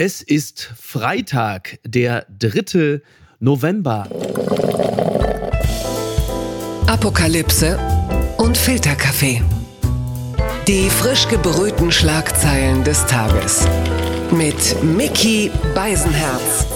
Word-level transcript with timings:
Es 0.00 0.22
ist 0.22 0.72
Freitag, 0.80 1.80
der 1.84 2.24
3. 2.38 3.00
November. 3.40 4.06
Apokalypse 6.86 7.76
und 8.36 8.56
Filterkaffee. 8.56 9.42
Die 10.68 10.88
frisch 10.88 11.26
gebrühten 11.26 11.90
Schlagzeilen 11.90 12.84
des 12.84 13.06
Tages. 13.06 13.66
Mit 14.30 14.80
Mickey 14.84 15.50
Beisenherz. 15.74 16.68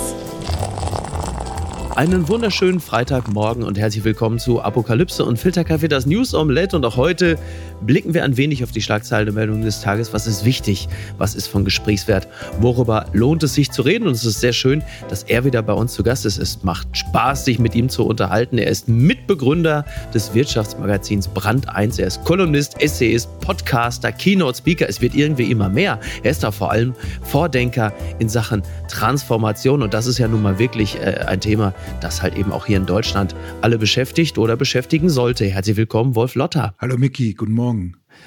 Einen 1.95 2.27
wunderschönen 2.27 2.81
Freitagmorgen 2.81 3.63
und 3.63 3.79
herzlich 3.79 4.03
willkommen 4.03 4.41
zu 4.41 4.63
Apokalypse 4.63 5.25
und 5.25 5.39
Filterkaffee, 5.39 5.87
das 5.87 6.07
News 6.07 6.35
Omelette. 6.35 6.75
Und 6.75 6.85
auch 6.85 6.97
heute 6.97 7.39
blicken 7.87 8.15
wir 8.15 8.25
ein 8.25 8.37
wenig 8.37 8.63
auf 8.65 8.71
die 8.71 8.81
Schlagzeilenmeldungen 8.81 9.63
des 9.63 9.81
Tages. 9.81 10.13
Was 10.13 10.27
ist 10.27 10.45
wichtig? 10.45 10.89
Was 11.19 11.35
ist 11.35 11.49
von 11.49 11.65
Gesprächswert? 11.65 12.29
Worüber 12.61 13.07
lohnt 13.13 13.43
es 13.43 13.55
sich 13.55 13.71
zu 13.71 13.83
reden? 13.83 14.07
Und 14.07 14.15
es 14.15 14.25
ist 14.25 14.41
sehr 14.41 14.53
schön, 14.53 14.83
dass 15.09 15.25
er 15.25 15.45
wieder 15.45 15.63
bei 15.63 15.73
uns 15.73 15.93
zu 15.93 16.03
Gast 16.03 16.27
ist. 16.27 16.39
Es 16.39 16.63
macht 16.63 16.89
Spaß, 16.97 17.45
sich 17.45 17.59
mit 17.59 17.75
ihm 17.75 17.89
zu 17.89 18.07
unterhalten. 18.07 18.59
Er 18.59 18.69
ist 18.69 18.89
Mitbegründer 18.89 19.85
des 20.15 20.35
Wirtschaftsmagazins 20.35 21.29
Brand 21.29 21.69
1. 21.69 21.99
Er 21.99 22.07
ist 22.07 22.25
Kolumnist, 22.25 22.81
Essayist, 22.81 23.29
Podcaster, 23.41 24.13
Keynote 24.13 24.59
Speaker. 24.59 24.89
Es 24.89 25.01
wird 25.01 25.15
irgendwie 25.15 25.51
immer 25.51 25.69
mehr. 25.69 25.99
Er 26.23 26.31
ist 26.31 26.43
da 26.43 26.51
vor 26.51 26.71
allem 26.71 26.95
Vordenker 27.23 27.93
in 28.19 28.29
Sachen 28.29 28.63
Transformation. 28.89 29.83
Und 29.83 29.95
das 29.95 30.07
ist 30.07 30.19
ja 30.19 30.29
nun 30.29 30.43
mal 30.43 30.59
wirklich 30.59 30.97
äh, 30.97 31.25
ein 31.27 31.41
Thema, 31.41 31.75
das 32.01 32.23
halt 32.23 32.37
eben 32.37 32.53
auch 32.53 32.67
hier 32.67 32.77
in 32.77 32.87
Deutschland 32.87 33.35
alle 33.61 33.79
beschäftigt 33.79 34.39
oder 34.39 34.57
beschäftigen 34.57 35.09
sollte. 35.09 35.47
Herzlich 35.47 35.77
willkommen, 35.77 36.15
Wolf 36.15 36.35
Lotter. 36.35 36.75
Hallo 36.79 36.97
Miki, 36.97 37.35
guten 37.35 37.53
Morgen. 37.53 37.72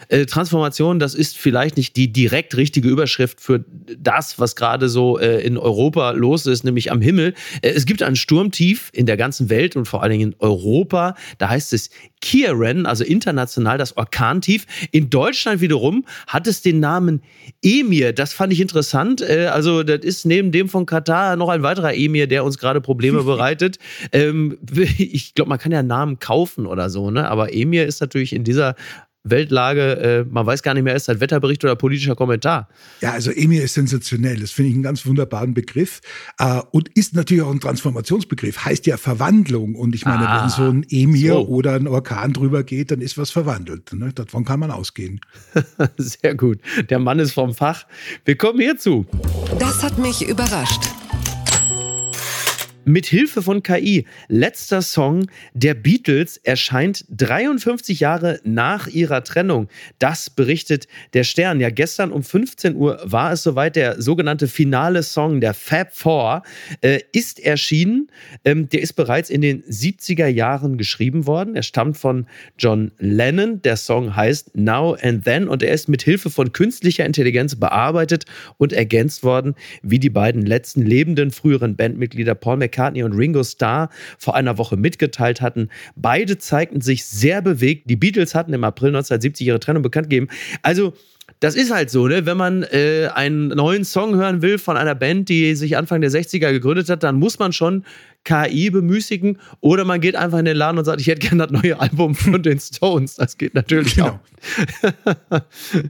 Äh, 0.10 0.26
Transformation, 0.26 1.00
das 1.00 1.16
ist 1.16 1.38
vielleicht 1.38 1.78
nicht 1.78 1.96
die 1.96 2.12
direkt 2.12 2.56
richtige 2.58 2.90
Überschrift 2.90 3.42
für 3.42 3.64
das, 3.98 4.40
was 4.40 4.56
gerade 4.56 4.90
so 4.90 5.18
äh, 5.20 5.42
in 5.42 5.58
Europa 5.58 6.12
los 6.12 6.46
ist, 6.46 6.64
nämlich 6.64 6.92
am 6.92 7.02
Himmel. 7.02 7.34
Äh, 7.62 7.70
es 7.70 7.86
gibt 7.86 8.04
ein 8.04 8.16
Sturmtief 8.16 8.90
in 8.94 9.06
der 9.06 9.18
ganzen 9.18 9.50
Welt 9.50 9.76
und 9.76 9.86
vor 9.86 10.04
allen 10.04 10.12
Dingen 10.12 10.32
in 10.34 10.36
Europa. 10.40 11.16
Da 11.38 11.50
heißt 11.50 11.74
es 11.74 11.90
Kieran, 12.22 12.86
also 12.86 13.04
international 13.04 13.78
das 13.78 13.98
Orkantief. 13.98 14.66
In 14.92 15.10
Deutschland 15.10 15.62
wiederum 15.62 16.06
hat 16.28 16.48
es 16.48 16.62
den 16.62 16.80
Namen 16.80 17.22
Emir. 17.62 18.14
Das 18.14 18.34
fand 18.34 18.54
ich 18.54 18.62
interessant. 18.62 19.22
Äh, 19.22 19.48
also 19.48 19.84
das 19.84 20.00
ist 20.02 20.26
neben 20.26 20.52
dem 20.52 20.70
von 20.70 20.86
Katar 20.86 21.36
noch 21.36 21.50
ein 21.50 21.64
weiterer 21.64 21.96
Emir, 21.96 22.28
der 22.28 22.44
uns 22.44 22.58
gerade 22.58 22.82
Probleme 22.82 23.24
bereitet. 23.24 23.78
Ähm, 24.12 24.58
ich 24.98 25.36
glaube, 25.36 25.50
man 25.50 25.60
kann 25.60 25.72
ja 25.72 25.84
Namen 25.84 26.20
kaufen 26.20 26.66
oder 26.66 26.90
so, 26.90 27.12
ne? 27.12 27.30
Aber 27.30 27.54
Emir 27.54 27.86
ist 27.86 28.02
natürlich 28.02 28.34
in 28.34 28.44
dieser 28.44 28.76
Weltlage, 29.26 29.98
äh, 29.98 30.26
man 30.30 30.46
weiß 30.46 30.64
gar 30.64 30.74
nicht 30.76 30.84
mehr, 30.84 30.96
ist 30.96 31.08
das 31.08 31.20
Wetterbericht 31.20 31.64
oder 31.64 31.76
politischer 31.76 32.16
Kommentar? 32.16 32.70
Ja, 33.02 33.12
also 33.12 33.32
Emir 33.32 33.64
ist 33.64 33.74
sensationell. 33.74 34.40
Das 34.40 34.52
finde 34.52 34.70
ich 34.70 34.76
einen 34.76 34.84
ganz 34.84 35.06
wunderbaren 35.06 35.54
Begriff. 35.54 36.02
Äh, 36.38 36.62
und 36.72 36.90
ist 36.96 37.16
natürlich 37.16 37.44
auch 37.44 37.52
ein 37.52 37.60
Transformationsbegriff. 37.60 38.66
Heißt 38.66 38.86
ja 38.86 38.98
Verwandlung. 38.98 39.76
Und 39.76 39.96
ich 39.96 40.06
meine, 40.06 40.30
ah, 40.30 40.44
wenn 40.44 40.50
so 40.50 40.64
ein 40.64 40.86
Emir 40.90 41.34
so. 41.34 41.48
oder 41.48 41.74
ein 41.74 41.88
Orkan 41.88 42.34
drüber 42.34 42.64
geht, 42.64 42.92
dann 42.92 43.02
ist 43.02 43.18
was 43.18 43.32
verwandelt. 43.32 43.94
Ne? 43.94 44.14
Davon 44.14 44.46
kann 44.46 44.60
man 44.60 44.70
ausgehen. 44.70 45.20
Sehr 45.98 46.36
gut. 46.36 46.60
Der 46.90 47.00
Mann 47.00 47.20
ist 47.20 47.32
vom 47.32 47.54
Fach. 47.54 47.86
Wir 48.26 48.38
kommen 48.38 48.60
hierzu. 48.60 49.06
Das 49.60 49.84
hat 49.84 49.98
mich 49.98 50.28
überrascht. 50.28 50.84
Mit 52.88 53.08
Hilfe 53.08 53.42
von 53.42 53.64
KI. 53.64 54.06
Letzter 54.28 54.84
Song 54.84 55.26
der 55.56 55.74
Beatles 55.74 56.38
erscheint 56.38 57.04
53 57.10 58.00
Jahre 58.00 58.40
nach 58.44 58.86
ihrer 58.86 59.24
Trennung. 59.24 59.70
Das 59.98 60.30
berichtet 60.30 60.88
der 61.16 61.24
Stern. 61.24 61.60
Ja, 61.60 61.72
gestern 61.72 62.12
um 62.12 62.22
15 62.22 62.76
Uhr 62.76 63.02
war 63.04 63.32
es 63.32 63.42
soweit. 63.42 63.76
Der 63.76 64.00
sogenannte 64.00 64.48
finale 64.48 65.02
Song, 65.02 65.42
der 65.42 65.56
Fab 65.56 65.96
Four, 65.96 66.44
äh, 66.82 67.00
ist 67.12 67.40
erschienen. 67.40 68.12
Ähm, 68.44 68.70
der 68.70 68.84
ist 68.84 68.94
bereits 68.94 69.32
in 69.32 69.42
den 69.42 69.64
70er 69.64 70.28
Jahren 70.28 70.78
geschrieben 70.78 71.26
worden. 71.26 71.56
Er 71.56 71.64
stammt 71.64 71.98
von 71.98 72.28
John 72.60 72.92
Lennon. 73.00 73.64
Der 73.64 73.78
Song 73.78 74.16
heißt 74.16 74.56
Now 74.56 74.96
and 75.02 75.26
Then 75.26 75.48
und 75.48 75.64
er 75.64 75.74
ist 75.74 75.90
mit 75.90 76.04
Hilfe 76.04 76.30
von 76.30 76.52
künstlicher 76.52 77.04
Intelligenz 77.04 77.56
bearbeitet 77.56 78.26
und 78.58 78.74
ergänzt 78.74 79.24
worden, 79.24 79.56
wie 79.82 79.98
die 79.98 80.12
beiden 80.12 80.46
letzten 80.46 80.84
lebenden 80.84 81.32
früheren 81.32 81.76
Bandmitglieder 81.76 82.36
Paul 82.36 82.58
McCartney 82.58 82.75
McCartney 82.76 83.04
und 83.04 83.14
Ringo 83.14 83.44
Starr 83.44 83.90
vor 84.18 84.36
einer 84.36 84.58
Woche 84.58 84.78
mitgeteilt 84.78 85.42
hatten. 85.42 85.70
Beide 85.96 86.38
zeigten 86.38 86.82
sich 86.82 87.06
sehr 87.06 87.42
bewegt. 87.42 87.90
Die 87.90 87.96
Beatles 87.96 88.36
hatten 88.36 88.54
im 88.54 88.64
April 88.64 88.90
1970 88.90 89.48
ihre 89.48 89.60
Trennung 89.60 89.84
bekannt 89.84 90.10
gegeben. 90.10 90.28
Also, 90.62 90.94
das 91.40 91.56
ist 91.56 91.74
halt 91.74 91.90
so, 91.90 92.08
ne? 92.08 92.26
Wenn 92.26 92.38
man 92.38 92.64
äh, 92.64 93.10
einen 93.14 93.48
neuen 93.48 93.84
Song 93.84 94.16
hören 94.16 94.42
will 94.42 94.58
von 94.58 94.78
einer 94.78 94.96
Band, 94.96 95.28
die 95.30 95.56
sich 95.56 95.76
Anfang 95.76 96.02
der 96.02 96.12
60er 96.12 96.52
gegründet 96.52 96.90
hat, 96.90 97.04
dann 97.04 97.16
muss 97.16 97.40
man 97.40 97.52
schon 97.52 97.84
KI 98.26 98.70
bemüßigen 98.72 99.38
oder 99.62 99.86
man 99.86 100.02
geht 100.02 100.16
einfach 100.16 100.40
in 100.40 100.46
den 100.46 100.58
Laden 100.58 100.78
und 100.78 100.86
sagt, 100.86 101.00
ich 101.00 101.08
hätte 101.08 101.28
gerne 101.28 101.48
das 101.48 101.52
neue 101.52 101.80
Album 101.80 102.16
von 102.16 102.44
den 102.44 102.60
Stones. 102.60 103.16
Das 103.16 103.38
geht 103.38 103.54
natürlich 103.54 103.96
genau. 103.96 104.20
auch. 105.32 105.42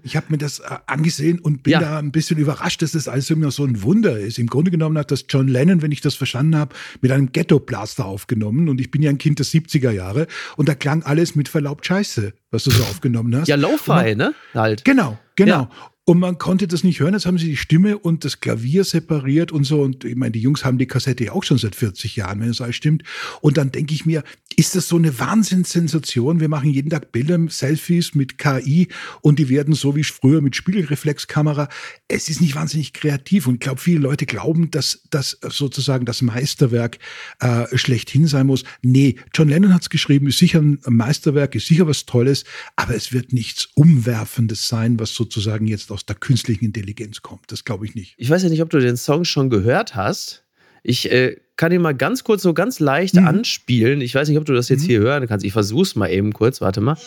ich 0.04 0.16
habe 0.16 0.28
mir 0.30 0.38
das 0.38 0.60
äh, 0.60 0.66
angesehen 0.86 1.40
und 1.40 1.64
bin 1.64 1.74
ja. 1.74 1.80
da 1.80 1.98
ein 2.00 2.12
bisschen 2.12 2.38
überrascht, 2.38 2.82
dass 2.82 2.92
das 2.92 3.08
alles 3.08 3.30
immer 3.30 3.52
so 3.52 3.66
ein 3.66 3.82
Wunder 3.82 4.20
ist. 4.20 4.38
Im 4.38 4.48
Grunde 4.48 4.70
genommen 4.70 4.98
hat 4.98 5.12
das 5.12 5.26
John 5.28 5.48
Lennon, 5.48 5.82
wenn 5.82 5.92
ich 5.92 6.02
das 6.02 6.16
verstanden 6.16 6.56
habe, 6.56 6.76
mit 7.02 7.12
einem 7.12 7.32
Ghetto-Blaster 7.32 8.06
aufgenommen 8.06 8.70
und 8.70 8.80
ich 8.80 8.92
bin 8.92 9.02
ja 9.02 9.10
ein 9.10 9.18
Kind 9.18 9.40
der 9.40 9.46
70er 9.46 9.92
Jahre 9.92 10.28
und 10.58 10.70
da 10.70 10.76
klang 10.76 11.04
alles 11.04 11.36
mit 11.36 11.50
Verlaubt 11.50 11.86
scheiße, 11.86 12.34
was 12.52 12.66
du 12.66 12.72
so 12.72 12.84
aufgenommen 12.90 13.36
hast. 13.36 13.48
Ja, 13.48 13.56
Lo-Fi, 13.56 14.16
ne? 14.16 14.34
Halt. 14.54 14.84
Genau, 14.84 15.18
genau. 15.36 15.62
Ja. 15.64 15.70
Und 16.08 16.20
man 16.20 16.38
konnte 16.38 16.68
das 16.68 16.84
nicht 16.84 17.00
hören. 17.00 17.14
Jetzt 17.16 17.26
haben 17.26 17.40
sie 17.40 17.48
die 17.48 17.58
Stimme 17.58 17.98
und 17.98 18.26
das 18.26 18.40
Klavier 18.40 18.84
separiert 18.84 19.52
und 19.52 19.64
so. 19.64 19.82
Und 19.82 20.06
ich 20.06 20.16
meine, 20.16 20.34
die 20.34 20.40
Jungs 20.40 20.64
haben 20.64 20.78
die 20.78 20.86
Kassette 20.86 21.26
ja 21.26 21.32
auch 21.32 21.44
schon 21.44 21.58
seit 21.58 21.76
40 21.76 22.16
Jahren, 22.16 22.42
wenn 22.42 22.50
es 22.50 22.62
alles 22.62 22.76
stimmt. 22.76 23.02
Und 23.42 23.58
dann 23.58 23.72
denke 23.72 23.96
ich 23.96 24.06
mir, 24.06 24.24
ist 24.56 24.76
das 24.76 24.88
so 24.88 24.98
eine 24.98 25.18
Wahnsinnssensation? 25.18 26.40
Wir 26.40 26.48
machen 26.48 26.70
jeden 26.70 26.92
Tag 26.92 27.12
Bilder, 27.12 27.40
Selfies 27.50 28.14
mit 28.14 28.38
KI 28.38 28.88
und 29.22 29.40
die 29.40 29.50
werden 29.50 29.74
so 29.74 29.96
wie 29.96 30.04
früher 30.04 30.42
mit 30.42 30.56
Spiegelreflexkamera. 30.56 31.70
Es 32.08 32.30
ist 32.30 32.40
nicht 32.40 32.54
wahnsinnig 32.54 32.94
kreativ. 32.94 33.48
Und 33.48 33.56
ich 33.56 33.60
glaube, 33.62 33.82
viele 33.82 34.00
Leute 34.00 34.28
glauben, 34.28 34.70
dass 34.70 35.02
das 35.10 35.40
sozusagen 35.42 36.06
das 36.06 36.22
Meisterwerk 36.22 37.00
äh, 37.40 37.66
schlechthin 37.76 38.28
sein 38.28 38.46
muss. 38.46 38.64
Nee, 38.84 39.16
John 39.34 39.50
Lennon 39.50 39.74
hat 39.74 39.82
es 39.82 39.90
geschrieben, 39.90 40.28
ist 40.28 40.38
sicher 40.38 40.62
ein 40.62 40.80
Meisterwerk, 40.86 41.56
ist 41.56 41.66
sicher 41.66 41.88
was 41.88 42.06
Tolles, 42.06 42.46
aber 42.76 42.94
es 42.94 43.12
wird 43.12 43.34
nichts 43.34 43.70
Umwerfendes 43.74 44.68
sein, 44.68 45.00
was 45.00 45.16
sozusagen 45.16 45.66
jetzt 45.66 45.90
aus 45.96 46.06
der 46.06 46.18
künstlichen 46.18 46.66
Intelligenz 46.66 47.22
kommt. 47.22 47.52
Das 47.54 47.64
glaube 47.64 47.86
ich 47.86 47.96
nicht. 47.96 48.16
Ich 48.18 48.30
weiß 48.30 48.44
ja 48.44 48.50
nicht, 48.50 48.62
ob 48.62 48.70
du 48.70 48.80
den 48.80 48.98
Song 48.98 49.24
schon 49.24 49.50
gehört 49.50 49.96
hast. 49.96 50.44
Ich 50.84 51.10
äh, 51.10 51.38
kann 51.56 51.72
ihn 51.72 51.82
mal 51.82 51.96
ganz 51.96 52.26
kurz 52.26 52.42
so 52.42 52.54
ganz 52.54 52.82
leicht 52.82 53.16
mhm. 53.16 53.26
anspielen. 53.26 54.02
Ich 54.02 54.14
weiß 54.14 54.28
nicht, 54.28 54.38
ob 54.38 54.44
du 54.44 54.54
das 54.54 54.68
jetzt 54.68 54.84
mhm. 54.84 54.88
hier 54.88 55.00
hören 55.00 55.26
kannst. 55.28 55.46
Ich 55.46 55.54
versuch's 55.54 55.96
mal 55.96 56.10
eben 56.12 56.34
kurz. 56.34 56.60
Warte 56.60 56.82
mal. 56.82 56.98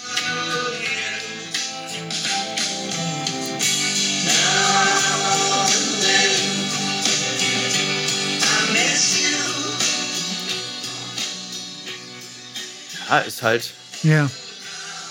Ja, 13.10 13.18
ist 13.18 13.42
halt. 13.42 13.74
Ja 14.02 14.30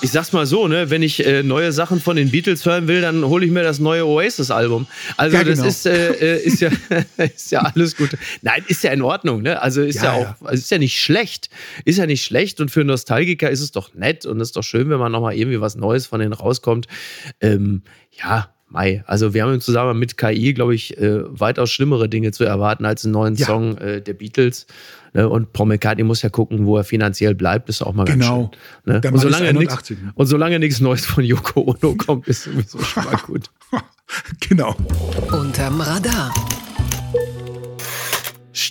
ich 0.01 0.11
sag's 0.11 0.31
mal 0.31 0.45
so, 0.45 0.67
ne, 0.67 0.89
wenn 0.89 1.01
ich 1.01 1.25
äh, 1.25 1.43
neue 1.43 1.71
Sachen 1.71 1.99
von 1.99 2.15
den 2.15 2.31
Beatles 2.31 2.65
hören 2.65 2.87
will, 2.87 3.01
dann 3.01 3.25
hole 3.25 3.45
ich 3.45 3.51
mir 3.51 3.63
das 3.63 3.79
neue 3.79 4.05
Oasis-Album. 4.05 4.87
Also 5.15 5.37
ja, 5.37 5.43
genau. 5.43 5.63
das 5.63 5.65
ist, 5.65 5.85
äh, 5.85 6.11
äh 6.11 6.43
ist, 6.43 6.61
ja, 6.61 6.69
ist 7.17 7.51
ja 7.51 7.61
alles 7.61 7.95
gut. 7.95 8.11
Nein, 8.41 8.63
ist 8.67 8.83
ja 8.83 8.91
in 8.91 9.01
Ordnung, 9.01 9.41
ne? 9.41 9.61
Also 9.61 9.81
ist 9.81 9.95
ja, 9.95 10.03
ja 10.03 10.13
auch, 10.13 10.45
also 10.45 10.61
ist 10.61 10.71
ja 10.71 10.77
nicht 10.77 11.01
schlecht. 11.01 11.49
Ist 11.85 11.97
ja 11.97 12.05
nicht 12.05 12.23
schlecht 12.23 12.61
und 12.61 12.69
für 12.69 12.83
Nostalgiker 12.83 13.49
ist 13.49 13.61
es 13.61 13.71
doch 13.71 13.93
nett 13.93 14.25
und 14.25 14.39
es 14.41 14.49
ist 14.49 14.57
doch 14.57 14.63
schön, 14.63 14.89
wenn 14.89 14.99
man 14.99 15.11
nochmal 15.11 15.35
irgendwie 15.35 15.61
was 15.61 15.75
Neues 15.75 16.05
von 16.07 16.19
denen 16.19 16.33
rauskommt. 16.33 16.87
Ähm, 17.41 17.83
ja, 18.11 18.49
Mai. 18.69 19.03
Also 19.07 19.33
wir 19.33 19.43
haben 19.43 19.61
zusammen 19.61 19.97
mit 19.97 20.17
KI, 20.17 20.53
glaube 20.53 20.75
ich, 20.75 20.97
äh, 20.97 21.21
weitaus 21.39 21.71
schlimmere 21.71 22.09
Dinge 22.09 22.31
zu 22.31 22.43
erwarten 22.43 22.85
als 22.85 23.05
einen 23.05 23.13
neuen 23.13 23.35
ja. 23.35 23.45
Song 23.45 23.77
äh, 23.77 24.01
der 24.01 24.13
Beatles. 24.13 24.67
Ne? 25.13 25.27
Und 25.27 25.53
Paul 25.53 25.67
McCartney 25.67 26.03
muss 26.03 26.21
ja 26.21 26.29
gucken, 26.29 26.65
wo 26.65 26.77
er 26.77 26.83
finanziell 26.83 27.33
bleibt, 27.33 27.69
ist 27.69 27.81
auch 27.81 27.93
mal 27.93 28.05
genau. 28.05 28.51
ganz 28.85 29.01
schön. 29.01 29.01
Ne? 29.01 29.11
Und, 29.11 29.19
solange 29.19 29.53
nix, 29.53 29.93
und 30.15 30.25
solange 30.27 30.59
nichts 30.59 30.81
Neues 30.81 31.05
von 31.05 31.23
Yoko 31.23 31.61
Ono 31.61 31.95
kommt, 31.95 32.27
ist 32.27 32.43
sowieso 32.43 32.79
schon 32.79 33.05
mal 33.05 33.17
gut. 33.25 33.49
genau. 34.49 34.75
Unterm 35.31 35.79
Radar. 35.79 36.33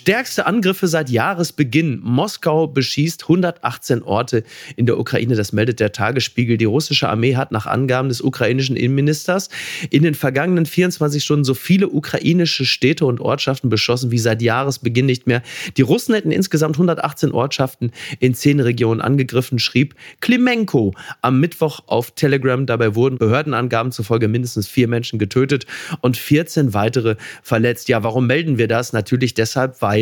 Stärkste 0.07 0.45
Angriffe 0.45 0.87
seit 0.87 1.09
Jahresbeginn. 1.09 1.99
Moskau 2.01 2.65
beschießt 2.65 3.23
118 3.23 4.03
Orte 4.03 4.45
in 4.77 4.85
der 4.85 4.97
Ukraine. 4.97 5.35
Das 5.35 5.51
meldet 5.51 5.81
der 5.81 5.91
Tagesspiegel. 5.91 6.55
Die 6.55 6.63
russische 6.63 7.09
Armee 7.09 7.35
hat 7.35 7.51
nach 7.51 7.65
Angaben 7.65 8.07
des 8.07 8.21
ukrainischen 8.21 8.77
Innenministers 8.77 9.49
in 9.89 10.03
den 10.03 10.13
vergangenen 10.13 10.65
24 10.65 11.21
Stunden 11.21 11.43
so 11.43 11.53
viele 11.53 11.89
ukrainische 11.89 12.63
Städte 12.63 13.05
und 13.05 13.19
Ortschaften 13.19 13.67
beschossen 13.67 14.09
wie 14.09 14.17
seit 14.17 14.41
Jahresbeginn 14.41 15.05
nicht 15.05 15.27
mehr. 15.27 15.41
Die 15.75 15.81
Russen 15.81 16.15
hätten 16.15 16.31
insgesamt 16.31 16.75
118 16.75 17.33
Ortschaften 17.33 17.91
in 18.21 18.33
zehn 18.33 18.61
Regionen 18.61 19.01
angegriffen, 19.01 19.59
schrieb 19.59 19.93
Klimenko 20.21 20.93
am 21.21 21.41
Mittwoch 21.41 21.81
auf 21.87 22.11
Telegram. 22.11 22.65
Dabei 22.65 22.95
wurden 22.95 23.17
Behördenangaben 23.17 23.91
zufolge 23.91 24.29
mindestens 24.29 24.69
vier 24.69 24.87
Menschen 24.87 25.19
getötet 25.19 25.65
und 25.99 26.15
14 26.15 26.73
weitere 26.73 27.17
verletzt. 27.43 27.89
Ja, 27.89 28.03
warum 28.03 28.25
melden 28.25 28.57
wir 28.57 28.69
das? 28.69 28.93
Natürlich 28.93 29.33
deshalb, 29.33 29.81
weil 29.81 29.96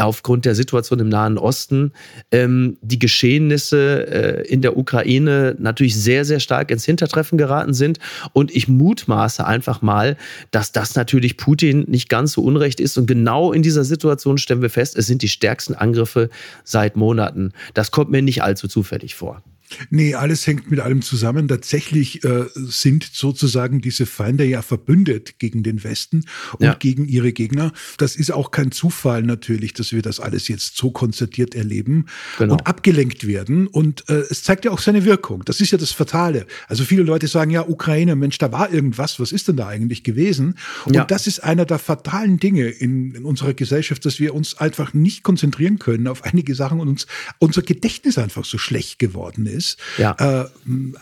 aufgrund 0.00 0.44
der 0.44 0.54
Situation 0.54 0.98
im 1.00 1.08
Nahen 1.08 1.38
Osten 1.38 1.92
ähm, 2.30 2.78
die 2.80 2.98
Geschehnisse 2.98 4.06
äh, 4.06 4.48
in 4.48 4.62
der 4.62 4.76
Ukraine 4.76 5.56
natürlich 5.58 5.96
sehr, 5.96 6.24
sehr 6.24 6.40
stark 6.40 6.70
ins 6.70 6.84
Hintertreffen 6.84 7.38
geraten 7.38 7.74
sind. 7.74 7.98
Und 8.32 8.54
ich 8.54 8.68
mutmaße 8.68 9.44
einfach 9.44 9.82
mal, 9.82 10.16
dass 10.50 10.72
das 10.72 10.94
natürlich 10.94 11.36
Putin 11.36 11.84
nicht 11.88 12.08
ganz 12.08 12.32
so 12.32 12.42
unrecht 12.42 12.80
ist. 12.80 12.96
Und 12.98 13.06
genau 13.06 13.52
in 13.52 13.62
dieser 13.62 13.84
Situation 13.84 14.38
stellen 14.38 14.62
wir 14.62 14.70
fest, 14.70 14.96
es 14.96 15.06
sind 15.06 15.22
die 15.22 15.28
stärksten 15.28 15.74
Angriffe 15.74 16.30
seit 16.64 16.96
Monaten. 16.96 17.52
Das 17.74 17.90
kommt 17.90 18.10
mir 18.10 18.22
nicht 18.22 18.42
allzu 18.42 18.68
zufällig 18.68 19.14
vor. 19.14 19.42
Nee, 19.90 20.14
alles 20.14 20.46
hängt 20.46 20.70
mit 20.70 20.80
allem 20.80 21.02
zusammen. 21.02 21.48
Tatsächlich 21.48 22.24
äh, 22.24 22.46
sind 22.54 23.08
sozusagen 23.12 23.80
diese 23.80 24.06
Feinde 24.06 24.44
ja 24.44 24.62
verbündet 24.62 25.38
gegen 25.38 25.62
den 25.62 25.84
Westen 25.84 26.24
und 26.58 26.64
ja. 26.64 26.74
gegen 26.74 27.06
ihre 27.06 27.32
Gegner. 27.32 27.72
Das 27.96 28.16
ist 28.16 28.32
auch 28.32 28.50
kein 28.50 28.72
Zufall 28.72 29.22
natürlich, 29.22 29.72
dass 29.74 29.92
wir 29.92 30.02
das 30.02 30.20
alles 30.20 30.48
jetzt 30.48 30.76
so 30.76 30.90
konzertiert 30.90 31.54
erleben 31.54 32.06
genau. 32.38 32.54
und 32.54 32.66
abgelenkt 32.66 33.26
werden. 33.26 33.66
Und 33.66 34.08
äh, 34.08 34.24
es 34.30 34.42
zeigt 34.42 34.64
ja 34.64 34.70
auch 34.70 34.80
seine 34.80 35.04
Wirkung. 35.04 35.44
Das 35.44 35.60
ist 35.60 35.70
ja 35.70 35.78
das 35.78 35.92
Fatale. 35.92 36.46
Also 36.68 36.84
viele 36.84 37.02
Leute 37.02 37.28
sagen 37.28 37.50
ja, 37.50 37.66
Ukraine, 37.66 38.16
Mensch, 38.16 38.38
da 38.38 38.52
war 38.52 38.72
irgendwas. 38.72 39.20
Was 39.20 39.32
ist 39.32 39.48
denn 39.48 39.56
da 39.56 39.68
eigentlich 39.68 40.02
gewesen? 40.02 40.56
Und 40.84 40.94
ja. 40.94 41.04
das 41.04 41.26
ist 41.26 41.40
einer 41.40 41.64
der 41.64 41.78
fatalen 41.78 42.38
Dinge 42.38 42.68
in, 42.68 43.14
in 43.14 43.24
unserer 43.24 43.54
Gesellschaft, 43.54 44.04
dass 44.04 44.18
wir 44.18 44.34
uns 44.34 44.58
einfach 44.58 44.94
nicht 44.94 45.22
konzentrieren 45.22 45.78
können 45.78 46.08
auf 46.08 46.24
einige 46.24 46.54
Sachen 46.54 46.80
und 46.80 46.88
uns 46.88 47.06
unser 47.38 47.62
Gedächtnis 47.62 48.18
einfach 48.18 48.44
so 48.44 48.58
schlecht 48.58 48.98
geworden 48.98 49.46
ist 49.46 49.59
ist. 49.60 49.78
Ja. 49.98 50.16
Äh, 50.18 50.48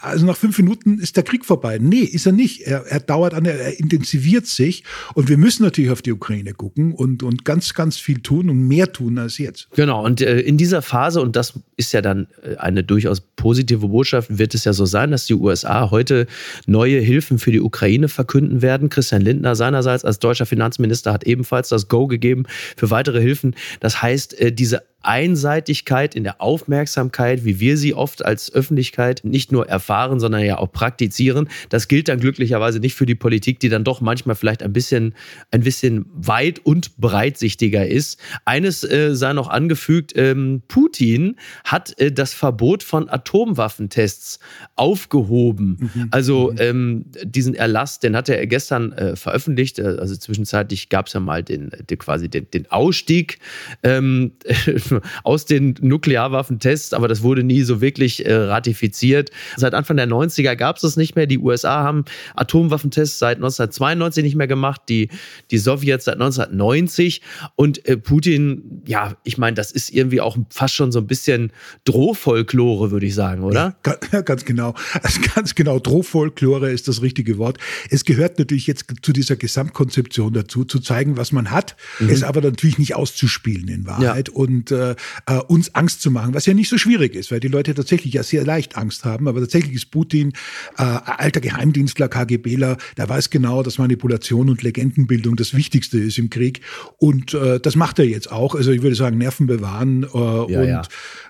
also 0.00 0.26
nach 0.26 0.36
fünf 0.36 0.58
Minuten 0.58 0.98
ist 0.98 1.16
der 1.16 1.22
Krieg 1.22 1.44
vorbei. 1.44 1.78
Nee, 1.80 2.00
ist 2.00 2.26
er 2.26 2.32
nicht. 2.32 2.62
Er, 2.62 2.84
er 2.86 3.00
dauert 3.00 3.34
an, 3.34 3.44
er 3.44 3.78
intensiviert 3.78 4.46
sich. 4.46 4.82
Und 5.14 5.28
wir 5.28 5.38
müssen 5.38 5.62
natürlich 5.62 5.90
auf 5.90 6.02
die 6.02 6.12
Ukraine 6.12 6.54
gucken 6.54 6.92
und, 6.92 7.22
und 7.22 7.44
ganz, 7.44 7.74
ganz 7.74 7.96
viel 7.96 8.20
tun 8.20 8.50
und 8.50 8.66
mehr 8.66 8.92
tun 8.92 9.18
als 9.18 9.38
jetzt. 9.38 9.68
Genau. 9.74 10.04
Und 10.04 10.20
äh, 10.20 10.40
in 10.40 10.56
dieser 10.56 10.82
Phase, 10.82 11.20
und 11.20 11.36
das 11.36 11.54
ist 11.76 11.92
ja 11.92 12.02
dann 12.02 12.26
äh, 12.42 12.56
eine 12.56 12.82
durchaus 12.82 13.20
positive 13.20 13.88
Botschaft, 13.88 14.38
wird 14.38 14.54
es 14.54 14.64
ja 14.64 14.72
so 14.72 14.86
sein, 14.86 15.12
dass 15.12 15.26
die 15.26 15.34
USA 15.34 15.90
heute 15.90 16.26
neue 16.66 16.98
Hilfen 16.98 17.38
für 17.38 17.52
die 17.52 17.60
Ukraine 17.60 18.08
verkünden 18.08 18.60
werden. 18.62 18.88
Christian 18.88 19.22
Lindner 19.22 19.54
seinerseits 19.54 20.04
als 20.04 20.18
deutscher 20.18 20.46
Finanzminister 20.46 21.12
hat 21.12 21.24
ebenfalls 21.24 21.68
das 21.68 21.88
Go 21.88 22.08
gegeben 22.08 22.44
für 22.76 22.90
weitere 22.90 23.20
Hilfen. 23.20 23.54
Das 23.80 24.02
heißt, 24.02 24.40
äh, 24.40 24.52
diese 24.52 24.82
Einseitigkeit 25.02 26.16
in 26.16 26.24
der 26.24 26.40
Aufmerksamkeit, 26.42 27.44
wie 27.44 27.60
wir 27.60 27.76
sie 27.76 27.94
oft 27.94 28.24
als 28.24 28.52
Öffentlichkeit 28.52 29.20
nicht 29.22 29.52
nur 29.52 29.68
erfahren, 29.68 30.18
sondern 30.18 30.44
ja 30.44 30.58
auch 30.58 30.72
praktizieren. 30.72 31.48
Das 31.68 31.86
gilt 31.86 32.08
dann 32.08 32.18
glücklicherweise 32.18 32.80
nicht 32.80 32.94
für 32.94 33.06
die 33.06 33.14
Politik, 33.14 33.60
die 33.60 33.68
dann 33.68 33.84
doch 33.84 34.00
manchmal 34.00 34.34
vielleicht 34.34 34.62
ein 34.62 34.72
bisschen, 34.72 35.14
ein 35.52 35.62
bisschen 35.62 36.06
weit 36.12 36.58
und 36.64 36.96
breitsichtiger 36.96 37.86
ist. 37.86 38.18
Eines 38.44 38.82
äh, 38.82 39.14
sei 39.14 39.32
noch 39.34 39.48
angefügt, 39.48 40.14
ähm, 40.16 40.62
Putin 40.66 41.36
hat 41.64 41.98
äh, 42.00 42.10
das 42.10 42.34
Verbot 42.34 42.82
von 42.82 43.08
Atomwaffentests 43.08 44.40
aufgehoben. 44.74 45.90
Mhm. 45.94 46.08
Also 46.10 46.50
mhm. 46.52 46.58
ähm, 46.58 47.04
diesen 47.22 47.54
Erlass, 47.54 48.00
den 48.00 48.16
hat 48.16 48.28
er 48.28 48.44
gestern 48.46 48.92
äh, 48.92 49.14
veröffentlicht. 49.14 49.78
Äh, 49.78 49.96
also 50.00 50.16
zwischenzeitlich 50.16 50.88
gab 50.88 51.06
es 51.06 51.12
ja 51.12 51.20
mal 51.20 51.44
den, 51.44 51.70
den 51.88 51.98
quasi 51.98 52.28
den, 52.28 52.50
den 52.50 52.68
Ausstieg 52.70 53.38
ähm, 53.84 54.32
aus 55.24 55.44
den 55.44 55.74
Nuklearwaffentests, 55.80 56.92
aber 56.92 57.08
das 57.08 57.22
wurde 57.22 57.42
nie 57.42 57.62
so 57.62 57.80
wirklich 57.80 58.26
äh, 58.26 58.34
ratifiziert. 58.34 59.30
Seit 59.56 59.74
Anfang 59.74 59.96
der 59.96 60.08
90er 60.08 60.56
gab 60.56 60.76
es 60.76 60.82
das 60.82 60.96
nicht 60.96 61.16
mehr. 61.16 61.26
Die 61.26 61.38
USA 61.38 61.82
haben 61.82 62.04
Atomwaffentests 62.36 63.18
seit 63.18 63.36
1992 63.36 64.24
nicht 64.24 64.36
mehr 64.36 64.46
gemacht, 64.46 64.82
die, 64.88 65.08
die 65.50 65.58
Sowjets 65.58 66.04
seit 66.04 66.14
1990. 66.14 67.22
Und 67.56 67.86
äh, 67.86 67.96
Putin, 67.96 68.82
ja, 68.86 69.14
ich 69.24 69.38
meine, 69.38 69.54
das 69.54 69.72
ist 69.72 69.90
irgendwie 69.90 70.20
auch 70.20 70.36
fast 70.50 70.74
schon 70.74 70.92
so 70.92 70.98
ein 70.98 71.06
bisschen 71.06 71.52
Drohfolklore, 71.84 72.90
würde 72.90 73.06
ich 73.06 73.14
sagen, 73.14 73.42
oder? 73.42 73.76
Ja, 74.12 74.20
ganz 74.22 74.44
genau. 74.44 74.74
Also 75.02 75.20
ganz 75.34 75.54
genau, 75.54 75.78
Drohfolklore 75.78 76.70
ist 76.70 76.88
das 76.88 77.02
richtige 77.02 77.38
Wort. 77.38 77.58
Es 77.90 78.04
gehört 78.04 78.38
natürlich 78.38 78.66
jetzt 78.66 78.86
zu 79.02 79.12
dieser 79.12 79.36
Gesamtkonzeption 79.36 80.32
dazu, 80.32 80.64
zu 80.64 80.78
zeigen, 80.80 81.16
was 81.16 81.32
man 81.32 81.50
hat, 81.50 81.76
mhm. 81.98 82.10
es 82.10 82.22
aber 82.22 82.40
natürlich 82.40 82.78
nicht 82.78 82.94
auszuspielen 82.94 83.68
in 83.68 83.86
Wahrheit. 83.86 84.28
Ja. 84.28 84.34
Und 84.34 84.70
äh, 84.78 84.94
äh, 85.26 85.38
uns 85.48 85.74
Angst 85.74 86.02
zu 86.02 86.10
machen, 86.10 86.34
was 86.34 86.46
ja 86.46 86.54
nicht 86.54 86.68
so 86.68 86.78
schwierig 86.78 87.14
ist, 87.14 87.30
weil 87.30 87.40
die 87.40 87.48
Leute 87.48 87.74
tatsächlich 87.74 88.14
ja 88.14 88.22
sehr 88.22 88.44
leicht 88.44 88.76
Angst 88.76 89.04
haben. 89.04 89.28
Aber 89.28 89.40
tatsächlich 89.40 89.74
ist 89.74 89.90
Putin 89.90 90.32
äh, 90.76 90.82
alter 90.82 91.40
Geheimdienstler, 91.40 92.08
KGBler, 92.08 92.76
der 92.96 93.08
weiß 93.08 93.30
genau, 93.30 93.62
dass 93.62 93.78
Manipulation 93.78 94.48
und 94.48 94.62
Legendenbildung 94.62 95.36
das 95.36 95.54
Wichtigste 95.54 95.98
ist 95.98 96.18
im 96.18 96.30
Krieg. 96.30 96.60
Und 96.98 97.34
äh, 97.34 97.60
das 97.60 97.76
macht 97.76 97.98
er 97.98 98.06
jetzt 98.06 98.30
auch. 98.30 98.54
Also 98.54 98.70
ich 98.72 98.82
würde 98.82 98.96
sagen, 98.96 99.18
Nerven 99.18 99.46
bewahren 99.46 100.04
äh, 100.04 100.06
ja, 100.06 100.60
und 100.60 100.68
ja. 100.68 100.82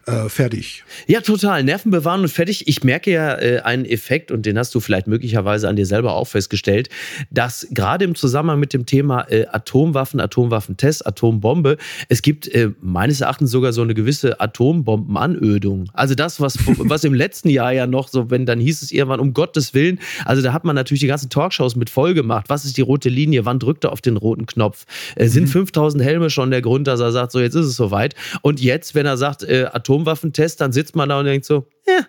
Äh, 0.08 0.28
fertig. 0.30 0.84
Ja, 1.06 1.20
total. 1.20 1.62
Nerven 1.64 1.90
bewahren 1.90 2.22
und 2.22 2.28
fertig. 2.28 2.66
Ich 2.66 2.82
merke 2.82 3.10
ja 3.10 3.38
äh, 3.38 3.60
einen 3.60 3.84
Effekt, 3.84 4.30
und 4.30 4.46
den 4.46 4.58
hast 4.58 4.74
du 4.74 4.80
vielleicht 4.80 5.06
möglicherweise 5.06 5.68
an 5.68 5.76
dir 5.76 5.84
selber 5.84 6.14
auch 6.14 6.24
festgestellt, 6.24 6.88
dass 7.30 7.66
gerade 7.70 8.06
im 8.06 8.14
Zusammenhang 8.14 8.58
mit 8.58 8.72
dem 8.72 8.86
Thema 8.86 9.30
äh, 9.30 9.46
Atomwaffen, 9.50 10.18
Atomwaffentest, 10.18 11.06
Atombombe, 11.06 11.76
es 12.08 12.22
gibt 12.22 12.48
äh, 12.48 12.70
meines 12.80 13.20
Erachtens 13.20 13.37
sogar 13.46 13.72
so 13.72 13.82
eine 13.82 13.94
gewisse 13.94 14.40
Atombombenanödung. 14.40 15.90
Also 15.92 16.14
das, 16.14 16.40
was, 16.40 16.58
was 16.66 17.04
im 17.04 17.14
letzten 17.14 17.48
Jahr 17.48 17.72
ja 17.72 17.86
noch 17.86 18.08
so, 18.08 18.30
wenn 18.30 18.46
dann 18.46 18.60
hieß 18.60 18.82
es 18.82 18.92
irgendwann, 18.92 19.20
um 19.20 19.34
Gottes 19.34 19.74
Willen, 19.74 20.00
also 20.24 20.42
da 20.42 20.52
hat 20.52 20.64
man 20.64 20.74
natürlich 20.74 21.00
die 21.00 21.06
ganzen 21.06 21.30
Talkshows 21.30 21.76
mit 21.76 21.90
voll 21.90 22.14
gemacht. 22.14 22.46
Was 22.48 22.64
ist 22.64 22.76
die 22.76 22.82
rote 22.82 23.08
Linie? 23.08 23.44
Wann 23.44 23.58
drückt 23.58 23.84
er 23.84 23.92
auf 23.92 24.00
den 24.00 24.16
roten 24.16 24.46
Knopf? 24.46 24.84
Äh, 25.16 25.28
sind 25.28 25.44
mhm. 25.44 25.48
5000 25.48 26.02
Helme 26.02 26.30
schon 26.30 26.50
der 26.50 26.62
Grund, 26.62 26.86
dass 26.86 27.00
er 27.00 27.12
sagt, 27.12 27.32
so 27.32 27.40
jetzt 27.40 27.54
ist 27.54 27.66
es 27.66 27.76
soweit? 27.76 28.14
Und 28.42 28.60
jetzt, 28.60 28.94
wenn 28.94 29.06
er 29.06 29.16
sagt, 29.16 29.42
äh, 29.42 29.66
Atomwaffentest, 29.72 30.60
dann 30.60 30.72
sitzt 30.72 30.96
man 30.96 31.08
da 31.08 31.18
und 31.18 31.26
denkt 31.26 31.44
so, 31.46 31.66
ja, 31.86 32.06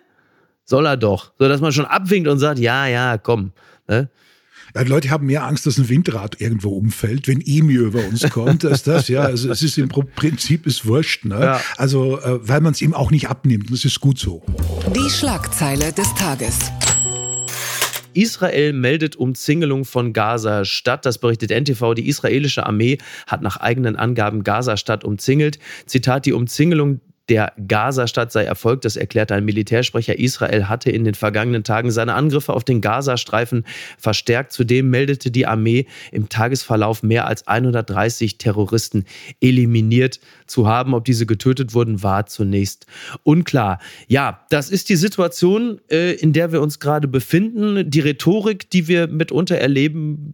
soll 0.64 0.86
er 0.86 0.96
doch. 0.96 1.32
So 1.38 1.48
dass 1.48 1.60
man 1.60 1.72
schon 1.72 1.84
abwinkt 1.84 2.28
und 2.28 2.38
sagt, 2.38 2.58
ja, 2.58 2.86
ja, 2.86 3.18
komm. 3.18 3.52
Ne? 3.88 4.08
Ja, 4.74 4.82
Leute 4.82 5.10
haben 5.10 5.26
mehr 5.26 5.44
Angst, 5.44 5.66
dass 5.66 5.78
ein 5.78 5.88
Windrad 5.88 6.40
irgendwo 6.40 6.70
umfällt, 6.70 7.26
wenn 7.28 7.40
Emir 7.40 7.80
über 7.80 8.04
uns 8.06 8.28
kommt, 8.30 8.64
als 8.64 8.82
das. 8.82 9.08
Ja, 9.08 9.22
also 9.22 9.50
es 9.50 9.62
ist 9.62 9.78
im 9.78 9.88
Prinzip 9.88 10.66
ist 10.66 10.86
wurscht. 10.86 11.24
Ne? 11.24 11.40
Ja. 11.40 11.60
Also, 11.76 12.20
äh, 12.20 12.48
weil 12.48 12.60
man 12.60 12.72
es 12.72 12.80
ihm 12.80 12.94
auch 12.94 13.10
nicht 13.10 13.28
abnimmt. 13.28 13.70
Das 13.70 13.84
ist 13.84 14.00
gut 14.00 14.18
so. 14.18 14.42
Die 14.94 15.10
Schlagzeile 15.10 15.92
des 15.92 16.14
Tages. 16.14 16.70
Israel 18.12 18.72
meldet 18.72 19.16
Umzingelung 19.16 19.84
von 19.84 20.12
Gaza-Stadt. 20.12 21.06
Das 21.06 21.18
berichtet 21.18 21.50
NTV. 21.50 21.94
Die 21.94 22.08
israelische 22.08 22.66
Armee 22.66 22.98
hat 23.26 23.42
nach 23.42 23.56
eigenen 23.56 23.96
Angaben 23.96 24.44
Gaza-Stadt 24.44 25.04
umzingelt. 25.04 25.58
Zitat, 25.86 26.26
die 26.26 26.32
Umzingelung 26.32 27.00
der 27.30 27.52
Gaza-Stadt 27.66 28.32
sei 28.32 28.44
erfolgt. 28.44 28.84
Das 28.84 28.96
erklärte 28.96 29.34
ein 29.34 29.44
Militärsprecher. 29.44 30.18
Israel 30.18 30.68
hatte 30.68 30.90
in 30.90 31.04
den 31.04 31.14
vergangenen 31.14 31.62
Tagen 31.62 31.92
seine 31.92 32.14
Angriffe 32.14 32.52
auf 32.52 32.64
den 32.64 32.80
Gazastreifen 32.80 33.64
verstärkt. 33.98 34.52
Zudem 34.52 34.90
meldete 34.90 35.30
die 35.30 35.46
Armee 35.46 35.86
im 36.10 36.28
Tagesverlauf 36.28 37.04
mehr 37.04 37.26
als 37.26 37.46
130 37.46 38.38
Terroristen 38.38 39.04
eliminiert 39.40 40.20
zu 40.46 40.66
haben. 40.66 40.92
Ob 40.92 41.04
diese 41.04 41.24
getötet 41.24 41.72
wurden, 41.72 42.02
war 42.02 42.26
zunächst 42.26 42.86
unklar. 43.22 43.78
Ja, 44.08 44.44
das 44.50 44.68
ist 44.68 44.88
die 44.88 44.96
Situation, 44.96 45.80
äh, 45.88 46.14
in 46.14 46.32
der 46.32 46.50
wir 46.50 46.60
uns 46.60 46.80
gerade 46.80 47.06
befinden. 47.06 47.88
Die 47.88 48.00
Rhetorik, 48.00 48.68
die 48.70 48.88
wir 48.88 49.06
mitunter 49.06 49.56
erleben, 49.56 50.32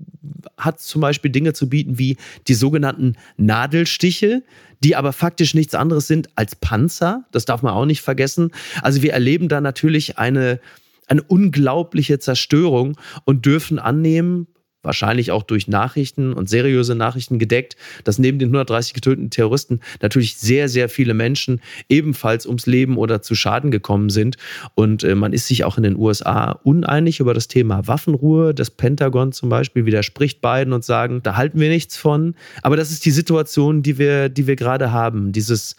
hat 0.56 0.80
zum 0.80 1.02
Beispiel 1.02 1.30
Dinge 1.30 1.52
zu 1.52 1.68
bieten 1.68 1.98
wie 1.98 2.16
die 2.48 2.54
sogenannten 2.54 3.16
Nadelstiche 3.36 4.42
die 4.82 4.96
aber 4.96 5.12
faktisch 5.12 5.54
nichts 5.54 5.74
anderes 5.74 6.06
sind 6.06 6.28
als 6.36 6.54
Panzer. 6.86 7.24
Das 7.32 7.44
darf 7.44 7.62
man 7.62 7.72
auch 7.74 7.84
nicht 7.84 8.00
vergessen. 8.00 8.52
Also 8.82 9.02
wir 9.02 9.12
erleben 9.12 9.48
da 9.48 9.60
natürlich 9.60 10.18
eine, 10.18 10.60
eine 11.08 11.22
unglaubliche 11.22 12.18
Zerstörung 12.18 12.96
und 13.24 13.44
dürfen 13.44 13.78
annehmen, 13.78 14.46
wahrscheinlich 14.82 15.32
auch 15.32 15.42
durch 15.42 15.66
Nachrichten 15.66 16.32
und 16.32 16.48
seriöse 16.48 16.94
Nachrichten 16.94 17.40
gedeckt, 17.40 17.76
dass 18.04 18.20
neben 18.20 18.38
den 18.38 18.50
130 18.50 18.94
getöteten 18.94 19.30
Terroristen 19.30 19.80
natürlich 20.00 20.36
sehr, 20.36 20.68
sehr 20.68 20.88
viele 20.88 21.12
Menschen 21.12 21.60
ebenfalls 21.88 22.46
ums 22.46 22.66
Leben 22.66 22.96
oder 22.96 23.20
zu 23.20 23.34
Schaden 23.34 23.72
gekommen 23.72 24.10
sind. 24.10 24.36
Und 24.76 25.02
äh, 25.02 25.16
man 25.16 25.32
ist 25.32 25.48
sich 25.48 25.64
auch 25.64 25.76
in 25.76 25.82
den 25.82 25.96
USA 25.96 26.52
uneinig 26.62 27.18
über 27.18 27.34
das 27.34 27.48
Thema 27.48 27.88
Waffenruhe. 27.88 28.54
Das 28.54 28.70
Pentagon 28.70 29.32
zum 29.32 29.48
Beispiel 29.48 29.86
widerspricht 29.86 30.40
beiden 30.40 30.72
und 30.72 30.84
sagen, 30.84 31.20
da 31.24 31.34
halten 31.34 31.58
wir 31.58 31.68
nichts 31.68 31.96
von. 31.96 32.36
Aber 32.62 32.76
das 32.76 32.92
ist 32.92 33.04
die 33.04 33.10
Situation, 33.10 33.82
die 33.82 33.98
wir, 33.98 34.28
die 34.28 34.46
wir 34.46 34.54
gerade 34.54 34.92
haben. 34.92 35.32
Dieses 35.32 35.74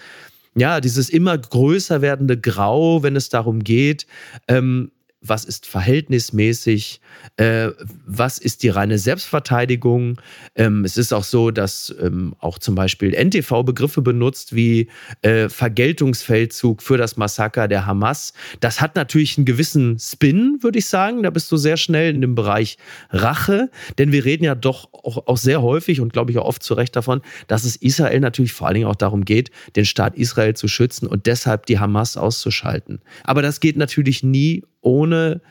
ja, 0.57 0.81
dieses 0.81 1.09
immer 1.09 1.37
größer 1.37 2.01
werdende 2.01 2.37
Grau, 2.39 3.03
wenn 3.03 3.15
es 3.15 3.29
darum 3.29 3.63
geht, 3.63 4.07
ähm, 4.47 4.91
was 5.29 5.45
ist 5.45 5.65
verhältnismäßig, 5.65 7.01
äh, 7.37 7.69
was 8.05 8.37
ist 8.37 8.63
die 8.63 8.69
reine 8.69 8.97
Selbstverteidigung. 8.97 10.19
Ähm, 10.55 10.85
es 10.85 10.97
ist 10.97 11.13
auch 11.13 11.23
so, 11.23 11.51
dass 11.51 11.93
ähm, 12.01 12.35
auch 12.39 12.59
zum 12.59 12.75
Beispiel 12.75 13.13
NTV 13.13 13.63
Begriffe 13.63 14.01
benutzt 14.01 14.55
wie 14.55 14.87
äh, 15.21 15.49
Vergeltungsfeldzug 15.49 16.81
für 16.81 16.97
das 16.97 17.17
Massaker 17.17 17.67
der 17.67 17.85
Hamas. 17.85 18.33
Das 18.59 18.81
hat 18.81 18.95
natürlich 18.95 19.37
einen 19.37 19.45
gewissen 19.45 19.97
Spin, 19.99 20.57
würde 20.61 20.79
ich 20.79 20.87
sagen. 20.87 21.23
Da 21.23 21.29
bist 21.29 21.51
du 21.51 21.57
sehr 21.57 21.77
schnell 21.77 22.13
in 22.13 22.21
dem 22.21 22.35
Bereich 22.35 22.77
Rache, 23.09 23.69
denn 23.97 24.11
wir 24.11 24.25
reden 24.25 24.43
ja 24.43 24.55
doch 24.55 24.89
auch, 24.93 25.27
auch 25.27 25.37
sehr 25.37 25.61
häufig 25.61 26.01
und 26.01 26.13
glaube 26.13 26.31
ich 26.31 26.37
auch 26.37 26.45
oft 26.45 26.63
zu 26.63 26.73
Recht 26.73 26.95
davon, 26.95 27.21
dass 27.47 27.63
es 27.63 27.75
Israel 27.75 28.19
natürlich 28.19 28.53
vor 28.53 28.67
allen 28.67 28.75
Dingen 28.75 28.87
auch 28.87 28.95
darum 28.95 29.25
geht, 29.25 29.51
den 29.75 29.85
Staat 29.85 30.15
Israel 30.15 30.55
zu 30.55 30.67
schützen 30.67 31.07
und 31.07 31.25
deshalb 31.25 31.65
die 31.65 31.79
Hamas 31.79 32.17
auszuschalten. 32.17 32.99
Aber 33.23 33.41
das 33.41 33.59
geht 33.59 33.77
natürlich 33.77 34.23
nie 34.23 34.63
ohne 34.87 35.41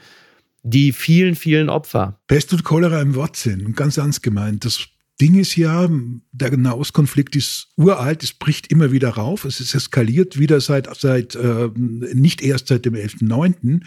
die 0.62 0.92
vielen, 0.92 1.36
vielen 1.36 1.68
Opfer. 1.68 2.18
Pest 2.26 2.52
und 2.52 2.64
Cholera 2.64 3.00
im 3.00 3.14
Wortsinn 3.14 3.74
ganz 3.74 3.98
ernst 3.98 4.22
gemeint. 4.22 4.64
Das 4.64 4.88
Ding 5.20 5.34
ist 5.36 5.56
ja, 5.56 5.88
der 6.32 6.56
Nahostkonflikt 6.56 7.36
ist 7.36 7.68
uralt, 7.76 8.22
es 8.22 8.34
bricht 8.34 8.70
immer 8.70 8.92
wieder 8.92 9.08
rauf, 9.10 9.46
es 9.46 9.60
ist 9.60 9.74
eskaliert 9.74 10.38
wieder 10.38 10.60
seit, 10.60 10.94
seit 10.94 11.34
äh, 11.34 11.70
nicht 11.74 12.42
erst 12.42 12.68
seit 12.68 12.84
dem 12.84 12.94
11.9. 12.94 13.80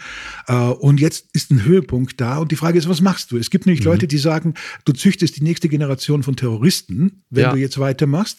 Äh, 0.48 0.54
und 0.54 0.98
jetzt 0.98 1.26
ist 1.32 1.52
ein 1.52 1.64
Höhepunkt 1.64 2.20
da 2.20 2.38
und 2.38 2.50
die 2.50 2.56
Frage 2.56 2.78
ist, 2.78 2.88
was 2.88 3.00
machst 3.00 3.30
du? 3.30 3.36
Es 3.36 3.50
gibt 3.50 3.66
nämlich 3.66 3.84
mhm. 3.84 3.92
Leute, 3.92 4.08
die 4.08 4.18
sagen, 4.18 4.54
du 4.84 4.92
züchtest 4.92 5.36
die 5.36 5.44
nächste 5.44 5.68
Generation 5.68 6.24
von 6.24 6.34
Terroristen, 6.34 7.22
wenn 7.30 7.44
ja. 7.44 7.52
du 7.52 7.58
jetzt 7.58 7.78
weitermachst. 7.78 8.38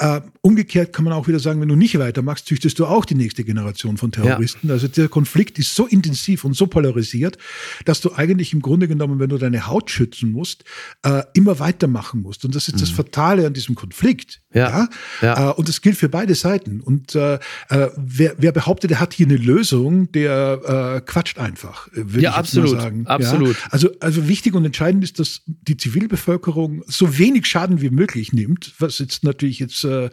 Äh, 0.00 0.22
umgekehrt 0.40 0.92
kann 0.92 1.04
man 1.04 1.14
auch 1.14 1.28
wieder 1.28 1.38
sagen, 1.38 1.60
wenn 1.60 1.68
du 1.68 1.76
nicht 1.76 1.96
weitermachst, 1.96 2.46
züchtest 2.46 2.76
du 2.80 2.86
auch 2.86 3.04
die 3.04 3.14
nächste 3.14 3.44
Generation 3.44 3.98
von 3.98 4.10
Terroristen. 4.10 4.66
Ja. 4.66 4.74
Also 4.74 4.88
der 4.88 5.08
Konflikt 5.08 5.60
ist 5.60 5.76
so 5.76 5.86
intensiv 5.86 6.44
und 6.44 6.54
so 6.54 6.66
polarisiert, 6.66 7.38
dass 7.84 8.00
du 8.00 8.12
eigentlich 8.12 8.52
im 8.52 8.62
Grunde 8.62 8.88
genommen, 8.88 9.20
wenn 9.20 9.28
du 9.28 9.38
deine 9.38 9.68
Haut 9.68 9.92
schützen 9.92 10.32
musst, 10.32 10.64
äh, 11.04 11.22
immer 11.34 11.60
weitermachen 11.60 12.20
musst 12.20 12.31
musst. 12.32 12.44
Und 12.44 12.54
das 12.54 12.68
ist 12.68 12.76
mhm. 12.76 12.80
das 12.80 12.90
Fatale 12.90 13.46
an 13.46 13.52
diesem 13.52 13.74
Konflikt. 13.74 14.41
Ja. 14.54 14.68
ja? 14.68 14.88
ja. 15.20 15.50
Äh, 15.50 15.54
und 15.54 15.68
das 15.68 15.80
gilt 15.80 15.96
für 15.96 16.08
beide 16.08 16.34
Seiten. 16.34 16.80
Und 16.80 17.14
äh, 17.14 17.34
äh, 17.68 17.88
wer, 17.96 18.34
wer 18.38 18.52
behauptet, 18.52 18.90
er 18.90 19.00
hat 19.00 19.14
hier 19.14 19.26
eine 19.26 19.36
Lösung, 19.36 20.10
der 20.12 20.96
äh, 20.96 21.00
quatscht 21.00 21.38
einfach. 21.38 21.88
Würde 21.92 22.20
ja, 22.20 22.30
ich 22.30 22.36
absolut. 22.36 22.80
Sagen. 22.80 23.06
Absolut. 23.06 23.56
Ja? 23.56 23.68
Also, 23.70 23.90
also 24.00 24.28
wichtig 24.28 24.54
und 24.54 24.64
entscheidend 24.64 25.04
ist, 25.04 25.18
dass 25.18 25.42
die 25.46 25.76
Zivilbevölkerung 25.76 26.82
so 26.86 27.18
wenig 27.18 27.46
Schaden 27.46 27.80
wie 27.80 27.90
möglich 27.90 28.32
nimmt, 28.32 28.74
was 28.78 28.98
jetzt 28.98 29.24
natürlich 29.24 29.58
jetzt 29.58 29.84
äh, 29.84 30.06
äh 30.06 30.10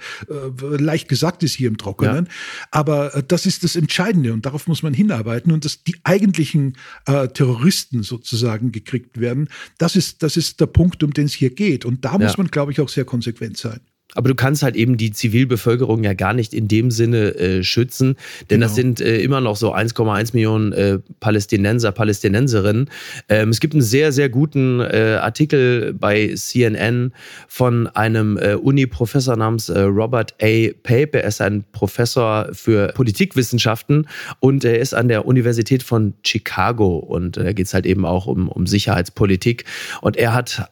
leicht 0.59 1.09
gesagt 1.09 1.43
ist 1.43 1.53
hier 1.53 1.67
im 1.67 1.77
Trockenen. 1.77 2.25
Ja. 2.25 2.31
Aber 2.71 3.23
das 3.27 3.45
ist 3.45 3.63
das 3.63 3.75
Entscheidende 3.75 4.33
und 4.33 4.45
darauf 4.45 4.67
muss 4.67 4.83
man 4.83 4.93
hinarbeiten 4.93 5.51
und 5.51 5.65
dass 5.65 5.83
die 5.83 5.95
eigentlichen 6.03 6.77
äh, 7.05 7.27
Terroristen 7.27 8.03
sozusagen 8.03 8.71
gekriegt 8.71 9.19
werden, 9.19 9.49
das 9.77 9.95
ist, 9.95 10.23
das 10.23 10.37
ist 10.37 10.59
der 10.59 10.67
Punkt, 10.67 11.03
um 11.03 11.13
den 11.13 11.25
es 11.25 11.33
hier 11.33 11.49
geht. 11.53 11.85
Und 11.85 12.05
da 12.05 12.17
muss 12.17 12.37
man, 12.37 12.47
glaube 12.47 12.71
ich, 12.71 12.81
auch 12.81 12.89
sehr 12.89 13.05
konsequent 13.05 13.57
sein. 13.57 13.79
Aber 14.15 14.27
du 14.27 14.35
kannst 14.35 14.63
halt 14.63 14.75
eben 14.75 14.97
die 14.97 15.11
Zivilbevölkerung 15.11 16.03
ja 16.03 16.13
gar 16.13 16.33
nicht 16.33 16.53
in 16.53 16.67
dem 16.67 16.89
Sinne 16.89 17.35
äh, 17.35 17.63
schützen, 17.63 18.15
denn 18.49 18.59
genau. 18.59 18.65
das 18.65 18.75
sind 18.75 19.01
äh, 19.01 19.21
immer 19.21 19.39
noch 19.39 19.55
so 19.55 19.73
1,1 19.73 20.33
Millionen 20.33 20.73
äh, 20.73 20.99
Palästinenser, 21.19 21.91
Palästinenserinnen. 21.91 22.89
Ähm, 23.29 23.49
es 23.49 23.59
gibt 23.59 23.75
einen 23.75 23.83
sehr, 23.83 24.11
sehr 24.11 24.29
guten 24.29 24.79
äh, 24.79 25.19
Artikel 25.21 25.93
bei 25.93 26.33
CNN 26.35 27.13
von 27.47 27.85
einem 27.87 28.37
äh, 28.37 28.55
Uni-Professor 28.55 29.35
namens 29.35 29.69
äh, 29.69 29.79
Robert 29.81 30.33
A. 30.41 30.69
Pape. 30.81 31.21
Er 31.21 31.27
ist 31.27 31.41
ein 31.41 31.63
Professor 31.71 32.49
für 32.51 32.87
Politikwissenschaften 32.95 34.07
und 34.39 34.65
er 34.65 34.79
ist 34.79 34.95
an 34.95 35.07
der 35.07 35.27
Universität 35.27 35.83
von 35.83 36.15
Chicago 36.25 36.97
und 36.97 37.37
da 37.37 37.53
geht 37.53 37.67
es 37.67 37.75
halt 37.75 37.85
eben 37.85 38.05
auch 38.05 38.25
um, 38.25 38.49
um 38.49 38.65
Sicherheitspolitik. 38.65 39.65
Und 40.01 40.17
er 40.17 40.33
hat 40.33 40.69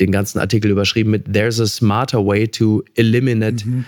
den 0.00 0.10
ganzen 0.10 0.38
Artikel 0.38 0.70
überschrieben 0.70 1.10
mit 1.10 1.32
There's 1.32 1.60
a 1.60 1.66
smarter 1.66 2.24
way 2.24 2.48
to 2.48 2.82
eliminate 2.94 3.64
mhm. 3.66 3.84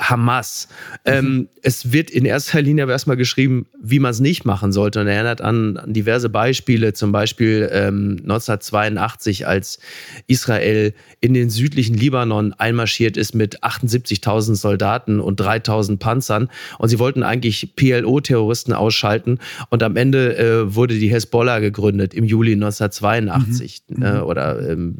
Hamas. 0.00 0.68
Mhm. 1.06 1.12
Ähm, 1.12 1.48
es 1.62 1.92
wird 1.92 2.10
in 2.10 2.24
erster 2.24 2.60
Linie 2.60 2.84
aber 2.84 2.92
erstmal 2.92 3.16
geschrieben, 3.16 3.66
wie 3.80 3.98
man 3.98 4.10
es 4.10 4.20
nicht 4.20 4.44
machen 4.44 4.72
sollte. 4.72 5.00
Und 5.00 5.06
er 5.06 5.14
erinnert 5.14 5.40
an, 5.40 5.78
an 5.78 5.92
diverse 5.92 6.28
Beispiele, 6.28 6.92
zum 6.92 7.12
Beispiel 7.12 7.68
ähm, 7.72 8.18
1982, 8.22 9.46
als 9.46 9.78
Israel 10.26 10.92
in 11.20 11.32
den 11.34 11.48
südlichen 11.48 11.96
Libanon 11.96 12.52
einmarschiert 12.52 13.16
ist 13.16 13.34
mit 13.34 13.62
78.000 13.64 14.54
Soldaten 14.56 15.18
und 15.18 15.40
3.000 15.40 15.98
Panzern. 15.98 16.50
Und 16.78 16.90
sie 16.90 16.98
wollten 16.98 17.22
eigentlich 17.22 17.74
PLO-Terroristen 17.74 18.74
ausschalten. 18.74 19.38
Und 19.70 19.82
am 19.82 19.96
Ende 19.96 20.36
äh, 20.36 20.74
wurde 20.74 20.98
die 20.98 21.08
Hezbollah 21.08 21.60
gegründet 21.60 22.12
im 22.12 22.24
Juli 22.24 22.52
1982. 22.52 23.82
Mhm. 23.88 24.02
Äh, 24.02 24.18
oder 24.18 24.70
ähm, 24.70 24.94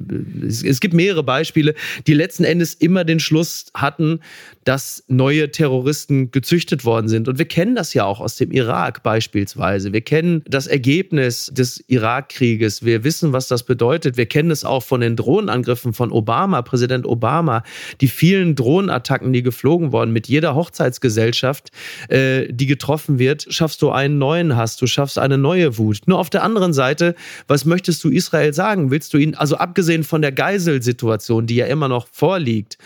es, 0.47 0.63
es 0.63 0.81
gibt 0.81 0.95
mehrere 0.95 1.23
Beispiele, 1.23 1.75
die 2.07 2.15
letzten 2.15 2.45
Endes 2.45 2.75
immer 2.75 3.05
den 3.05 3.21
Schluss 3.21 3.67
hatten, 3.75 4.21
dass 4.65 4.86
neue 5.09 5.51
Terroristen 5.51 6.31
gezüchtet 6.31 6.85
worden 6.85 7.09
sind. 7.09 7.29
Und 7.29 7.39
wir 7.39 7.47
kennen 7.47 7.75
das 7.75 7.95
ja 7.95 8.05
auch 8.05 8.21
aus 8.21 8.37
dem 8.37 8.51
Irak 8.51 9.03
beispielsweise. 9.03 9.93
Wir 9.93 10.01
kennen 10.01 10.43
das 10.47 10.67
Ergebnis 10.67 11.51
des 11.55 11.83
Irakkrieges. 11.89 12.85
Wir 12.85 13.05
wissen, 13.05 13.33
was 13.33 13.49
das 13.49 13.65
bedeutet. 13.65 14.17
Wir 14.17 14.27
kennen 14.27 14.51
es 14.51 14.65
auch 14.65 14.83
von 14.83 15.01
den 15.01 15.17
Drohnenangriffen 15.17 15.93
von 15.93 16.13
Obama, 16.13 16.63
Präsident 16.63 17.07
Obama. 17.07 17.63
Die 18.01 18.09
vielen 18.09 18.55
Drohnenattacken, 18.55 19.33
die 19.33 19.43
geflogen 19.43 19.93
wurden 19.93 20.13
mit 20.13 20.29
jeder 20.29 20.55
Hochzeitsgesellschaft, 20.55 21.71
äh, 22.09 22.53
die 22.53 22.67
getroffen 22.67 23.19
wird, 23.19 23.47
schaffst 23.49 23.83
du 23.83 23.91
einen 23.91 24.19
neuen 24.19 24.57
Hass, 24.57 24.77
du 24.77 24.87
schaffst 24.87 25.19
eine 25.19 25.39
neue 25.39 25.79
Wut. 25.79 26.01
Nur 26.07 26.19
auf 26.19 26.31
der 26.31 26.43
anderen 26.43 26.73
Seite, 26.73 27.15
was 27.47 27.65
möchtest 27.65 28.03
du 28.05 28.11
Israel 28.11 28.53
sagen? 28.53 28.91
Willst 28.91 29.13
du 29.15 29.19
ihn, 29.19 29.35
also 29.35 29.57
abgesehen 29.57 30.05
von 30.05 30.23
der 30.23 30.33
Geiselsituation, 30.33 31.47
die 31.47 31.57
ja 31.57 31.67
immer 31.67 31.89
noch 31.89 32.07
vorliegt, 32.11 32.79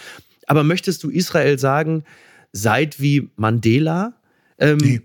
aber 0.50 0.64
möchtest 0.64 1.04
du 1.04 1.10
Israel 1.10 1.60
sagen, 1.60 2.02
seid 2.50 3.00
wie 3.00 3.30
Mandela? 3.36 4.14
Ähm, 4.58 4.78
nee. 4.78 5.00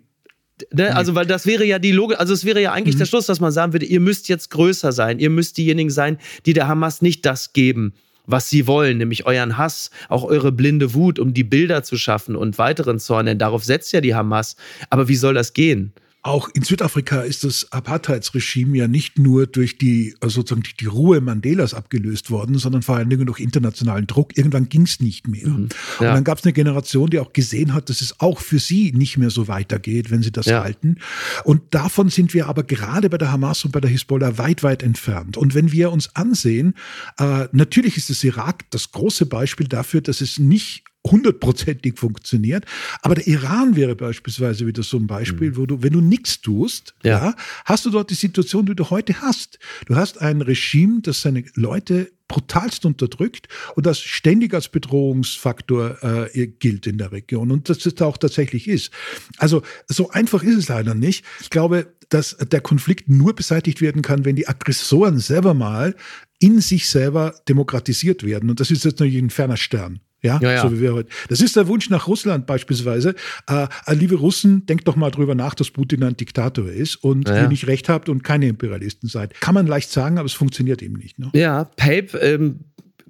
Ne, 0.73 0.95
also, 0.95 1.13
weil 1.13 1.27
das 1.27 1.45
wäre 1.45 1.65
ja 1.65 1.77
die 1.77 1.91
Logik, 1.91 2.19
also 2.19 2.33
es 2.33 2.45
wäre 2.45 2.59
ja 2.61 2.71
eigentlich 2.71 2.95
mhm. 2.95 2.99
der 2.99 3.05
Schluss, 3.05 3.27
dass 3.27 3.39
man 3.39 3.51
sagen 3.51 3.71
würde, 3.71 3.85
ihr 3.85 3.99
müsst 3.99 4.27
jetzt 4.27 4.49
größer 4.49 4.91
sein, 4.91 5.19
ihr 5.19 5.29
müsst 5.29 5.57
diejenigen 5.57 5.91
sein, 5.91 6.17
die 6.47 6.53
der 6.53 6.67
Hamas 6.67 7.03
nicht 7.03 7.27
das 7.27 7.53
geben, 7.53 7.93
was 8.25 8.49
sie 8.49 8.65
wollen, 8.65 8.97
nämlich 8.97 9.27
euren 9.27 9.55
Hass, 9.55 9.91
auch 10.09 10.23
eure 10.23 10.51
blinde 10.51 10.95
Wut, 10.95 11.19
um 11.19 11.35
die 11.35 11.43
Bilder 11.43 11.83
zu 11.83 11.95
schaffen 11.95 12.35
und 12.35 12.57
weiteren 12.57 12.97
Zorn, 12.97 13.27
denn 13.27 13.37
darauf 13.37 13.63
setzt 13.63 13.93
ja 13.93 14.01
die 14.01 14.15
Hamas. 14.15 14.55
Aber 14.89 15.07
wie 15.07 15.15
soll 15.15 15.35
das 15.35 15.53
gehen? 15.53 15.93
Auch 16.25 16.49
in 16.55 16.63
Südafrika 16.63 17.21
ist 17.21 17.43
das 17.43 17.71
Apartheidsregime 17.71 18.75
ja 18.75 18.87
nicht 18.87 19.19
nur 19.19 19.45
durch 19.45 19.77
die 19.77 20.15
also 20.21 20.41
sozusagen 20.41 20.63
die, 20.63 20.75
die 20.75 20.87
Ruhe 20.87 21.21
Mandelas 21.21 21.75
abgelöst 21.75 22.31
worden, 22.31 22.57
sondern 22.57 22.81
vor 22.81 22.95
allen 22.95 23.11
Dingen 23.11 23.27
durch 23.27 23.39
internationalen 23.39 24.07
Druck. 24.07 24.35
Irgendwann 24.35 24.67
ging 24.67 24.81
es 24.81 24.99
nicht 24.99 25.27
mehr. 25.27 25.47
Mhm. 25.47 25.69
Ja. 25.99 26.09
Und 26.09 26.15
dann 26.15 26.23
gab 26.23 26.39
es 26.39 26.43
eine 26.43 26.53
Generation, 26.53 27.11
die 27.11 27.19
auch 27.19 27.31
gesehen 27.31 27.75
hat, 27.75 27.91
dass 27.91 28.01
es 28.01 28.21
auch 28.21 28.39
für 28.39 28.57
sie 28.57 28.91
nicht 28.91 29.19
mehr 29.19 29.29
so 29.29 29.47
weitergeht, 29.47 30.09
wenn 30.09 30.23
sie 30.23 30.31
das 30.31 30.47
ja. 30.47 30.63
halten. 30.63 30.97
Und 31.43 31.61
davon 31.69 32.09
sind 32.09 32.33
wir 32.33 32.47
aber 32.47 32.63
gerade 32.63 33.07
bei 33.11 33.19
der 33.19 33.31
Hamas 33.31 33.63
und 33.63 33.69
bei 33.69 33.79
der 33.79 33.91
Hisbollah 33.91 34.39
weit, 34.39 34.63
weit 34.63 34.81
entfernt. 34.81 35.37
Und 35.37 35.53
wenn 35.53 35.71
wir 35.71 35.91
uns 35.91 36.15
ansehen, 36.15 36.73
äh, 37.19 37.47
natürlich 37.51 37.97
ist 37.97 38.09
das 38.09 38.23
Irak 38.23 38.65
das 38.71 38.91
große 38.91 39.27
Beispiel 39.27 39.67
dafür, 39.67 40.01
dass 40.01 40.21
es 40.21 40.39
nicht 40.39 40.85
hundertprozentig 41.05 41.97
funktioniert. 41.97 42.65
Aber 43.01 43.15
der 43.15 43.27
Iran 43.27 43.75
wäre 43.75 43.95
beispielsweise 43.95 44.67
wieder 44.67 44.83
so 44.83 44.97
ein 44.97 45.07
Beispiel, 45.07 45.51
mhm. 45.51 45.57
wo 45.57 45.65
du, 45.65 45.83
wenn 45.83 45.93
du 45.93 46.01
nichts 46.01 46.41
tust, 46.41 46.95
ja. 47.03 47.27
ja. 47.27 47.35
hast 47.65 47.85
du 47.85 47.89
dort 47.89 48.09
die 48.09 48.15
Situation, 48.15 48.65
die 48.65 48.75
du 48.75 48.89
heute 48.89 49.21
hast. 49.21 49.59
Du 49.85 49.95
hast 49.95 50.21
ein 50.21 50.41
Regime, 50.41 51.01
das 51.01 51.21
seine 51.21 51.43
Leute 51.53 52.11
brutalst 52.27 52.85
unterdrückt 52.85 53.47
und 53.75 53.85
das 53.85 53.99
ständig 53.99 54.53
als 54.53 54.69
Bedrohungsfaktor 54.69 56.03
äh, 56.03 56.47
gilt 56.47 56.87
in 56.87 56.97
der 56.97 57.11
Region 57.11 57.51
und 57.51 57.69
das 57.69 57.85
es 57.85 58.01
auch 58.01 58.17
tatsächlich 58.17 58.67
ist. 58.67 58.91
Also 59.37 59.61
so 59.87 60.09
einfach 60.09 60.41
ist 60.41 60.57
es 60.57 60.67
leider 60.67 60.95
nicht. 60.95 61.23
Ich 61.41 61.51
glaube, 61.51 61.93
dass 62.09 62.37
der 62.37 62.61
Konflikt 62.61 63.09
nur 63.09 63.35
beseitigt 63.35 63.81
werden 63.81 64.01
kann, 64.01 64.25
wenn 64.25 64.35
die 64.35 64.47
Aggressoren 64.47 65.19
selber 65.19 65.53
mal 65.53 65.95
in 66.39 66.61
sich 66.61 66.87
selber 66.87 67.35
demokratisiert 67.47 68.23
werden. 68.23 68.49
Und 68.49 68.59
das 68.59 68.71
ist 68.71 68.83
jetzt 68.83 68.99
natürlich 68.99 69.17
ein 69.17 69.29
ferner 69.29 69.57
Stern. 69.57 69.99
Ja, 70.25 70.39
Ja, 70.41 70.51
ja. 70.51 70.61
so 70.61 70.71
wie 70.71 70.81
wir 70.81 70.93
heute. 70.93 71.09
Das 71.29 71.41
ist 71.41 71.55
der 71.55 71.67
Wunsch 71.67 71.89
nach 71.89 72.07
Russland 72.07 72.45
beispielsweise. 72.45 73.15
Äh, 73.47 73.67
äh, 73.85 73.93
liebe 73.93 74.15
Russen, 74.15 74.65
denkt 74.65 74.87
doch 74.87 74.95
mal 74.95 75.11
drüber 75.11 75.35
nach, 75.35 75.55
dass 75.55 75.71
Putin 75.71 76.03
ein 76.03 76.17
Diktator 76.17 76.67
ist 76.67 76.95
und 76.97 77.29
Ja, 77.29 77.43
ihr 77.43 77.47
nicht 77.47 77.67
recht 77.67 77.89
habt 77.89 78.09
und 78.09 78.23
keine 78.23 78.47
Imperialisten 78.47 79.07
seid. 79.07 79.39
Kann 79.39 79.53
man 79.53 79.67
leicht 79.67 79.91
sagen, 79.91 80.17
aber 80.17 80.25
es 80.25 80.33
funktioniert 80.33 80.81
eben 80.81 80.95
nicht. 80.95 81.19
Ne? 81.19 81.29
Ja, 81.33 81.65
Pape 81.75 82.17
ähm, 82.19 82.61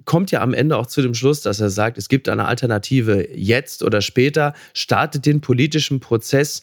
kommt 0.06 0.30
ja 0.30 0.40
am 0.40 0.54
Ende 0.54 0.78
auch 0.78 0.86
zu 0.86 1.02
dem 1.02 1.12
Schluss, 1.12 1.42
dass 1.42 1.60
er 1.60 1.68
sagt, 1.68 1.98
es 1.98 2.08
gibt 2.08 2.28
eine 2.28 2.46
Alternative 2.46 3.28
jetzt 3.36 3.82
oder 3.82 4.00
später, 4.00 4.54
startet 4.72 5.26
den 5.26 5.42
politischen 5.42 6.00
Prozess 6.00 6.62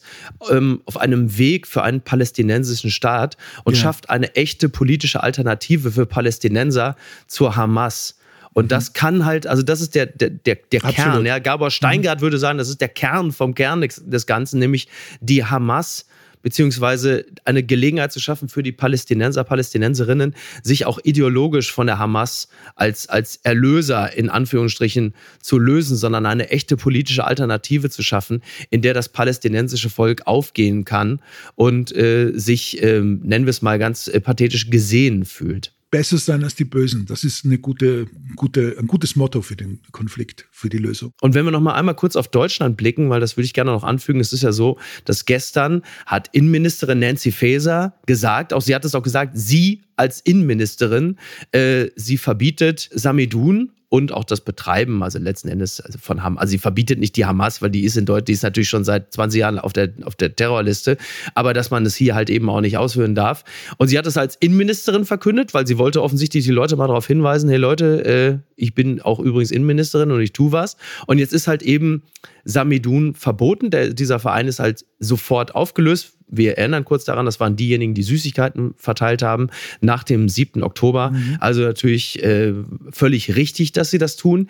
ähm, 0.50 0.80
auf 0.86 0.96
einem 0.96 1.38
Weg 1.38 1.68
für 1.68 1.82
einen 1.82 2.00
palästinensischen 2.00 2.90
Staat 2.90 3.36
und 3.64 3.76
schafft 3.76 4.10
eine 4.10 4.34
echte 4.34 4.68
politische 4.68 5.22
Alternative 5.22 5.92
für 5.92 6.06
Palästinenser 6.06 6.96
zur 7.28 7.54
Hamas. 7.54 8.16
Und 8.54 8.72
das 8.72 8.92
kann 8.92 9.24
halt, 9.24 9.46
also 9.46 9.62
das 9.62 9.80
ist 9.80 9.94
der, 9.94 10.06
der, 10.06 10.30
der, 10.30 10.56
der. 10.72 10.80
Kern. 10.80 11.26
Ja, 11.26 11.38
Gabor 11.40 11.70
Steingart 11.70 12.20
würde 12.20 12.38
sagen, 12.38 12.56
das 12.56 12.68
ist 12.68 12.80
der 12.80 12.88
Kern 12.88 13.32
vom 13.32 13.54
Kern 13.54 13.80
des, 13.82 14.26
Ganzen, 14.26 14.60
nämlich 14.60 14.88
die 15.20 15.44
Hamas 15.44 16.06
beziehungsweise 16.44 17.24
eine 17.46 17.62
Gelegenheit 17.64 18.12
zu 18.12 18.20
schaffen 18.20 18.48
für 18.48 18.62
die 18.62 18.70
Palästinenser, 18.70 19.42
Palästinenserinnen, 19.44 20.34
sich 20.62 20.84
auch 20.86 20.98
ideologisch 21.02 21.72
von 21.72 21.86
der 21.86 21.98
Hamas 21.98 22.48
als, 22.76 23.08
als 23.08 23.36
Erlöser 23.42 24.14
in 24.14 24.28
Anführungsstrichen 24.28 25.14
zu 25.40 25.58
lösen, 25.58 25.96
sondern 25.96 26.26
eine 26.26 26.50
echte 26.50 26.76
politische 26.76 27.24
Alternative 27.24 27.88
zu 27.88 28.02
schaffen, 28.02 28.42
in 28.70 28.82
der 28.82 28.92
das 28.92 29.08
palästinensische 29.08 29.88
Volk 29.88 30.26
aufgehen 30.26 30.84
kann 30.84 31.20
und 31.56 31.96
äh, 31.96 32.32
sich, 32.34 32.80
ähm, 32.82 33.20
nennen 33.24 33.46
wir 33.46 33.50
es 33.50 33.62
mal 33.62 33.78
ganz 33.78 34.06
äh, 34.06 34.20
pathetisch, 34.20 34.68
gesehen 34.68 35.24
fühlt. 35.24 35.72
Besser 35.94 36.18
sein 36.18 36.42
als 36.42 36.56
die 36.56 36.64
Bösen. 36.64 37.06
Das 37.06 37.22
ist 37.22 37.44
eine 37.44 37.56
gute, 37.56 38.06
gute, 38.34 38.74
ein 38.80 38.88
gutes 38.88 39.14
Motto 39.14 39.42
für 39.42 39.54
den 39.54 39.78
Konflikt, 39.92 40.48
für 40.50 40.68
die 40.68 40.78
Lösung. 40.78 41.12
Und 41.20 41.34
wenn 41.34 41.44
wir 41.44 41.52
noch 41.52 41.60
mal 41.60 41.74
einmal 41.74 41.94
kurz 41.94 42.16
auf 42.16 42.26
Deutschland 42.26 42.76
blicken, 42.76 43.10
weil 43.10 43.20
das 43.20 43.36
würde 43.36 43.44
ich 43.44 43.54
gerne 43.54 43.70
noch 43.70 43.84
anfügen, 43.84 44.18
es 44.18 44.32
ist 44.32 44.42
ja 44.42 44.50
so, 44.50 44.76
dass 45.04 45.24
gestern 45.24 45.82
hat 46.04 46.30
Innenministerin 46.32 46.98
Nancy 46.98 47.30
Faeser 47.30 47.94
gesagt, 48.06 48.52
auch 48.52 48.60
sie 48.60 48.74
hat 48.74 48.84
es 48.84 48.96
auch 48.96 49.04
gesagt, 49.04 49.38
sie 49.38 49.82
als 49.94 50.20
Innenministerin, 50.20 51.16
äh, 51.52 51.86
sie 51.94 52.18
verbietet 52.18 52.90
Samidun 52.92 53.70
und 53.88 54.12
auch 54.12 54.24
das 54.24 54.40
Betreiben, 54.40 55.02
also 55.02 55.18
letzten 55.18 55.48
Endes 55.48 55.80
also 55.80 55.98
von 55.98 56.22
Hamas, 56.22 56.40
also 56.42 56.50
sie 56.52 56.58
verbietet 56.58 56.98
nicht 56.98 57.16
die 57.16 57.24
Hamas, 57.24 57.62
weil 57.62 57.70
die 57.70 57.84
ist 57.84 57.96
in 57.96 58.06
Deutschland, 58.06 58.28
die 58.28 58.32
ist 58.32 58.42
natürlich 58.42 58.68
schon 58.68 58.84
seit 58.84 59.12
20 59.12 59.40
Jahren 59.40 59.58
auf 59.58 59.72
der, 59.72 59.90
auf 60.04 60.16
der 60.16 60.34
Terrorliste, 60.34 60.96
aber 61.34 61.54
dass 61.54 61.70
man 61.70 61.86
es 61.86 61.94
hier 61.94 62.14
halt 62.14 62.30
eben 62.30 62.48
auch 62.50 62.60
nicht 62.60 62.76
ausführen 62.76 63.14
darf. 63.14 63.44
Und 63.78 63.88
sie 63.88 63.98
hat 63.98 64.06
es 64.06 64.16
als 64.16 64.36
Innenministerin 64.36 65.04
verkündet, 65.04 65.54
weil 65.54 65.66
sie 65.66 65.78
wollte 65.78 66.02
offensichtlich 66.02 66.44
die 66.44 66.50
Leute 66.50 66.76
mal 66.76 66.86
darauf 66.86 67.06
hinweisen, 67.06 67.48
hey 67.48 67.58
Leute, 67.58 68.04
äh, 68.04 68.38
ich 68.56 68.74
bin 68.74 69.00
auch 69.00 69.20
übrigens 69.20 69.50
Innenministerin 69.50 70.10
und 70.10 70.20
ich 70.20 70.32
tu 70.32 70.52
was. 70.52 70.76
Und 71.06 71.18
jetzt 71.18 71.32
ist 71.32 71.46
halt 71.46 71.62
eben 71.62 72.02
Samidun 72.44 73.14
verboten. 73.14 73.70
Der, 73.70 73.92
dieser 73.92 74.18
Verein 74.18 74.48
ist 74.48 74.58
halt 74.58 74.84
sofort 74.98 75.54
aufgelöst. 75.54 76.13
Wir 76.28 76.58
erinnern 76.58 76.84
kurz 76.84 77.04
daran, 77.04 77.26
das 77.26 77.40
waren 77.40 77.56
diejenigen, 77.56 77.94
die 77.94 78.02
Süßigkeiten 78.02 78.74
verteilt 78.76 79.22
haben 79.22 79.48
nach 79.80 80.04
dem 80.04 80.28
7. 80.28 80.62
Oktober. 80.62 81.12
Also 81.40 81.62
natürlich 81.62 82.22
äh, 82.22 82.54
völlig 82.90 83.36
richtig, 83.36 83.72
dass 83.72 83.90
sie 83.90 83.98
das 83.98 84.16
tun. 84.16 84.48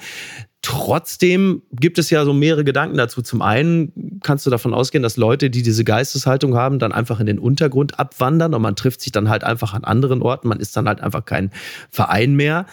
Trotzdem 0.62 1.61
gibt 1.73 1.99
es 1.99 2.09
ja 2.09 2.25
so 2.25 2.33
mehrere 2.33 2.64
Gedanken 2.64 2.97
dazu. 2.97 3.21
Zum 3.21 3.43
einen 3.43 4.21
kannst 4.23 4.47
du 4.47 4.50
davon 4.50 4.73
ausgehen, 4.73 5.02
dass 5.02 5.19
Leute, 5.19 5.50
die 5.50 5.62
diese 5.62 5.85
Geisteshaltung 5.85 6.57
haben, 6.57 6.78
dann 6.78 6.93
einfach 6.93 7.21
in 7.21 7.26
den 7.26 7.38
Untergrund 7.38 7.99
abwandern 7.99 8.54
und 8.54 8.62
man 8.62 8.75
trifft 8.75 9.02
sich 9.02 9.12
dann 9.12 9.28
halt 9.28 9.45
einfach 9.45 9.75
an 9.75 9.85
anderen 9.85 10.23
Orten. 10.23 10.49
Man 10.49 10.61
ist 10.61 10.75
dann 10.75 10.88
halt 10.88 11.02
einfach 11.02 11.26
kein 11.26 11.50
Verein 11.90 12.35
mehr. 12.35 12.64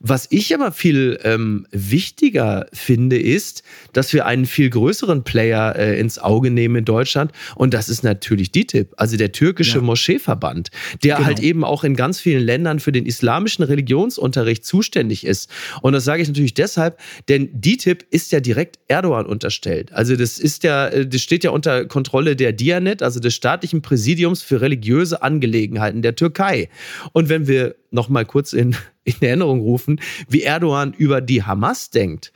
Was 0.00 0.26
ich 0.30 0.54
aber 0.54 0.72
viel 0.72 1.18
ähm, 1.24 1.66
wichtiger 1.70 2.66
finde, 2.72 3.18
ist, 3.18 3.62
dass 3.92 4.12
wir 4.12 4.26
einen 4.26 4.46
viel 4.46 4.70
größeren 4.70 5.24
Player 5.24 5.76
äh, 5.76 5.98
ins 6.00 6.18
Auge 6.18 6.50
nehmen 6.50 6.76
in 6.76 6.84
Deutschland. 6.84 7.32
Und 7.54 7.72
das 7.74 7.88
ist 7.88 8.02
natürlich 8.02 8.52
DITIB, 8.52 8.94
also 8.96 9.16
der 9.16 9.32
türkische 9.32 9.78
Ja. 9.78 9.84
Moscheeverband, 9.84 10.70
der 11.04 11.16
Genau. 11.16 11.26
halt 11.26 11.40
eben 11.40 11.64
auch 11.64 11.84
in 11.84 11.94
ganz 11.96 12.20
vielen 12.20 12.42
Ländern 12.42 12.80
für 12.80 12.92
den 12.92 13.06
islamischen 13.06 13.64
Religionsunterricht 13.64 14.64
zuständig 14.64 15.24
ist. 15.24 15.50
Und 15.82 15.92
das 15.92 16.04
sage 16.04 16.22
ich 16.22 16.28
natürlich 16.28 16.54
deshalb, 16.54 16.98
denn 17.28 17.48
DITIB 17.52 18.04
ist 18.10 18.32
ja 18.32 18.40
direkt 18.40 18.78
Erdogan 18.88 19.26
unterstellt. 19.26 19.92
Also 19.92 20.16
das 20.16 20.38
ist 20.38 20.62
ja, 20.64 20.88
äh, 20.88 21.06
das 21.06 21.20
steht 21.22 21.44
ja 21.44 21.50
unter 21.50 21.84
Kontrolle 21.86 22.36
der 22.36 22.52
Dianet, 22.52 23.02
also 23.02 23.20
des 23.20 23.34
staatlichen 23.34 23.82
Präsidiums 23.82 24.42
für 24.42 24.60
religiöse 24.60 25.22
Angelegenheiten 25.22 26.02
der 26.02 26.16
Türkei. 26.16 26.68
Und 27.12 27.28
wenn 27.28 27.46
wir 27.46 27.76
noch 27.96 28.08
mal 28.08 28.24
kurz 28.24 28.52
in, 28.52 28.76
in 29.04 29.20
Erinnerung 29.20 29.60
rufen, 29.60 30.00
wie 30.28 30.42
Erdogan 30.42 30.92
über 30.92 31.20
die 31.20 31.42
Hamas 31.42 31.90
denkt. 31.90 32.32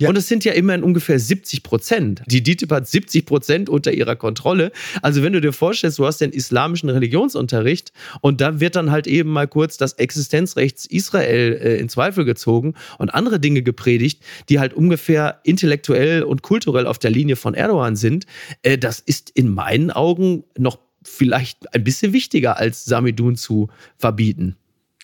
Ja. 0.00 0.08
Und 0.08 0.18
es 0.18 0.26
sind 0.26 0.44
ja 0.44 0.52
immerhin 0.52 0.82
ungefähr 0.82 1.18
70 1.18 1.62
Prozent. 1.62 2.22
Die 2.26 2.42
DITIB 2.42 2.70
hat 2.72 2.88
70 2.88 3.26
Prozent 3.26 3.68
unter 3.68 3.92
ihrer 3.92 4.16
Kontrolle. 4.16 4.72
Also 5.02 5.22
wenn 5.22 5.32
du 5.32 5.40
dir 5.40 5.52
vorstellst, 5.52 5.98
du 5.98 6.06
hast 6.06 6.20
den 6.20 6.32
islamischen 6.32 6.88
Religionsunterricht 6.88 7.92
und 8.20 8.40
da 8.40 8.58
wird 8.58 8.74
dann 8.74 8.90
halt 8.90 9.06
eben 9.06 9.30
mal 9.30 9.46
kurz 9.46 9.76
das 9.76 9.92
Existenzrecht 9.92 10.86
Israel 10.86 11.60
äh, 11.62 11.76
in 11.76 11.88
Zweifel 11.88 12.24
gezogen 12.24 12.74
und 12.98 13.14
andere 13.14 13.38
Dinge 13.38 13.62
gepredigt, 13.62 14.20
die 14.48 14.58
halt 14.58 14.74
ungefähr 14.74 15.40
intellektuell 15.44 16.24
und 16.24 16.42
kulturell 16.42 16.86
auf 16.86 16.98
der 16.98 17.12
Linie 17.12 17.36
von 17.36 17.54
Erdogan 17.54 17.94
sind. 17.94 18.26
Äh, 18.62 18.78
das 18.78 18.98
ist 18.98 19.30
in 19.30 19.54
meinen 19.54 19.92
Augen 19.92 20.42
noch 20.58 20.78
vielleicht 21.04 21.72
ein 21.74 21.84
bisschen 21.84 22.12
wichtiger 22.12 22.56
als 22.58 22.84
Samidun 22.84 23.36
zu 23.36 23.68
verbieten. 23.96 24.56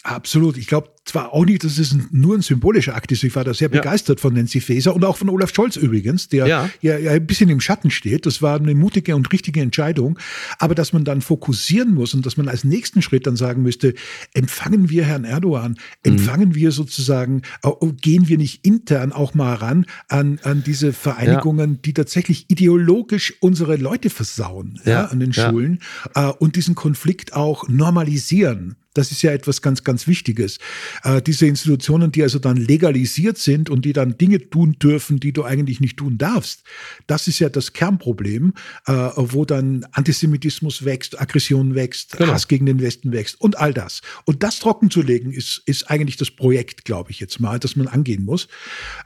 Absolut. 0.04 0.56
Ich 0.56 0.66
glaube 0.66 0.94
zwar 1.10 1.32
auch 1.32 1.44
nicht, 1.44 1.62
dass 1.64 1.78
es 1.78 1.94
nur 2.10 2.36
ein 2.36 2.42
symbolischer 2.42 2.94
Akt 2.96 3.12
ist. 3.12 3.22
Ich 3.22 3.34
war 3.36 3.44
da 3.44 3.52
sehr 3.54 3.70
Ja. 3.70 3.80
begeistert 3.80 4.20
von 4.20 4.34
Nancy 4.34 4.60
Faeser 4.60 4.94
und 4.94 5.04
auch 5.04 5.16
von 5.16 5.28
Olaf 5.28 5.52
Scholz 5.54 5.76
übrigens, 5.76 6.28
der 6.28 6.46
Ja. 6.46 6.70
ja. 6.80 6.98
Ja, 6.98 7.12
ein 7.12 7.26
bisschen 7.26 7.50
im 7.50 7.60
Schatten 7.60 7.90
steht. 7.90 8.26
Das 8.26 8.42
war 8.42 8.56
eine 8.58 8.74
mutige 8.74 9.14
und 9.14 9.30
richtige 9.32 9.60
Entscheidung. 9.60 10.18
Aber 10.58 10.74
dass 10.74 10.92
man 10.92 11.04
dann 11.04 11.20
fokussieren 11.20 11.94
muss 11.94 12.14
und 12.14 12.26
dass 12.26 12.36
man 12.36 12.48
als 12.48 12.64
nächsten 12.64 13.02
Schritt 13.02 13.26
dann 13.26 13.36
sagen 13.36 13.62
müsste, 13.62 13.94
empfangen 14.34 14.90
wir 14.90 15.04
Herrn 15.04 15.24
Erdogan, 15.24 15.76
empfangen 16.02 16.54
wir 16.54 16.72
sozusagen, 16.72 17.42
äh, 17.62 17.70
gehen 18.00 18.28
wir 18.28 18.38
nicht 18.38 18.64
intern 18.66 19.12
auch 19.12 19.34
mal 19.34 19.54
ran 19.54 19.86
an, 20.08 20.38
an 20.42 20.62
diese 20.64 20.92
Vereinigungen, 20.92 21.80
die 21.82 21.92
tatsächlich 21.92 22.46
ideologisch 22.48 23.34
unsere 23.40 23.76
Leute 23.76 24.10
versauen 24.10 24.80
ja, 24.84 24.90
Ja, 24.92 25.04
an 25.06 25.20
den 25.20 25.32
ja. 25.32 25.48
Schulen 25.50 25.80
äh, 26.14 26.26
und 26.26 26.56
diesen 26.56 26.74
Konflikt 26.74 27.34
auch 27.34 27.68
normalisieren. 27.68 28.76
Das 28.92 29.12
ist 29.12 29.22
ja 29.22 29.30
etwas 29.30 29.62
ganz, 29.62 29.84
ganz 29.84 30.08
Wichtiges. 30.08 30.58
Äh, 31.02 31.22
diese 31.22 31.46
Institutionen, 31.46 32.12
die 32.12 32.22
also 32.22 32.38
dann 32.38 32.56
legalisiert 32.56 33.38
sind 33.38 33.70
und 33.70 33.84
die 33.84 33.92
dann 33.92 34.16
Dinge 34.18 34.50
tun 34.50 34.76
dürfen, 34.78 35.20
die 35.20 35.32
du 35.32 35.44
eigentlich 35.44 35.80
nicht 35.80 35.96
tun 35.96 36.18
darfst, 36.18 36.62
das 37.06 37.28
ist 37.28 37.38
ja 37.38 37.48
das 37.48 37.72
Kernproblem, 37.72 38.54
äh, 38.86 38.92
wo 39.16 39.44
dann 39.44 39.86
Antisemitismus 39.92 40.84
wächst, 40.84 41.20
Aggression 41.20 41.74
wächst, 41.74 42.16
Genau. 42.16 42.32
Hass 42.32 42.48
gegen 42.48 42.66
den 42.66 42.80
Westen 42.80 43.12
wächst 43.12 43.40
und 43.40 43.58
all 43.58 43.72
das. 43.72 44.02
Und 44.24 44.42
das 44.42 44.58
trocken 44.58 44.90
zu 44.90 45.02
legen, 45.02 45.32
ist, 45.32 45.62
ist 45.66 45.90
eigentlich 45.90 46.16
das 46.16 46.30
Projekt, 46.30 46.84
glaube 46.84 47.10
ich 47.10 47.20
jetzt 47.20 47.40
mal, 47.40 47.58
das 47.58 47.76
man 47.76 47.88
angehen 47.88 48.24
muss. 48.24 48.48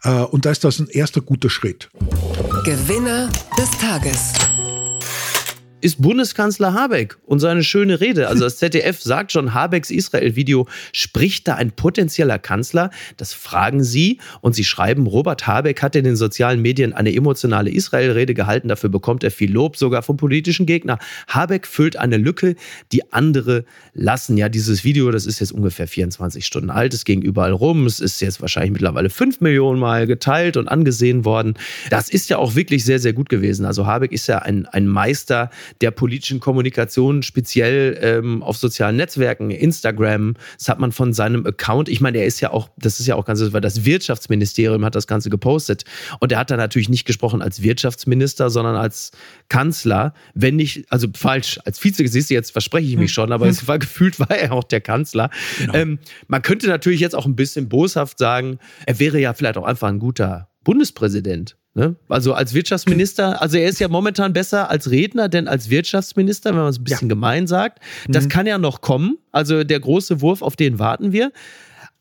Äh, 0.03 0.11
und 0.11 0.45
da 0.45 0.51
ist 0.51 0.65
das 0.65 0.79
ein 0.79 0.89
erster 0.89 1.21
guter 1.21 1.51
Schritt. 1.51 1.91
Gewinner 2.65 3.31
des 3.59 3.71
Tages. 3.79 4.33
Ist 5.85 6.01
Bundeskanzler 6.01 6.73
Habeck 6.73 7.19
und 7.27 7.41
seine 7.41 7.63
schöne 7.63 8.01
Rede. 8.01 8.29
Also 8.29 8.45
das 8.45 8.57
ZDF 8.57 9.03
sagt 9.03 9.33
schon, 9.33 9.53
Habecks 9.53 9.91
Israel-Video 9.91 10.67
spricht 10.93 11.47
da 11.47 11.57
ein 11.57 11.73
potenzieller 11.73 12.39
Kanzler. 12.39 12.91
Das 13.19 13.35
fragen 13.35 13.85
sie 13.85 14.19
und 14.41 14.55
sie 14.55 14.65
schreiben, 14.65 15.07
Robert 15.07 15.47
Habeck 15.47 15.83
hat 15.83 15.95
in 15.95 16.05
den 16.05 16.17
sozialen 16.17 16.63
Medien 16.63 16.95
eine 16.95 17.15
emotionale 17.15 17.71
Israel-Rede 17.71 18.33
gehalten. 18.33 18.69
Dafür 18.69 18.89
bekommt 18.89 19.25
er 19.25 19.31
viel 19.31 19.53
Lob, 19.53 19.77
sogar 19.77 20.03
vom 20.03 20.17
politischen 20.17 20.65
Gegner. 20.65 20.99
Habeck 21.29 21.67
füllt 21.67 21.97
eine 21.97 22.17
Lücke, 22.17 22.57
die 22.91 23.13
andere 23.13 23.67
lassen. 23.93 24.39
Ja, 24.39 24.49
dieses 24.49 24.85
Video, 24.85 25.11
das 25.11 25.27
ist 25.27 25.41
jetzt 25.41 25.53
ungefähr 25.53 25.87
24 25.87 26.47
Stunden 26.47 26.71
alt. 26.71 26.95
Es 26.95 27.05
ging 27.05 27.21
überall 27.21 27.53
rum. 27.53 27.85
Es 27.85 28.01
ist 28.01 28.23
jetzt 28.23 28.41
wahrscheinlich 28.41 28.73
mittlerweile 28.73 29.11
fünf 29.11 29.43
Millionen 29.43 29.81
Mal 29.81 30.07
geteilt 30.07 30.57
und 30.57 30.69
angesehen 30.69 31.27
worden. 31.27 31.55
Das 31.91 32.09
ist 32.09 32.31
ja 32.31 32.39
auch 32.39 32.55
wirklich 32.55 32.87
sehr, 32.87 33.01
sehr 33.01 33.13
gut 33.13 33.29
gewesen. 33.29 33.67
Also 33.67 33.85
Habeck 33.87 34.13
ist 34.13 34.29
ja 34.29 34.39
ein, 34.39 34.65
ein 34.65 34.87
Meister 34.87 35.51
der 35.81 35.91
politischen 35.91 36.41
Kommunikation, 36.41 37.23
speziell 37.23 37.99
ähm, 38.01 38.43
auf 38.43 38.57
sozialen 38.57 38.97
Netzwerken, 38.97 39.51
Instagram. 39.51 40.35
Das 40.59 40.69
hat 40.69 40.79
man 40.79 40.93
von 40.93 41.13
seinem 41.13 41.47
Account. 41.47 41.89
Ich 41.89 42.01
meine, 42.01 42.19
er 42.19 42.27
ist 42.27 42.41
ja 42.41 42.51
auch, 42.51 42.69
das 42.77 43.01
ist 43.01 43.07
ja 43.07 43.17
auch 43.17 43.25
ganz, 43.25 43.41
weil 43.53 43.61
das 43.61 43.85
Wirtschaftsministerium 43.85 44.85
hat 44.85 44.95
das 44.95 45.07
Ganze 45.07 45.31
gepostet. 45.31 45.85
Und 46.21 46.33
er 46.33 46.39
hat 46.39 46.51
da 46.51 46.57
natürlich 46.57 46.89
nicht 46.89 47.05
gesprochen 47.05 47.43
als 47.43 47.63
Wirtschaftsminister, 47.63 48.51
sondern 48.51 48.77
als 48.77 49.13
Kanzler. 49.49 50.15
Wenn 50.35 50.57
nicht, 50.57 50.85
also 50.91 51.09
falsch, 51.15 51.59
als 51.65 51.79
Vize, 51.79 52.07
siehst 52.07 52.31
du, 52.31 52.35
jetzt 52.35 52.51
verspreche 52.51 52.89
ich 52.89 52.97
mich 52.97 53.13
schon, 53.13 53.33
aber 53.33 53.47
es 53.47 53.67
war 53.69 53.79
gefühlt, 53.79 54.19
war 54.21 54.31
er 54.31 54.53
auch 54.53 54.65
der 54.65 54.81
Kanzler. 54.81 55.31
Ähm, 55.73 55.99
man 56.29 56.43
könnte 56.43 56.69
natürlich 56.69 57.01
jetzt 57.01 57.15
auch 57.15 57.27
ein 57.27 57.37
bisschen 57.37 57.69
boshaft 57.69 58.19
sagen, 58.19 58.59
er 58.87 58.99
wäre 58.99 59.19
ja 59.19 59.35
vielleicht 59.35 59.57
auch 59.57 59.65
einfach 59.65 59.89
ein 59.89 59.99
guter 59.99 60.49
Bundespräsident. 60.63 61.57
Ne? 61.75 61.97
Also 62.09 62.35
als 62.35 62.55
Wirtschaftsminister, 62.55 63.43
also 63.43 63.57
er 63.59 63.69
ist 63.69 63.81
ja 63.81 63.89
momentan 63.89 64.33
besser 64.33 64.71
als 64.71 64.91
Redner, 64.91 65.29
denn 65.29 65.49
als 65.49 65.71
Wirtschaftsminister, 65.71 66.51
wenn 66.51 66.61
man 66.61 66.69
es 66.69 66.79
ein 66.79 66.85
bisschen 66.85 67.09
gemein 67.09 67.49
sagt. 67.49 67.81
Das 68.09 68.29
kann 68.29 68.47
ja 68.47 68.59
noch 68.59 68.81
kommen. 68.81 69.19
Also 69.33 69.65
der 69.65 69.81
große 69.81 70.21
Wurf, 70.21 70.41
auf 70.43 70.55
den 70.55 70.79
warten 70.79 71.13
wir. 71.13 71.33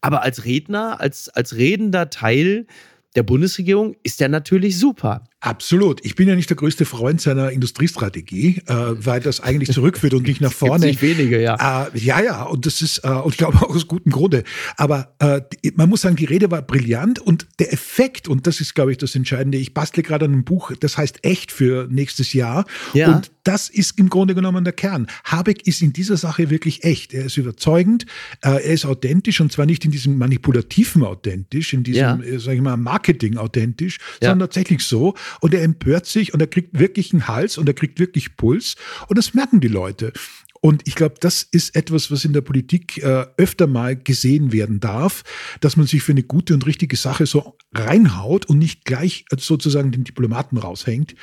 Aber 0.02 0.22
als 0.22 0.46
Redner, 0.46 1.02
als, 1.02 1.30
als 1.30 1.56
redender 1.56 2.10
Teil 2.12 2.68
der 3.16 3.24
Bundesregierung 3.24 3.96
ist 4.04 4.20
der 4.20 4.30
natürlich 4.30 4.78
super. 4.78 5.24
Absolut. 5.44 6.00
Ich 6.06 6.16
bin 6.16 6.30
ja 6.30 6.36
nicht 6.38 6.50
der 6.50 6.56
größte 6.56 6.86
Freund 6.86 7.20
seiner 7.20 7.52
Industriestrategie, 7.52 8.62
äh, 8.66 8.74
weil 8.74 9.20
das 9.20 9.42
eigentlich 9.42 9.74
zurückführt 9.74 10.14
und 10.14 10.24
nicht 10.28 10.40
nach 10.40 10.54
vorne. 10.54 10.86
Nicht 10.86 11.02
wenige, 11.02 11.42
ja. 11.42 11.90
Äh, 11.94 12.00
ja, 12.00 12.22
ja, 12.22 12.44
und 12.44 12.66
das 12.66 12.82
ist, 12.82 13.00
äh, 13.00 13.10
und 13.10 13.34
ich 13.34 13.38
glaube 13.38 13.58
auch 13.58 13.76
aus 13.76 13.86
gutem 13.90 14.14
Grunde. 14.14 14.46
Aber 14.78 15.14
äh, 15.20 15.42
man 15.76 15.90
muss 15.90 16.00
sagen, 16.00 16.16
die 16.16 16.24
Rede 16.24 16.50
war 16.50 16.62
brillant 16.62 17.20
und 17.20 17.46
der 17.60 17.74
Effekt, 17.74 18.30
und 18.30 18.48
das 18.48 18.62
ist, 18.62 18.74
glaube 18.74 18.94
ich, 18.94 18.98
das 18.98 19.16
Entscheidende, 19.16 19.58
ich 19.58 19.74
bastle 19.74 20.02
gerade 20.02 20.24
an 20.24 20.32
einem 20.32 20.46
Buch, 20.46 20.72
das 20.80 20.98
heißt 20.98 21.26
echt 21.26 21.52
für 21.52 21.90
nächstes 21.92 22.32
Jahr. 22.32 22.64
Ja. 22.94 23.14
Und 23.14 23.30
das 23.44 23.70
ist 23.70 24.00
im 24.00 24.10
Grunde 24.10 24.36
genommen 24.36 24.64
der 24.64 24.72
Kern. 24.72 25.08
Habeck 25.26 25.68
ist 25.68 25.82
in 25.82 25.92
dieser 25.92 26.16
Sache 26.16 26.50
wirklich 26.50 26.86
echt. 26.86 27.14
Er 27.14 27.26
ist 27.26 27.36
überzeugend, 27.36 28.06
äh, 28.42 28.52
er 28.52 28.62
ist 28.64 28.86
authentisch 28.86 29.42
und 29.42 29.52
zwar 29.52 29.66
nicht 29.66 29.84
in 29.84 29.92
diesem 29.92 30.18
manipulativen 30.18 31.04
authentisch, 31.04 31.74
in 31.74 31.84
diesem, 31.84 32.02
ja. 32.02 32.20
Äh, 32.22 32.40
sag 32.40 32.54
ich 32.54 32.62
mal, 32.62 32.78
Marketing 32.78 33.36
authentisch, 33.36 33.98
ja. 34.22 34.30
sondern 34.30 34.48
tatsächlich 34.48 34.84
so 34.84 35.16
und 35.42 35.54
er 35.54 35.64
empört 35.64 36.06
sich 36.06 36.34
und 36.34 36.42
er 36.42 36.48
kriegt 36.48 36.78
wirklich 36.78 37.14
einen 37.14 37.28
Hals 37.28 37.58
und 37.58 37.68
er 37.68 37.74
kriegt 37.74 38.00
wirklich 38.00 38.36
Puls 38.38 38.76
und 39.08 39.18
das 39.18 39.34
merken 39.34 39.60
die 39.60 39.68
Leute. 39.68 40.14
Und 40.66 40.88
ich 40.88 40.96
glaube, 40.96 41.16
das 41.20 41.44
ist 41.44 41.76
etwas, 41.76 42.10
was 42.10 42.24
in 42.24 42.32
der 42.32 42.40
Politik 42.40 43.04
äh, 43.04 43.26
öfter 43.36 43.68
mal 43.68 43.98
gesehen 43.98 44.54
werden 44.54 44.80
darf, 44.80 45.24
dass 45.60 45.76
man 45.76 45.88
sich 45.88 46.04
für 46.04 46.14
eine 46.14 46.24
gute 46.24 46.54
und 46.54 46.66
richtige 46.66 46.96
Sache 46.96 47.26
so 47.26 47.58
reinhaut 47.74 48.46
und 48.46 48.60
nicht 48.60 48.86
gleich 48.86 49.26
sozusagen 49.38 49.92
den 49.92 50.06
Diplomaten 50.06 50.58
raushängt. 50.58 51.16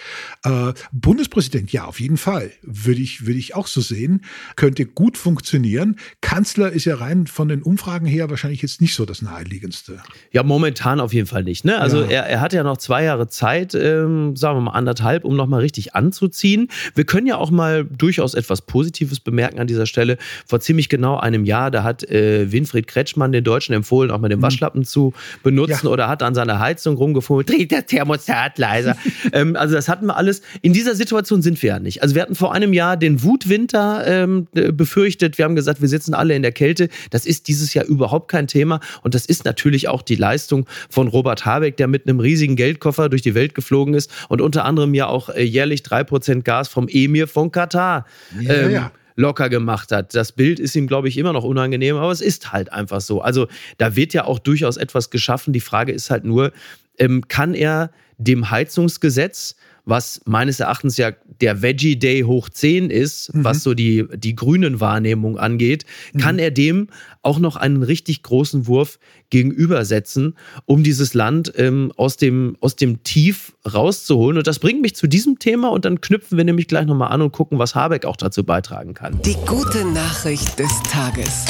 Äh, 0.44 0.74
Bundespräsident, 0.92 1.72
ja, 1.72 1.87
auf 1.87 2.00
jeden 2.00 2.18
Fall, 2.18 2.50
würde 2.61 3.00
ich, 3.00 3.24
würde 3.26 3.38
ich 3.38 3.55
auch 3.55 3.66
so 3.66 3.81
sehen, 3.81 4.26
könnte 4.57 4.85
gut 4.85 5.16
funktionieren. 5.16 5.96
Kanzler 6.20 6.70
ist 6.70 6.85
ja 6.85 6.96
rein 6.96 7.26
von 7.26 7.48
den 7.48 7.62
Umfragen 7.62 8.05
her 8.05 8.29
wahrscheinlich 8.29 8.61
jetzt 8.61 8.83
nicht 8.83 8.94
so 8.94 9.07
das 9.07 9.22
naheliegendste. 9.22 10.03
Ja, 10.33 10.42
momentan 10.42 11.00
auf 11.00 11.14
jeden 11.14 11.26
Fall 11.26 11.44
nicht. 11.44 11.64
Ne? 11.64 11.81
Also 11.81 12.03
ja. 12.03 12.11
er, 12.11 12.26
er 12.26 12.40
hat 12.42 12.53
ja 12.53 12.62
noch 12.62 12.76
zwei 12.76 13.05
Jahre 13.05 13.26
Zeit, 13.29 13.74
ähm, 13.74 14.37
sagen 14.37 14.59
wir 14.59 14.62
mal 14.62 14.72
anderthalb, 14.72 15.24
um 15.24 15.35
nochmal 15.35 15.61
richtig 15.61 15.94
anzuziehen. 15.94 16.68
Wir 16.94 17.05
können 17.07 17.26
ja 17.26 17.38
auch 17.38 17.50
mal 17.50 17.87
durchaus 17.87 18.35
etwas 18.35 18.61
Positives 18.61 19.20
bemerken 19.31 19.59
an 19.59 19.66
dieser 19.66 19.87
Stelle. 19.87 20.19
Vor 20.47 20.61
ziemlich 20.61 20.88
genau 20.88 21.19
einem 21.19 21.45
Jahr, 21.45 21.71
da 21.71 21.83
hat 21.83 22.05
äh, 22.05 22.51
Winfried 22.51 22.87
Kretschmann 22.87 23.33
den 23.33 23.45
Deutschen 23.45 23.75
empfohlen, 23.75 24.11
auch 24.11 24.19
mal 24.19 24.29
den 24.29 24.38
mhm. 24.38 24.43
Waschlappen 24.43 24.85
zu 24.85 25.12
benutzen 25.43 25.87
ja. 25.87 25.90
oder 25.90 26.09
hat 26.09 26.23
an 26.23 26.35
seiner 26.35 26.59
Heizung 26.59 26.97
rumgefummelt, 26.97 27.49
dreht 27.49 27.71
der 27.71 27.87
Thermostat 27.87 28.59
leiser. 28.59 28.97
ähm, 29.33 29.57
also 29.57 29.75
das 29.75 29.88
hatten 29.88 30.07
wir 30.07 30.16
alles. 30.16 30.43
In 30.62 30.73
dieser 30.73 30.95
Situation 30.95 31.43
sind 31.43 31.62
wir 31.62 31.69
ja 31.71 31.79
nicht. 31.79 32.03
Also 32.03 32.14
wir 32.14 32.23
hatten 32.23 32.35
vor 32.35 32.53
einem 32.53 32.73
Jahr 32.73 32.97
den 32.97 33.23
Wutwinter 33.23 34.07
ähm, 34.07 34.49
befürchtet. 34.53 35.38
Wir 35.38 35.45
haben 35.45 35.55
gesagt, 35.55 35.81
wir 35.81 35.88
sitzen 35.88 36.14
alle 36.14 36.35
in 36.35 36.43
der 36.43 36.53
Kälte. 36.53 36.88
Das 37.11 37.27
ist 37.27 37.49
dieses 37.49 37.75
Jahr 37.75 37.85
überhaupt 37.85 38.31
kein 38.31 38.47
Thema. 38.47 38.81
Und 39.03 39.14
das 39.14 39.27
ist 39.27 39.45
natürlich 39.45 39.88
auch 39.88 40.03
die 40.03 40.16
Leistung 40.16 40.66
von 40.88 41.09
Robert 41.09 41.45
Habeck, 41.47 41.77
der 41.77 41.88
mit 41.88 42.07
einem 42.07 42.21
riesigen 42.21 42.57
Geldkoffer 42.57 43.09
durch 43.09 43.23
die 43.23 43.35
Welt 43.35 43.55
geflogen 43.55 43.95
ist 43.95 44.11
und 44.29 44.40
unter 44.40 44.64
anderem 44.64 44.95
ja 44.95 45.07
auch 45.07 45.29
äh, 45.29 45.43
jährlich 45.43 45.83
drei 45.83 46.05
Prozent 46.05 46.45
Gas 46.45 46.69
vom 46.69 46.88
Emir 46.88 47.29
von 47.29 47.53
Katar 47.53 48.07
ja, 48.40 48.55
ähm, 48.55 48.71
ja 48.71 48.93
locker 49.21 49.49
gemacht 49.49 49.93
hat. 49.93 50.15
Das 50.15 50.33
Bild 50.33 50.59
ist 50.59 50.75
ihm, 50.75 50.87
glaube 50.87 51.09
ich, 51.09 51.19
immer 51.19 51.33
noch 51.33 51.45
unangenehm, 51.45 51.97
aber 51.97 52.11
es 52.11 52.21
ist 52.21 52.53
halt 52.53 52.73
einfach 52.73 53.01
so. 53.01 53.21
Also 53.21 53.47
da 53.79 53.95
wird 53.95 54.13
ja 54.15 54.25
auch 54.25 54.39
durchaus 54.39 54.77
etwas 54.77 55.11
geschaffen. 55.11 55.53
Die 55.53 55.61
Frage 55.61 55.93
ist 55.93 56.11
halt 56.11 56.25
nur, 56.25 56.53
ähm, 56.99 57.29
kann 57.29 57.55
er 57.55 57.91
dem 58.19 58.51
Heizungsgesetz 58.51 59.57
was 59.90 60.22
meines 60.24 60.61
Erachtens 60.61 60.96
ja 60.96 61.12
der 61.40 61.61
Veggie 61.61 61.98
Day 61.98 62.22
hoch 62.22 62.48
10 62.48 62.88
ist, 62.88 63.35
mhm. 63.35 63.44
was 63.44 63.62
so 63.62 63.74
die, 63.74 64.07
die 64.14 64.35
grünen 64.35 64.81
Wahrnehmung 64.81 65.38
angeht, 65.38 65.85
kann 66.18 66.37
mhm. 66.37 66.40
er 66.40 66.50
dem 66.50 66.87
auch 67.22 67.38
noch 67.38 67.57
einen 67.57 67.83
richtig 67.83 68.22
großen 68.22 68.66
Wurf 68.66 68.98
gegenübersetzen, 69.29 70.37
um 70.64 70.83
dieses 70.83 71.12
Land 71.12 71.53
ähm, 71.57 71.92
aus, 71.96 72.16
dem, 72.16 72.57
aus 72.61 72.76
dem 72.76 73.03
Tief 73.03 73.53
rauszuholen. 73.70 74.38
Und 74.38 74.46
das 74.46 74.59
bringt 74.59 74.81
mich 74.81 74.96
zu 74.96 75.07
diesem 75.07 75.38
Thema 75.38 75.68
und 75.68 75.85
dann 75.85 76.00
knüpfen 76.00 76.38
wir 76.38 76.44
nämlich 76.44 76.68
gleich 76.68 76.87
nochmal 76.87 77.12
an 77.12 77.20
und 77.20 77.33
gucken, 77.33 77.59
was 77.59 77.74
Habeck 77.74 78.07
auch 78.07 78.16
dazu 78.16 78.44
beitragen 78.44 78.94
kann. 78.94 79.20
Die 79.22 79.37
gute 79.46 79.85
Nachricht 79.85 80.59
des 80.59 80.70
Tages. 80.90 81.44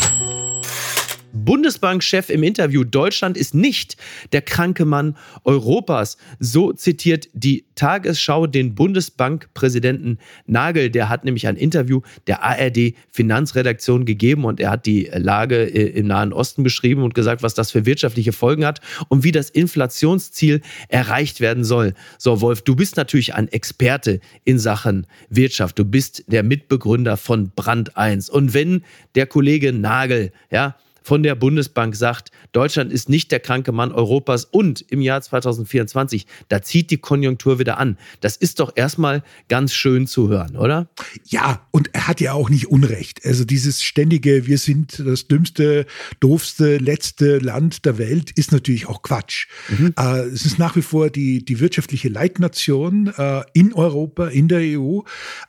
Bundesbankchef 1.33 2.31
im 2.31 2.43
Interview, 2.43 2.85
Deutschland 2.85 3.37
ist 3.37 3.55
nicht 3.55 3.97
der 4.33 4.43
kranke 4.43 4.85
Mann 4.85 5.17
Europas. 5.45 6.17
So 6.39 6.73
zitiert 6.73 7.29
die 7.33 7.65
Tagesschau 7.75 8.47
den 8.47 8.75
Bundesbankpräsidenten 8.75 10.19
Nagel. 10.47 10.91
Der 10.91 11.09
hat 11.09 11.25
nämlich 11.25 11.47
ein 11.47 11.57
Interview 11.57 12.03
der 12.27 12.43
ARD 12.43 12.95
Finanzredaktion 13.11 14.05
gegeben 14.05 14.45
und 14.45 14.61
er 14.61 14.71
hat 14.71 14.87
die 14.87 15.11
Lage 15.13 15.65
äh, 15.65 15.99
im 15.99 16.07
Nahen 16.07 16.33
Osten 16.33 16.63
beschrieben 16.63 17.03
und 17.03 17.15
gesagt, 17.15 17.43
was 17.43 17.55
das 17.55 17.71
für 17.71 17.87
wirtschaftliche 17.87 18.33
Folgen 18.33 18.65
hat 18.65 18.81
und 19.09 19.25
wie 19.25 19.33
das 19.33 19.51
Inflationsziel 19.51 20.61
erreicht 20.89 21.41
werden 21.41 21.65
soll. 21.65 21.95
So, 22.19 22.41
Wolf, 22.41 22.63
du 22.63 22.77
bist 22.77 22.97
natürlich 22.97 23.35
ein 23.35 23.49
Experte 23.49 24.21
in 24.45 24.59
Sachen 24.59 25.07
Wirtschaft. 25.29 25.79
Du 25.79 25.85
bist 25.85 26.25
der 26.27 26.43
Mitbegründer 26.43 27.17
von 27.17 27.51
Brand 27.55 27.97
1. 27.97 28.31
Und 28.31 28.55
wenn 28.55 28.85
der 29.15 29.27
Kollege 29.27 29.73
Nagel, 29.73 30.33
ja, 30.51 30.77
von 31.03 31.23
der 31.23 31.35
Bundesbank 31.35 31.97
sagt, 31.97 32.31
Deutschland 32.53 32.93
ist 32.93 33.09
nicht 33.09 33.33
der 33.33 33.41
kranke 33.41 33.73
Mann 33.73 33.93
Europas 33.93 34.45
und 34.45 34.85
im 34.91 35.01
Jahr 35.01 35.23
2024, 35.23 36.27
da 36.49 36.63
zieht 36.63 36.91
die 36.91 36.99
Konjunktur 36.99 37.59
wieder 37.59 37.79
an. 37.79 37.99
Das 38.21 38.37
ist 38.37 38.61
doch 38.61 38.73
erstmal 38.75 39.23
ganz 39.49 39.75
schön 39.75 40.07
zu 40.07 40.29
hören, 40.29 40.57
oder? 40.57 40.89
Ja, 41.27 41.67
und 41.71 41.95
er 41.95 42.09
hat 42.09 42.21
ja 42.21 42.33
auch 42.33 42.51
nicht 42.51 42.67
Unrecht. 42.69 43.25
Also 43.25 43.45
dieses 43.45 43.83
ständige, 43.83 44.47
wir 44.47 44.59
sind 44.59 45.03
das 45.05 45.29
dümmste, 45.29 45.87
doofste, 46.21 46.79
letzte 46.79 47.39
Land 47.39 47.85
der 47.85 47.99
Welt, 47.99 48.31
ist 48.33 48.53
natürlich 48.53 48.87
auch 48.87 49.03
Quatsch. 49.03 49.47
Mhm. 49.69 49.95
Äh, 49.99 50.21
es 50.27 50.45
ist 50.45 50.59
nach 50.59 50.77
wie 50.77 50.83
vor 50.83 51.11
die, 51.11 51.45
die 51.45 51.61
wirtschaftliche 51.61 52.09
Leitnation 52.09 53.13
äh, 53.17 53.43
in 53.53 53.73
Europa, 53.73 54.29
in 54.29 54.49
der 54.49 54.61
EU. 54.61 55.01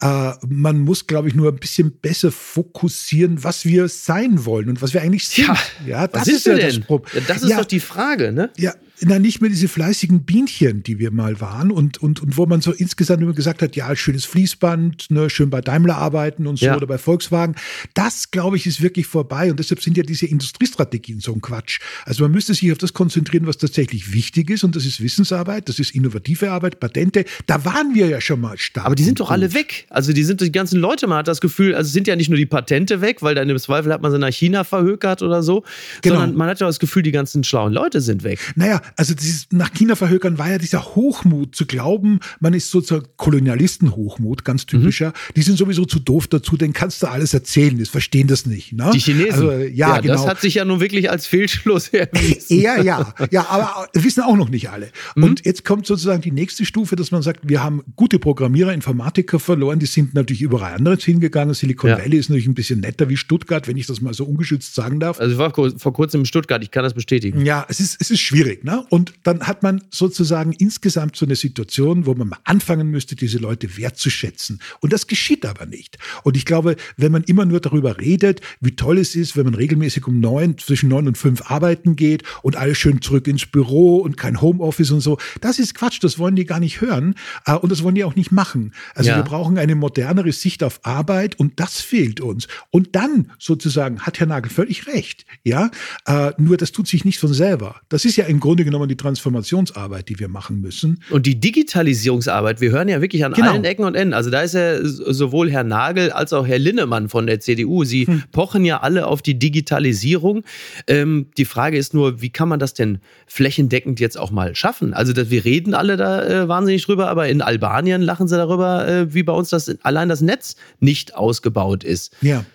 Äh, 0.02 0.34
man 0.48 0.80
muss, 0.80 1.08
glaube 1.08 1.28
ich, 1.28 1.36
nur 1.36 1.50
ein 1.50 1.58
bisschen 1.58 1.92
besser 1.92 2.32
fokussieren, 2.32 3.44
was 3.44 3.66
wir 3.66 3.88
sein 3.88 4.46
wollen 4.46 4.70
und 4.70 4.82
was 4.82 4.94
wir 4.94 5.02
eigentlich 5.02 5.28
sind. 5.28 5.41
Ja, 5.42 5.58
ja 5.86 6.08
das 6.08 6.28
ist, 6.28 6.46
ist 6.46 6.46
ja 6.46 6.58
das 6.58 6.80
Problem. 6.80 7.24
Das 7.28 7.42
ist 7.42 7.50
ja, 7.50 7.58
doch 7.58 7.66
die 7.66 7.80
Frage, 7.80 8.32
ne? 8.32 8.50
Ja, 8.58 8.74
na, 9.04 9.18
nicht 9.18 9.42
mehr 9.42 9.50
diese 9.50 9.68
fleißigen 9.68 10.24
Bienchen, 10.26 10.84
die 10.84 11.00
wir 11.00 11.12
mal 11.12 11.42
waren 11.42 11.72
und, 11.72 11.98
und, 11.98 12.22
und 12.22 12.38
wo 12.38 12.46
man 12.46 12.62
so 12.62 12.72
insgesamt 12.72 13.24
immer 13.24 13.34
gesagt 13.34 13.62
hat, 13.62 13.76
ja, 13.76 13.96
schönes 13.96 14.26
Fließband, 14.26 15.10
ne, 15.10 15.30
schön 15.30 15.50
bei 15.50 15.62
Daimler 15.62 15.98
arbeiten 15.98 16.46
und 16.46 16.60
so 16.60 16.68
ja. 16.68 16.76
oder 16.76 16.86
bei 16.86 17.00
Volkswagen. 17.00 17.56
Das, 17.96 18.30
glaube 18.30 18.58
ich, 18.58 18.68
ist 18.68 18.82
wirklich 18.82 19.08
vorbei 19.08 19.50
und 19.50 19.60
deshalb 19.60 19.82
sind 19.82 19.98
ja 19.98 20.04
diese 20.04 20.28
Industriestrategien 20.28 21.20
so 21.20 21.34
ein 21.34 21.42
Quatsch. 21.42 21.80
Also 22.06 22.24
man 22.24 22.32
müsste 22.32 22.54
sich 22.54 22.72
auf 22.72 22.78
das 22.78 22.94
konzentrieren, 22.94 23.48
was 23.48 23.58
tatsächlich 23.58 24.14
wichtig 24.14 24.52
ist 24.52 24.64
und 24.64 24.76
das 24.76 24.86
ist 24.86 25.02
Wissensarbeit, 25.02 25.68
das 25.68 25.80
ist 25.80 25.96
innovative 25.96 26.52
Arbeit, 26.52 26.80
Patente. 26.80 27.26
Da 27.48 27.66
waren 27.66 27.96
wir 27.96 28.08
ja 28.08 28.22
schon 28.22 28.40
mal 28.40 28.58
stark. 28.60 28.86
Aber 28.86 28.96
die 28.96 29.04
sind 29.04 29.20
doch 29.20 29.28
gut. 29.28 29.34
alle 29.34 29.54
weg. 29.56 29.88
Also 29.90 30.14
die 30.14 30.24
sind 30.24 30.42
die 30.42 30.52
ganzen 30.52 30.80
Leute, 30.80 31.08
man 31.08 31.20
hat 31.20 31.28
das 31.28 31.42
Gefühl, 31.42 31.74
also 31.74 31.90
sind 31.90 32.08
ja 32.08 32.16
nicht 32.16 32.30
nur 32.30 32.38
die 32.38 32.46
Patente 32.46 33.02
weg, 33.02 33.24
weil 33.24 33.34
dann 33.34 33.50
im 33.50 33.58
Zweifel 33.58 33.92
hat 33.92 34.04
man 34.04 34.12
sie 34.12 34.20
nach 34.20 34.30
China 34.30 34.64
verhökert 34.64 35.24
oder 35.24 35.42
so, 35.42 35.64
genau. 36.04 36.16
sondern 36.16 36.36
man 36.36 36.50
hat 36.50 36.60
ja 36.60 36.68
das 36.68 36.80
Gefühl, 36.80 37.02
die 37.02 37.12
ganzen 37.12 37.44
schlauen 37.44 37.74
Leute 37.74 38.00
sind 38.00 38.24
weg. 38.24 38.40
Naja, 38.56 38.82
also 38.96 39.14
dieses 39.14 39.48
nach 39.52 39.74
China 39.74 39.96
verhökern 39.96 40.38
war 40.38 40.50
ja 40.50 40.58
dieser 40.58 40.96
Hochmut 40.96 41.56
zu 41.56 41.66
glauben, 41.66 42.20
man 42.40 42.54
ist 42.54 42.70
sozusagen 42.70 43.08
Kolonialisten-Hochmut, 43.18 44.44
ganz 44.44 44.66
typischer. 44.66 45.10
Mhm. 45.10 45.34
Die 45.36 45.42
sind 45.42 45.58
sowieso 45.58 45.86
zu 45.86 46.00
doof 46.00 46.28
dazu, 46.28 46.58
den 46.58 46.74
kannst 46.74 47.02
du 47.02 47.08
alles 47.08 47.34
erzählen, 47.34 47.78
die 47.78 47.86
verstehen 47.86 48.28
das 48.28 48.46
nicht. 48.46 48.74
Ne? 48.74 48.90
Die 48.94 49.00
Chinesen. 49.00 49.32
Also, 49.34 49.52
ja, 49.52 49.96
ja, 49.96 50.00
genau. 50.02 50.14
Das 50.14 50.28
hat 50.28 50.42
sich 50.42 50.56
ja 50.56 50.66
nun 50.66 50.80
wirklich 50.80 51.10
als 51.10 51.28
Fehlschluss 51.28 51.88
erwiesen. 51.94 52.60
ja, 52.60 52.82
ja, 52.82 53.14
ja, 53.30 53.48
aber 53.50 53.88
wissen 53.94 54.22
auch 54.22 54.36
noch 54.36 54.50
nicht 54.50 54.70
alle. 54.70 54.92
Mhm. 55.16 55.24
Und 55.24 55.46
jetzt 55.46 55.66
kommt 55.66 55.86
sozusagen 55.86 56.22
die 56.22 56.32
nächste 56.32 56.66
Stufe, 56.66 56.96
dass 56.96 57.12
man 57.12 57.22
sagt, 57.22 57.48
wir 57.48 57.64
haben 57.64 57.84
gute 57.96 58.20
Programmierer, 58.20 58.74
Informatiker 58.74 59.40
verloren, 59.40 59.80
die 59.80 59.86
sind 59.86 60.14
natürlich 60.14 60.42
überall 60.42 60.74
anderes 60.74 61.04
hingegangen. 61.04 61.54
Silicon 61.54 61.92
ja. 61.92 61.98
Valley 61.98 62.18
ist 62.18 62.30
natürlich 62.30 62.48
ein 62.48 62.54
bisschen 62.54 62.82
netter 62.82 63.10
wie 63.10 63.18
Stuttgart, 63.18 63.68
wenn 63.68 63.78
ich 63.78 63.88
das 63.88 64.02
mal 64.02 64.14
so 64.14 64.26
ungeschützt 64.26 64.76
sagen 64.76 65.00
darf. 65.00 65.20
Also 65.20 65.34
ich 65.34 65.38
war 65.40 65.52
vor 65.54 65.94
kurzem 65.94 66.22
in 66.22 66.26
Stuttgart, 66.26 66.64
ich 66.64 66.72
kann 66.72 66.84
das 66.84 66.94
bestätigen. 66.94 67.46
Ja, 67.46 67.66
es 67.70 67.80
ist, 67.80 67.98
es 68.00 68.12
ist 68.12 68.22
schwierig. 68.22 68.64
Ne? 68.64 68.81
Und 68.90 69.14
dann 69.24 69.48
hat 69.48 69.64
man 69.64 69.84
sozusagen 69.90 70.54
insgesamt 70.54 71.16
so 71.16 71.26
eine 71.26 71.36
Situation, 71.36 72.06
wo 72.06 72.14
man 72.14 72.30
mal 72.30 72.40
anfangen 72.44 72.90
müsste, 72.90 73.16
diese 73.16 73.38
Leute 73.38 73.78
wertzuschätzen. 73.78 74.60
Und 74.80 74.94
das 74.94 75.08
geschieht 75.08 75.46
aber 75.46 75.66
nicht. 75.66 75.98
Und 76.24 76.38
ich 76.38 76.46
glaube, 76.46 76.76
wenn 76.98 77.12
man 77.12 77.24
immer 77.24 77.46
nur 77.46 77.60
darüber 77.60 78.00
redet, 78.00 78.42
wie 78.60 78.76
toll 78.76 78.98
es 78.98 79.16
ist, 79.16 79.38
wenn 79.38 79.46
man 79.46 79.56
regelmäßig 79.56 80.08
um 80.08 80.20
neun, 80.20 80.58
zwischen 80.58 80.90
neun 80.90 81.08
und 81.08 81.18
fünf 81.18 81.50
arbeiten 81.50 81.96
geht 81.96 82.24
und 82.42 82.56
alles 82.56 82.78
schön 82.78 83.02
zurück 83.02 83.28
ins 83.28 83.46
Büro 83.46 83.98
und 83.98 84.18
kein 84.18 84.42
Homeoffice 84.42 84.92
und 84.92 85.02
so, 85.02 85.18
das 85.42 85.60
ist 85.60 85.76
Quatsch, 85.76 86.00
das 86.02 86.20
wollen 86.20 86.36
die 86.36 86.46
gar 86.46 86.60
nicht 86.60 86.82
hören 86.82 87.16
äh, 87.46 87.54
und 87.54 87.72
das 87.72 87.84
wollen 87.84 87.96
die 87.96 88.04
auch 88.04 88.16
nicht 88.16 88.32
machen. 88.32 88.74
Also 88.96 89.12
ja. 89.12 89.18
wir 89.18 89.24
brauchen 89.24 89.58
eine 89.58 89.76
modernere 89.76 90.32
Sicht 90.32 90.64
auf 90.64 90.80
Arbeit 90.84 91.40
und 91.40 91.60
das 91.60 91.82
fehlt 91.82 92.22
uns. 92.22 92.48
Und 92.70 92.96
dann 92.96 93.32
sozusagen 93.40 94.02
hat 94.02 94.20
Herr 94.20 94.28
Nagel 94.28 94.52
völlig 94.52 94.88
recht, 94.88 95.26
ja, 95.44 95.72
äh, 96.06 96.32
nur 96.38 96.58
das 96.58 96.72
tut 96.72 96.88
sich 96.88 97.06
nicht 97.06 97.20
von 97.20 97.34
selber. 97.34 97.82
Das 97.90 98.06
ist 98.06 98.16
ja 98.18 98.26
im 98.26 98.40
Grunde 98.40 98.66
genommen 98.72 98.88
die 98.88 98.98
Transformationsarbeit, 98.98 100.10
die 100.10 100.20
wir 100.20 100.28
machen 100.28 100.62
müssen. 100.62 101.02
Und 101.10 101.26
die 101.26 101.40
Digitalisierungsarbeit, 101.40 102.62
wir 102.62 102.72
hören 102.72 102.88
ja 102.88 103.02
wirklich 103.02 103.26
an 103.26 103.34
genau. 103.34 103.52
allen 103.52 103.64
Ecken 103.64 103.84
und 103.84 103.96
Enden. 103.96 104.14
Also 104.14 104.30
da 104.30 104.42
ist 104.42 104.54
ja 104.54 104.80
sowohl 104.82 105.52
Herr 105.52 105.64
Nagel 105.64 106.12
als 106.12 106.34
auch 106.34 106.48
Herr 106.48 106.60
Linnemann 106.60 107.10
von 107.10 107.28
der 107.28 107.40
CDU. 107.40 107.84
Sie 107.84 108.08
hm. 108.08 108.24
pochen 108.32 108.66
ja 108.66 108.82
alle 108.82 109.08
auf 109.08 109.22
die 109.22 109.38
Digitalisierung. 109.38 110.44
Ähm, 110.88 111.28
die 111.38 111.46
Frage 111.46 111.78
ist 111.78 111.94
nur, 111.94 112.22
wie 112.22 112.30
kann 112.30 112.50
man 112.50 112.60
das 112.60 112.74
denn 112.74 113.00
flächendeckend 113.28 114.00
jetzt 114.00 114.18
auch 114.18 114.32
mal 114.32 114.56
schaffen? 114.56 114.94
Also 114.94 115.14
dass 115.14 115.30
wir 115.30 115.46
reden 115.46 115.74
alle 115.74 115.98
da 115.98 116.24
äh, 116.24 116.48
wahnsinnig 116.48 116.86
drüber, 116.86 117.10
aber 117.10 117.28
in 117.28 117.42
Albanien 117.42 118.02
lachen 118.02 118.28
sie 118.28 118.38
darüber, 118.38 118.88
äh, 118.88 119.14
wie 119.14 119.24
bei 119.24 119.34
uns 119.34 119.50
das 119.50 119.76
allein 119.84 120.10
das 120.10 120.22
Netz 120.22 120.56
nicht 120.80 121.16
ausgebaut 121.16 121.84
ist. 121.84 122.16
Ja. 122.22 122.46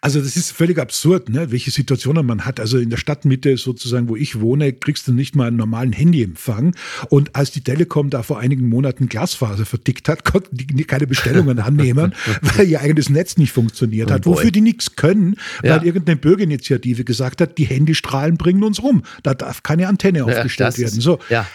Also 0.00 0.20
das 0.20 0.36
ist 0.36 0.52
völlig 0.52 0.78
absurd, 0.78 1.28
ne? 1.28 1.50
welche 1.50 1.70
Situationen 1.70 2.24
man 2.26 2.44
hat. 2.44 2.60
Also 2.60 2.78
in 2.78 2.90
der 2.90 2.96
Stadtmitte 2.96 3.56
sozusagen, 3.56 4.08
wo 4.08 4.16
ich 4.16 4.40
wohne, 4.40 4.72
kriegst 4.72 5.06
du 5.08 5.12
nicht 5.12 5.36
mal 5.36 5.48
einen 5.48 5.56
normalen 5.56 5.92
Handyempfang. 5.92 6.74
Und 7.08 7.34
als 7.36 7.50
die 7.50 7.60
Telekom 7.60 8.10
da 8.10 8.22
vor 8.22 8.38
einigen 8.38 8.68
Monaten 8.68 9.08
Glasfaser 9.08 9.66
vertickt 9.66 10.08
hat, 10.08 10.24
konnten 10.30 10.56
die 10.56 10.84
keine 10.84 11.06
Bestellungen 11.06 11.58
annehmen, 11.58 12.14
weil 12.42 12.68
ihr 12.68 12.80
eigenes 12.80 13.08
Netz 13.08 13.36
nicht 13.36 13.52
funktioniert 13.52 14.10
hat. 14.10 14.26
Oh 14.26 14.32
wofür 14.32 14.50
die 14.50 14.60
nichts 14.60 14.96
können, 14.96 15.36
weil 15.62 15.70
ja. 15.70 15.82
irgendeine 15.82 16.16
Bürgerinitiative 16.16 17.04
gesagt 17.04 17.40
hat, 17.40 17.58
die 17.58 17.64
Handystrahlen 17.64 18.36
bringen 18.36 18.62
uns 18.62 18.78
um. 18.78 19.02
Da 19.22 19.34
darf 19.34 19.62
keine 19.62 19.88
Antenne 19.88 20.24
aufgestellt 20.24 20.76
ja, 20.76 20.84
werden. 20.84 21.00
So, 21.00 21.18
ja. 21.28 21.46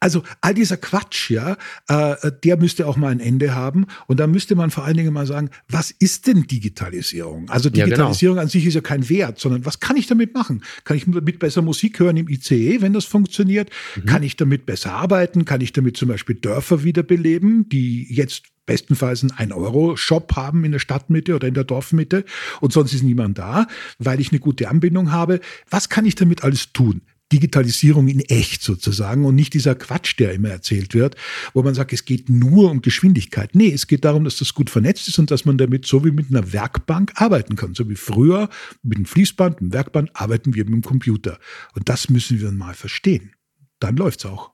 Also 0.00 0.22
all 0.40 0.54
dieser 0.54 0.76
Quatsch, 0.76 1.30
ja, 1.30 1.56
äh, 1.88 2.30
der 2.44 2.56
müsste 2.56 2.86
auch 2.86 2.96
mal 2.96 3.08
ein 3.08 3.20
Ende 3.20 3.54
haben. 3.54 3.86
Und 4.06 4.20
da 4.20 4.26
müsste 4.26 4.54
man 4.54 4.70
vor 4.70 4.84
allen 4.84 4.96
Dingen 4.96 5.12
mal 5.12 5.26
sagen, 5.26 5.50
was 5.68 5.90
ist 5.90 6.26
denn 6.26 6.46
Digitalisierung? 6.46 7.48
Also 7.50 7.65
also 7.68 7.84
Digitalisierung 7.84 8.36
ja, 8.36 8.42
genau. 8.42 8.46
an 8.46 8.50
sich 8.50 8.66
ist 8.66 8.74
ja 8.74 8.80
kein 8.80 9.08
Wert, 9.08 9.38
sondern 9.38 9.64
was 9.64 9.80
kann 9.80 9.96
ich 9.96 10.06
damit 10.06 10.34
machen? 10.34 10.62
Kann 10.84 10.96
ich 10.96 11.04
damit 11.06 11.38
besser 11.38 11.62
Musik 11.62 12.00
hören 12.00 12.16
im 12.16 12.28
ICE, 12.28 12.80
wenn 12.80 12.92
das 12.92 13.04
funktioniert? 13.04 13.70
Mhm. 13.96 14.06
Kann 14.06 14.22
ich 14.22 14.36
damit 14.36 14.66
besser 14.66 14.92
arbeiten? 14.92 15.44
Kann 15.44 15.60
ich 15.60 15.72
damit 15.72 15.96
zum 15.96 16.08
Beispiel 16.08 16.36
Dörfer 16.36 16.84
wiederbeleben, 16.84 17.68
die 17.68 18.06
jetzt 18.12 18.44
bestenfalls 18.66 19.22
einen 19.22 19.52
1-Euro-Shop 19.52 20.34
haben 20.34 20.64
in 20.64 20.72
der 20.72 20.80
Stadtmitte 20.80 21.34
oder 21.36 21.46
in 21.46 21.54
der 21.54 21.64
Dorfmitte 21.64 22.24
und 22.60 22.72
sonst 22.72 22.92
ist 22.92 23.04
niemand 23.04 23.38
da, 23.38 23.68
weil 23.98 24.20
ich 24.20 24.32
eine 24.32 24.40
gute 24.40 24.68
Anbindung 24.68 25.12
habe. 25.12 25.40
Was 25.70 25.88
kann 25.88 26.04
ich 26.04 26.16
damit 26.16 26.42
alles 26.42 26.72
tun? 26.72 27.02
Digitalisierung 27.32 28.08
in 28.08 28.20
echt 28.20 28.62
sozusagen 28.62 29.24
und 29.24 29.34
nicht 29.34 29.54
dieser 29.54 29.74
Quatsch, 29.74 30.18
der 30.18 30.32
immer 30.32 30.50
erzählt 30.50 30.94
wird, 30.94 31.16
wo 31.54 31.62
man 31.62 31.74
sagt, 31.74 31.92
es 31.92 32.04
geht 32.04 32.28
nur 32.28 32.70
um 32.70 32.82
Geschwindigkeit. 32.82 33.54
Nee, 33.54 33.72
es 33.72 33.86
geht 33.86 34.04
darum, 34.04 34.24
dass 34.24 34.36
das 34.36 34.54
gut 34.54 34.70
vernetzt 34.70 35.08
ist 35.08 35.18
und 35.18 35.30
dass 35.30 35.44
man 35.44 35.58
damit 35.58 35.86
so 35.86 36.04
wie 36.04 36.12
mit 36.12 36.30
einer 36.30 36.52
Werkbank 36.52 37.12
arbeiten 37.16 37.56
kann. 37.56 37.74
So 37.74 37.88
wie 37.88 37.96
früher 37.96 38.48
mit 38.82 38.98
einem 38.98 39.06
Fließband, 39.06 39.60
einem 39.60 39.72
Werkband 39.72 40.10
arbeiten 40.14 40.54
wir 40.54 40.64
mit 40.64 40.74
dem 40.74 40.82
Computer. 40.82 41.38
Und 41.74 41.88
das 41.88 42.08
müssen 42.10 42.40
wir 42.40 42.52
mal 42.52 42.74
verstehen. 42.74 43.32
Dann 43.80 43.96
läuft's 43.96 44.24
auch. 44.24 44.52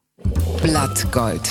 Blattgold. 0.63 1.43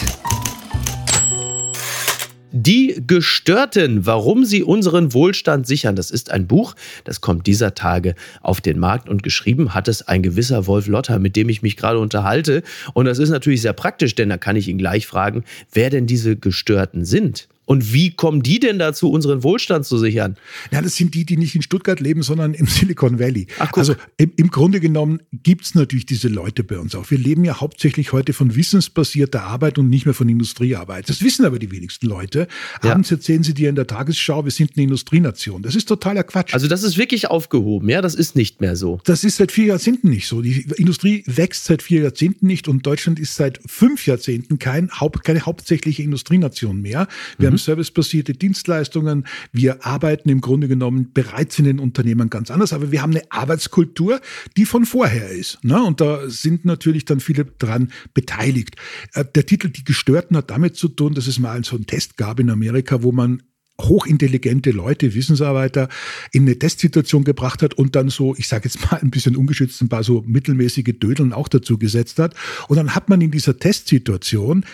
Die 2.53 3.01
Gestörten, 3.07 4.05
warum 4.05 4.43
sie 4.43 4.61
unseren 4.63 5.13
Wohlstand 5.13 5.65
sichern. 5.65 5.95
Das 5.95 6.11
ist 6.11 6.31
ein 6.31 6.47
Buch, 6.47 6.75
das 7.05 7.21
kommt 7.21 7.47
dieser 7.47 7.75
Tage 7.75 8.13
auf 8.41 8.59
den 8.59 8.77
Markt 8.77 9.07
und 9.07 9.23
geschrieben 9.23 9.73
hat 9.73 9.87
es 9.87 10.05
ein 10.07 10.21
gewisser 10.21 10.67
Wolf 10.67 10.87
Lotter, 10.87 11.17
mit 11.17 11.37
dem 11.37 11.47
ich 11.47 11.61
mich 11.61 11.77
gerade 11.77 11.99
unterhalte. 11.99 12.61
Und 12.93 13.05
das 13.05 13.19
ist 13.19 13.29
natürlich 13.29 13.61
sehr 13.61 13.71
praktisch, 13.71 14.15
denn 14.15 14.27
da 14.27 14.37
kann 14.37 14.57
ich 14.57 14.67
ihn 14.67 14.77
gleich 14.77 15.07
fragen, 15.07 15.45
wer 15.71 15.89
denn 15.89 16.07
diese 16.07 16.35
Gestörten 16.35 17.05
sind. 17.05 17.47
Und 17.71 17.93
wie 17.93 18.11
kommen 18.11 18.43
die 18.43 18.59
denn 18.59 18.79
dazu, 18.79 19.09
unseren 19.09 19.43
Wohlstand 19.43 19.85
zu 19.85 19.97
sichern? 19.97 20.35
Ja, 20.73 20.81
das 20.81 20.97
sind 20.97 21.15
die, 21.15 21.23
die 21.23 21.37
nicht 21.37 21.55
in 21.55 21.61
Stuttgart 21.61 22.01
leben, 22.01 22.21
sondern 22.21 22.53
im 22.53 22.65
Silicon 22.67 23.17
Valley. 23.17 23.47
Ach, 23.59 23.71
also 23.77 23.95
im, 24.17 24.33
im, 24.35 24.51
Grunde 24.51 24.81
genommen 24.81 25.21
gibt 25.31 25.63
es 25.63 25.73
natürlich 25.73 26.05
diese 26.05 26.27
Leute 26.27 26.65
bei 26.65 26.77
uns 26.77 26.95
auch. 26.95 27.09
Wir 27.09 27.17
leben 27.17 27.45
ja 27.45 27.61
hauptsächlich 27.61 28.11
heute 28.11 28.33
von 28.33 28.57
wissensbasierter 28.57 29.43
Arbeit 29.43 29.77
und 29.77 29.89
nicht 29.89 30.05
mehr 30.05 30.13
von 30.13 30.27
Industriearbeit. 30.27 31.07
Das 31.07 31.23
wissen 31.23 31.45
aber 31.45 31.59
die 31.59 31.71
wenigsten 31.71 32.07
Leute. 32.07 32.49
Ja. 32.83 32.91
Abends 32.91 33.09
erzählen 33.09 33.41
sie 33.41 33.53
dir 33.53 33.69
in 33.69 33.75
der 33.75 33.87
Tagesschau, 33.87 34.43
wir 34.43 34.51
sind 34.51 34.71
eine 34.75 34.83
Industrienation. 34.83 35.61
Das 35.61 35.73
ist 35.73 35.85
totaler 35.85 36.25
Quatsch. 36.25 36.53
Also 36.53 36.67
das 36.67 36.83
ist 36.83 36.97
wirklich 36.97 37.29
aufgehoben, 37.29 37.87
ja? 37.87 38.01
Das 38.01 38.15
ist 38.15 38.35
nicht 38.35 38.59
mehr 38.59 38.75
so. 38.75 38.99
Das 39.05 39.23
ist 39.23 39.37
seit 39.37 39.53
vier 39.53 39.67
Jahrzehnten 39.67 40.09
nicht 40.09 40.27
so. 40.27 40.41
Die 40.41 40.65
Industrie 40.75 41.23
wächst 41.25 41.63
seit 41.63 41.81
vier 41.81 42.01
Jahrzehnten 42.01 42.47
nicht 42.47 42.67
und 42.67 42.85
Deutschland 42.85 43.17
ist 43.17 43.35
seit 43.35 43.61
fünf 43.65 44.07
Jahrzehnten 44.07 44.59
kein 44.59 44.89
keine 45.23 45.45
hauptsächliche 45.45 46.03
Industrienation 46.03 46.81
mehr. 46.81 47.07
Wir 47.37 47.47
mhm. 47.47 47.53
haben 47.53 47.60
servicebasierte 47.65 48.33
Dienstleistungen. 48.33 49.25
Wir 49.51 49.85
arbeiten 49.85 50.29
im 50.29 50.41
Grunde 50.41 50.67
genommen 50.67 51.11
bereits 51.13 51.59
in 51.59 51.65
den 51.65 51.79
Unternehmen 51.79 52.29
ganz 52.29 52.51
anders, 52.51 52.73
aber 52.73 52.91
wir 52.91 53.01
haben 53.01 53.11
eine 53.11 53.23
Arbeitskultur, 53.31 54.19
die 54.57 54.65
von 54.65 54.85
vorher 54.85 55.29
ist. 55.29 55.59
Ne? 55.63 55.81
Und 55.81 56.01
da 56.01 56.29
sind 56.29 56.65
natürlich 56.65 57.05
dann 57.05 57.19
viele 57.19 57.45
dran 57.45 57.91
beteiligt. 58.13 58.75
Äh, 59.13 59.25
der 59.35 59.45
Titel 59.45 59.69
Die 59.69 59.83
Gestörten 59.83 60.37
hat 60.37 60.51
damit 60.51 60.75
zu 60.75 60.87
tun, 60.87 61.13
dass 61.13 61.27
es 61.27 61.39
mal 61.39 61.63
so 61.63 61.75
einen 61.75 61.85
Test 61.85 62.17
gab 62.17 62.39
in 62.39 62.49
Amerika, 62.49 63.03
wo 63.03 63.11
man 63.11 63.43
hochintelligente 63.79 64.71
Leute, 64.71 65.13
Wissensarbeiter 65.13 65.89
in 66.31 66.43
eine 66.43 66.57
Testsituation 66.57 67.23
gebracht 67.23 67.61
hat 67.61 67.73
und 67.73 67.95
dann 67.95 68.09
so, 68.09 68.35
ich 68.37 68.47
sage 68.47 68.65
jetzt 68.65 68.91
mal 68.91 68.99
ein 68.99 69.11
bisschen 69.11 69.35
ungeschützt, 69.35 69.81
ein 69.81 69.89
paar 69.89 70.03
so 70.03 70.23
mittelmäßige 70.25 70.93
Dödeln 70.99 71.33
auch 71.33 71.47
dazu 71.47 71.77
gesetzt 71.77 72.19
hat. 72.19 72.35
Und 72.67 72.77
dann 72.77 72.95
hat 72.95 73.09
man 73.09 73.21
in 73.21 73.31
dieser 73.31 73.57
Testsituation 73.57 74.65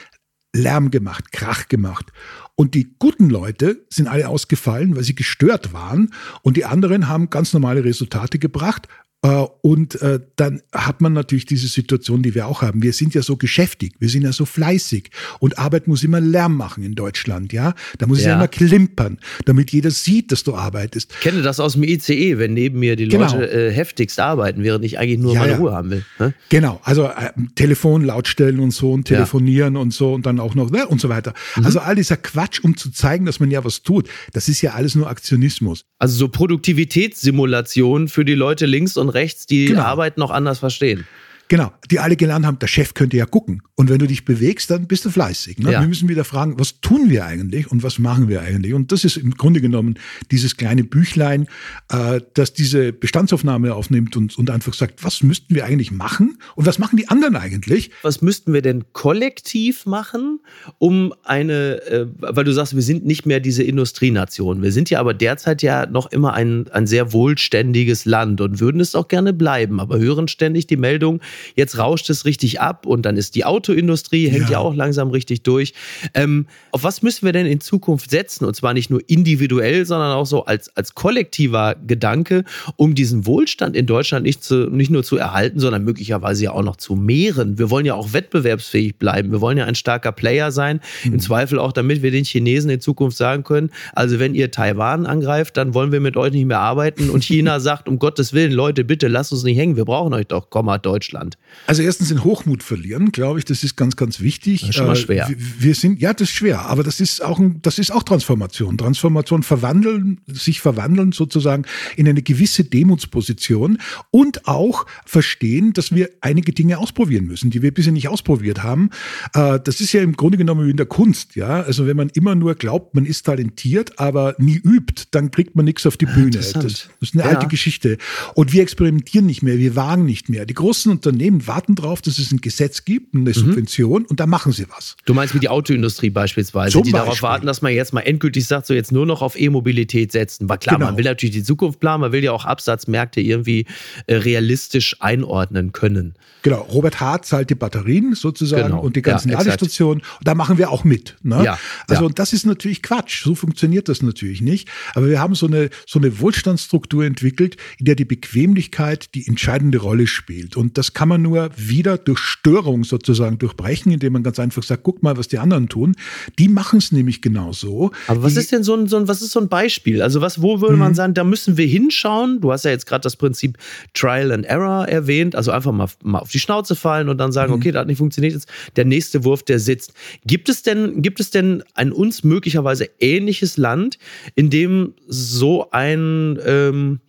Lärm 0.58 0.92
gemacht, 0.92 1.32
Krach 1.32 1.68
gemacht. 1.68 2.12
Und 2.56 2.74
die 2.74 2.96
guten 3.00 3.30
Leute 3.30 3.86
sind 3.90 4.08
alle 4.08 4.28
ausgefallen, 4.28 4.96
weil 4.96 5.04
sie 5.04 5.16
gestört 5.16 5.74
waren. 5.74 6.12
Und 6.42 6.58
die 6.58 6.66
anderen 6.66 7.08
haben 7.08 7.30
ganz 7.30 7.54
normale 7.54 7.84
Resultate 7.84 8.40
gebracht. 8.40 8.88
Äh, 9.28 9.46
und 9.62 10.02
äh, 10.02 10.20
dann 10.38 10.62
hat 10.74 11.02
man 11.02 11.12
natürlich 11.12 11.46
diese 11.46 11.68
Situation, 11.68 12.24
die 12.24 12.34
wir 12.34 12.48
auch 12.48 12.62
haben. 12.62 12.82
Wir 12.82 12.94
sind 12.94 13.14
ja 13.14 13.22
so 13.22 13.36
geschäftig, 13.36 13.94
wir 14.00 14.08
sind 14.08 14.22
ja 14.22 14.32
so 14.32 14.46
fleißig 14.46 15.10
und 15.40 15.60
Arbeit 15.60 15.88
muss 15.88 16.04
immer 16.04 16.22
Lärm 16.22 16.56
machen 16.56 16.84
in 16.84 16.96
Deutschland, 16.96 17.52
ja. 17.52 17.74
Da 17.98 18.08
muss 18.08 18.20
ja. 18.20 18.22
es 18.22 18.28
ja 18.28 18.36
immer 18.36 18.48
klimpern, 18.48 19.18
damit 19.46 19.72
jeder 19.72 19.92
sieht, 19.92 20.32
dass 20.32 20.44
du 20.44 20.56
arbeitest. 20.56 21.12
Ich 21.12 21.20
kenne 21.20 21.42
das 21.42 21.60
aus 21.60 21.74
dem 21.74 21.84
ICE, 21.84 22.38
wenn 22.38 22.54
neben 22.54 22.80
mir 22.80 22.96
die 22.96 23.08
genau. 23.10 23.26
Leute 23.26 23.52
äh, 23.52 23.72
heftigst 23.72 24.20
arbeiten, 24.20 24.64
während 24.64 24.86
ich 24.86 24.98
eigentlich 24.98 25.20
nur 25.20 25.34
ja, 25.34 25.42
meine 25.42 25.52
ja. 25.54 25.58
Ruhe 25.58 25.72
haben 25.74 25.90
will. 25.90 26.06
Ne? 26.20 26.34
Genau, 26.48 26.80
also 26.84 27.08
äh, 27.08 27.32
Telefon 27.56 28.06
lautstellen 28.06 28.60
und 28.60 28.72
so 28.72 28.94
und 28.94 29.06
telefonieren 29.06 29.76
und 29.76 29.94
so 29.94 30.14
und 30.14 30.26
dann 30.26 30.40
auch 30.40 30.56
noch 30.56 30.72
ne, 30.72 30.88
und 30.88 31.02
so 31.02 31.10
weiter. 31.10 31.34
Mhm. 31.58 31.66
Also 31.66 31.80
all 31.80 31.96
dieser 31.96 32.16
Quatsch, 32.18 32.62
um 32.64 32.78
zu 32.78 32.92
zeigen, 32.92 33.26
dass 33.26 33.42
man 33.42 33.52
ja 33.52 33.66
was 33.66 33.84
tut, 33.84 34.08
das 34.32 34.48
ist 34.48 34.62
ja 34.62 34.72
alles 34.72 34.96
nur 34.96 35.10
Aktionismus. 35.10 35.84
Also 36.00 36.16
so 36.16 36.30
Produktivitätssimulation 36.30 38.08
für 38.08 38.24
die 38.24 38.36
Leute 38.36 38.66
links 38.66 38.96
und 38.96 39.10
rechts, 39.10 39.17
die 39.50 39.66
genau. 39.66 39.84
Arbeit 39.84 40.18
noch 40.18 40.32
anders 40.32 40.60
verstehen. 40.60 41.08
Genau, 41.50 41.72
die 41.90 42.00
alle 42.00 42.18
gelernt 42.18 42.46
haben, 42.46 42.60
der 42.60 42.68
Chef 42.68 42.94
könnte 42.94 43.16
ja 43.16 43.26
gucken. 43.26 43.62
Und 43.76 43.90
wenn 43.90 44.00
du 44.00 44.08
dich 44.08 44.26
bewegst, 44.26 44.70
dann 44.70 44.88
bist 44.88 45.06
du 45.06 45.10
fleißig. 45.10 45.60
Ne? 45.60 45.72
Ja. 45.72 45.82
Wir 45.82 45.88
müssen 45.88 46.10
wieder 46.10 46.26
fragen, 46.26 46.60
was 46.60 46.82
tun 46.82 47.10
wir 47.10 47.26
eigentlich 47.26 47.72
und 47.72 47.84
was 47.84 48.00
machen 48.00 48.28
wir 48.28 48.42
eigentlich? 48.42 48.74
Und 48.74 48.92
das 48.92 49.06
ist 49.06 49.18
im 49.18 49.32
Grunde 49.32 49.62
genommen 49.62 49.96
dieses 50.32 50.58
kleine 50.58 50.84
Büchlein, 50.84 51.48
äh, 51.90 52.20
das 52.34 52.54
diese 52.54 52.92
Bestandsaufnahme 52.92 53.76
aufnimmt 53.76 54.18
und, 54.18 54.38
und 54.38 54.50
einfach 54.50 54.74
sagt, 54.74 55.04
was 55.04 55.24
müssten 55.24 55.56
wir 55.56 55.64
eigentlich 55.66 55.92
machen 55.92 56.38
und 56.56 56.66
was 56.66 56.80
machen 56.80 56.98
die 56.98 57.08
anderen 57.08 57.36
eigentlich? 57.36 57.92
Was 58.02 58.22
müssten 58.22 58.52
wir 58.52 58.62
denn 58.62 58.84
kollektiv 58.92 59.86
machen, 59.86 60.40
um 60.80 61.14
eine, 61.24 61.82
äh, 61.84 62.08
weil 62.20 62.44
du 62.44 62.52
sagst, 62.52 62.76
wir 62.76 62.82
sind 62.82 63.06
nicht 63.06 63.26
mehr 63.26 63.40
diese 63.40 63.64
Industrienation. 63.64 64.64
Wir 64.64 64.72
sind 64.74 64.90
ja 64.90 65.00
aber 65.00 65.14
derzeit 65.14 65.62
ja 65.62 65.86
noch 65.86 66.12
immer 66.12 66.34
ein, 66.34 66.68
ein 66.72 66.88
sehr 66.88 67.14
wohlständiges 67.14 68.06
Land 68.06 68.42
und 68.42 68.60
würden 68.60 68.82
es 68.82 68.96
auch 68.96 69.08
gerne 69.08 69.34
bleiben, 69.34 69.80
aber 69.80 70.00
hören 70.00 70.28
ständig 70.28 70.68
die 70.68 70.78
Meldung, 70.78 71.22
Jetzt 71.56 71.78
rauscht 71.78 72.10
es 72.10 72.26
richtig 72.26 72.60
ab 72.62 72.86
und 72.86 73.06
dann 73.06 73.18
ist 73.18 73.36
die 73.36 73.46
Autoindustrie, 73.46 74.30
hängt 74.30 74.46
ja, 74.46 74.54
ja 74.54 74.60
auch 74.60 74.76
langsam 74.76 75.10
richtig 75.10 75.44
durch. 75.44 75.74
Ähm, 76.14 76.48
auf 76.72 76.84
was 76.84 77.02
müssen 77.02 77.26
wir 77.26 77.34
denn 77.34 77.46
in 77.46 77.60
Zukunft 77.60 78.12
setzen? 78.12 78.46
Und 78.46 78.56
zwar 78.56 78.74
nicht 78.74 78.90
nur 78.90 79.02
individuell, 79.08 79.86
sondern 79.86 80.12
auch 80.12 80.26
so 80.26 80.46
als, 80.46 80.76
als 80.76 80.96
kollektiver 80.96 81.76
Gedanke, 81.86 82.44
um 82.76 82.96
diesen 82.96 83.26
Wohlstand 83.26 83.76
in 83.76 83.86
Deutschland 83.86 84.26
nicht, 84.26 84.44
zu, 84.44 84.70
nicht 84.70 84.92
nur 84.92 85.04
zu 85.04 85.18
erhalten, 85.18 85.60
sondern 85.60 85.84
möglicherweise 85.84 86.46
ja 86.46 86.52
auch 86.52 86.64
noch 86.64 86.78
zu 86.78 86.96
mehren. 86.96 87.58
Wir 87.58 87.70
wollen 87.70 87.86
ja 87.86 87.96
auch 87.96 88.14
wettbewerbsfähig 88.14 88.98
bleiben. 88.98 89.32
Wir 89.32 89.42
wollen 89.42 89.58
ja 89.58 89.66
ein 89.66 89.76
starker 89.76 90.12
Player 90.12 90.52
sein. 90.52 90.82
Mhm. 91.04 91.14
Im 91.14 91.20
Zweifel 91.20 91.60
auch, 91.60 91.72
damit 91.72 92.02
wir 92.02 92.12
den 92.12 92.24
Chinesen 92.24 92.70
in 92.70 92.80
Zukunft 92.80 93.18
sagen 93.18 93.44
können, 93.44 93.72
also 93.94 94.20
wenn 94.20 94.36
ihr 94.36 94.52
Taiwan 94.52 95.06
angreift, 95.06 95.58
dann 95.58 95.74
wollen 95.74 95.92
wir 95.92 96.00
mit 96.00 96.18
euch 96.18 96.32
nicht 96.32 96.46
mehr 96.46 96.60
arbeiten. 96.60 97.10
Und 97.10 97.24
China 97.24 97.60
sagt, 97.68 97.88
um 97.88 98.00
Gottes 98.00 98.34
Willen, 98.34 98.52
Leute, 98.52 98.84
bitte 98.84 99.08
lasst 99.08 99.32
uns 99.32 99.44
nicht 99.44 99.58
hängen. 99.58 99.76
Wir 99.76 99.86
brauchen 99.86 100.14
euch 100.14 100.28
doch, 100.28 100.50
Komma, 100.50 100.78
Deutschland. 100.78 101.27
Deutschland? 101.28 101.38
Also 101.66 101.82
erstens 101.82 102.10
den 102.10 102.24
Hochmut 102.24 102.64
verlieren, 102.64 103.12
glaube 103.12 103.40
ich, 103.40 103.46
das 103.46 103.64
ist 103.64 103.76
ganz, 103.76 103.96
ganz 103.96 104.22
wichtig. 104.22 104.62
Das 104.62 104.70
ist 104.70 104.76
schon 104.76 104.88
mal 104.88 104.94
äh, 104.94 104.96
schwer. 104.96 105.30
Wir 105.60 105.76
sind, 105.76 106.00
ja, 106.00 106.14
das 106.14 106.30
ist 106.30 106.36
schwer, 106.36 106.62
aber 106.62 106.84
das 106.84 107.00
ist 107.02 107.22
auch, 107.22 107.40
ein, 107.40 107.62
das 107.62 107.78
ist 107.78 107.92
auch 107.92 108.04
Transformation. 108.04 108.78
Transformation 108.78 109.44
verwandeln, 109.44 110.22
sich 110.28 110.62
verwandeln 110.62 111.12
sozusagen 111.12 111.66
in 111.98 112.08
eine 112.08 112.22
gewisse 112.22 112.64
Demutsposition 112.64 113.80
und 114.12 114.48
auch 114.48 114.86
verstehen, 115.06 115.74
dass 115.74 115.94
wir 115.94 116.10
einige 116.22 116.54
Dinge 116.54 116.78
ausprobieren 116.78 117.26
müssen, 117.26 117.50
die 117.50 117.62
wir 117.62 117.74
bisher 117.74 117.92
nicht 117.92 118.08
ausprobiert 118.08 118.64
haben. 118.64 118.90
Äh, 119.34 119.60
das 119.62 119.82
ist 119.82 119.92
ja 119.92 120.02
im 120.02 120.16
Grunde 120.16 120.38
genommen 120.38 120.66
wie 120.68 120.72
in 120.72 120.78
der 120.78 120.86
Kunst, 120.86 121.36
ja. 121.36 121.62
Also 121.62 121.86
wenn 121.86 121.98
man 121.98 122.10
immer 122.10 122.36
nur 122.36 122.56
glaubt, 122.56 122.96
man 122.96 123.06
ist 123.06 123.26
talentiert, 123.26 124.00
aber 124.00 124.36
nie 124.38 124.58
übt, 124.58 125.06
dann 125.12 125.32
kriegt 125.32 125.56
man 125.56 125.66
nichts 125.66 125.86
auf 125.86 125.98
die 125.98 126.06
Bühne. 126.06 126.32
Das, 126.32 126.54
das, 126.54 126.90
ist 127.02 127.14
eine 127.14 127.24
ja. 127.24 127.30
alte 127.30 127.48
Geschichte. 127.48 127.98
Und 128.36 128.54
wir 128.54 128.62
experimentieren 128.62 129.26
nicht 129.26 129.44
mehr, 129.44 129.58
wir 129.58 129.76
wagen 129.76 130.06
nicht 130.06 130.30
mehr. 130.30 130.46
Die 130.46 130.54
großen 130.54 130.92
Unternehmen 130.92 131.17
Unternehmen 131.18 131.48
warten 131.48 131.74
darauf, 131.74 132.04
dass 132.04 132.20
es 132.20 132.32
ein 132.32 132.42
Gesetz 132.42 132.86
gibt, 132.86 133.16
eine 133.16 133.24
mhm. 133.24 133.34
Subvention 133.34 134.06
und 134.06 134.20
da 134.20 134.28
machen 134.28 134.52
sie 134.52 134.68
was. 134.70 134.96
Du 135.06 135.16
meinst 135.16 135.34
wie 135.34 135.40
die 135.40 135.50
Autoindustrie 135.50 136.12
beispielsweise, 136.12 136.74
Zum 136.74 136.84
die 136.84 136.92
Beispiel. 136.92 137.06
darauf 137.06 137.22
warten, 137.24 137.48
dass 137.48 137.64
man 137.64 137.74
jetzt 137.74 137.92
mal 137.92 138.02
endgültig 138.02 138.46
sagt, 138.46 138.68
so 138.68 138.76
jetzt 138.76 138.92
nur 138.92 139.08
noch 139.08 139.24
auf 139.24 139.40
E-Mobilität 139.40 140.12
setzen. 140.12 140.48
War 140.48 140.60
klar, 140.60 140.76
genau. 140.76 140.88
man 140.88 140.98
will 140.98 141.06
natürlich 141.06 141.34
die 141.34 141.44
Zukunft 141.44 141.80
planen, 141.80 142.02
man 142.02 142.12
will 142.12 142.24
ja 142.24 142.34
auch 142.34 142.46
Absatzmärkte 142.46 143.20
irgendwie 143.20 143.66
äh, 144.06 144.16
realistisch 144.16 144.96
einordnen 145.00 145.72
können. 145.72 146.14
Genau, 146.44 146.62
Robert 146.62 147.00
Hart 147.00 147.26
zahlt 147.26 147.50
die 147.50 147.56
Batterien 147.56 148.14
sozusagen 148.14 148.70
genau. 148.70 148.82
und 148.82 148.96
die 148.96 149.02
ganzen 149.02 149.30
ja, 149.30 149.40
Ladestationen. 149.40 150.04
Und 150.20 150.28
da 150.28 150.36
machen 150.36 150.60
wir 150.60 150.70
auch 150.70 150.84
mit. 150.84 151.18
Ne? 151.24 151.44
Ja, 151.44 151.60
also 151.88 152.06
ja. 152.06 152.12
das 152.14 152.32
ist 152.32 152.46
natürlich 152.46 152.84
Quatsch. 152.84 153.24
So 153.24 153.34
funktioniert 153.34 153.90
das 153.90 154.04
natürlich 154.04 154.42
nicht. 154.42 154.70
Aber 154.94 155.08
wir 155.08 155.20
haben 155.20 155.34
so 155.34 155.48
eine, 155.48 155.70
so 155.88 156.00
eine 156.00 156.20
Wohlstandsstruktur 156.20 157.06
entwickelt, 157.06 157.58
in 157.80 157.86
der 157.86 157.96
die 157.96 158.06
Bequemlichkeit 158.06 159.16
die 159.16 159.28
entscheidende 159.28 159.80
Rolle 159.80 160.08
spielt. 160.08 160.56
Und 160.56 160.78
das 160.78 160.94
kann 160.94 161.07
man 161.08 161.22
nur 161.22 161.50
wieder 161.56 161.98
durch 161.98 162.20
Störung 162.20 162.84
sozusagen 162.84 163.38
durchbrechen, 163.38 163.92
indem 163.92 164.14
man 164.14 164.24
ganz 164.24 164.40
einfach 164.40 164.64
sagt, 164.64 164.84
guck 164.84 165.04
mal, 165.04 165.18
was 165.18 165.28
die 165.28 165.40
anderen 165.40 165.70
tun. 165.70 165.96
Die 166.40 166.48
machen 166.48 166.80
es 166.80 166.92
nämlich 166.92 167.22
genau 167.22 167.54
so. 167.54 167.92
Aber 168.08 168.24
was 168.24 168.34
die, 168.34 168.40
ist 168.40 168.52
denn 168.52 168.64
so 168.64 168.76
ein, 168.76 168.88
so 168.88 168.98
ein, 168.98 169.08
was 169.08 169.22
ist 169.22 169.32
so 169.32 169.40
ein 169.40 169.50
Beispiel? 169.50 170.02
Also 170.02 170.22
was, 170.22 170.42
wo 170.42 170.62
würde 170.62 170.78
man 170.78 170.92
mhm. 170.92 170.96
sagen, 170.96 171.14
da 171.14 171.24
müssen 171.24 171.58
wir 171.58 171.68
hinschauen? 171.68 172.42
Du 172.42 172.52
hast 172.52 172.66
ja 172.66 172.72
jetzt 172.72 172.86
gerade 172.86 173.02
das 173.02 173.16
Prinzip 173.16 173.58
Trial 173.94 174.32
and 174.32 174.46
Error 174.46 174.88
erwähnt, 174.88 175.36
also 175.36 175.52
einfach 175.52 175.72
mal, 175.72 175.88
mal 176.04 176.20
auf 176.20 176.32
die 176.32 176.40
Schnauze 176.40 176.76
fallen 176.76 177.10
und 177.10 177.18
dann 177.18 177.32
sagen, 177.32 177.52
mhm. 177.52 177.60
okay, 177.60 177.72
das 177.72 177.82
hat 177.82 177.88
nicht 177.88 177.98
funktioniert, 177.98 178.34
jetzt 178.34 178.50
der 178.76 178.86
nächste 178.86 179.24
Wurf, 179.24 179.44
der 179.44 179.60
sitzt. 179.60 179.94
Gibt 180.26 180.50
es 180.50 180.64
denn, 180.64 181.02
gibt 181.02 181.20
es 181.20 181.32
denn 181.32 181.64
ein 181.74 181.92
uns 181.92 182.24
möglicherweise 182.24 182.90
ähnliches 183.00 183.58
Land, 183.58 183.98
in 184.36 184.50
dem 184.50 184.94
so 185.08 185.70
ein 185.72 186.40
ähm, 186.46 187.00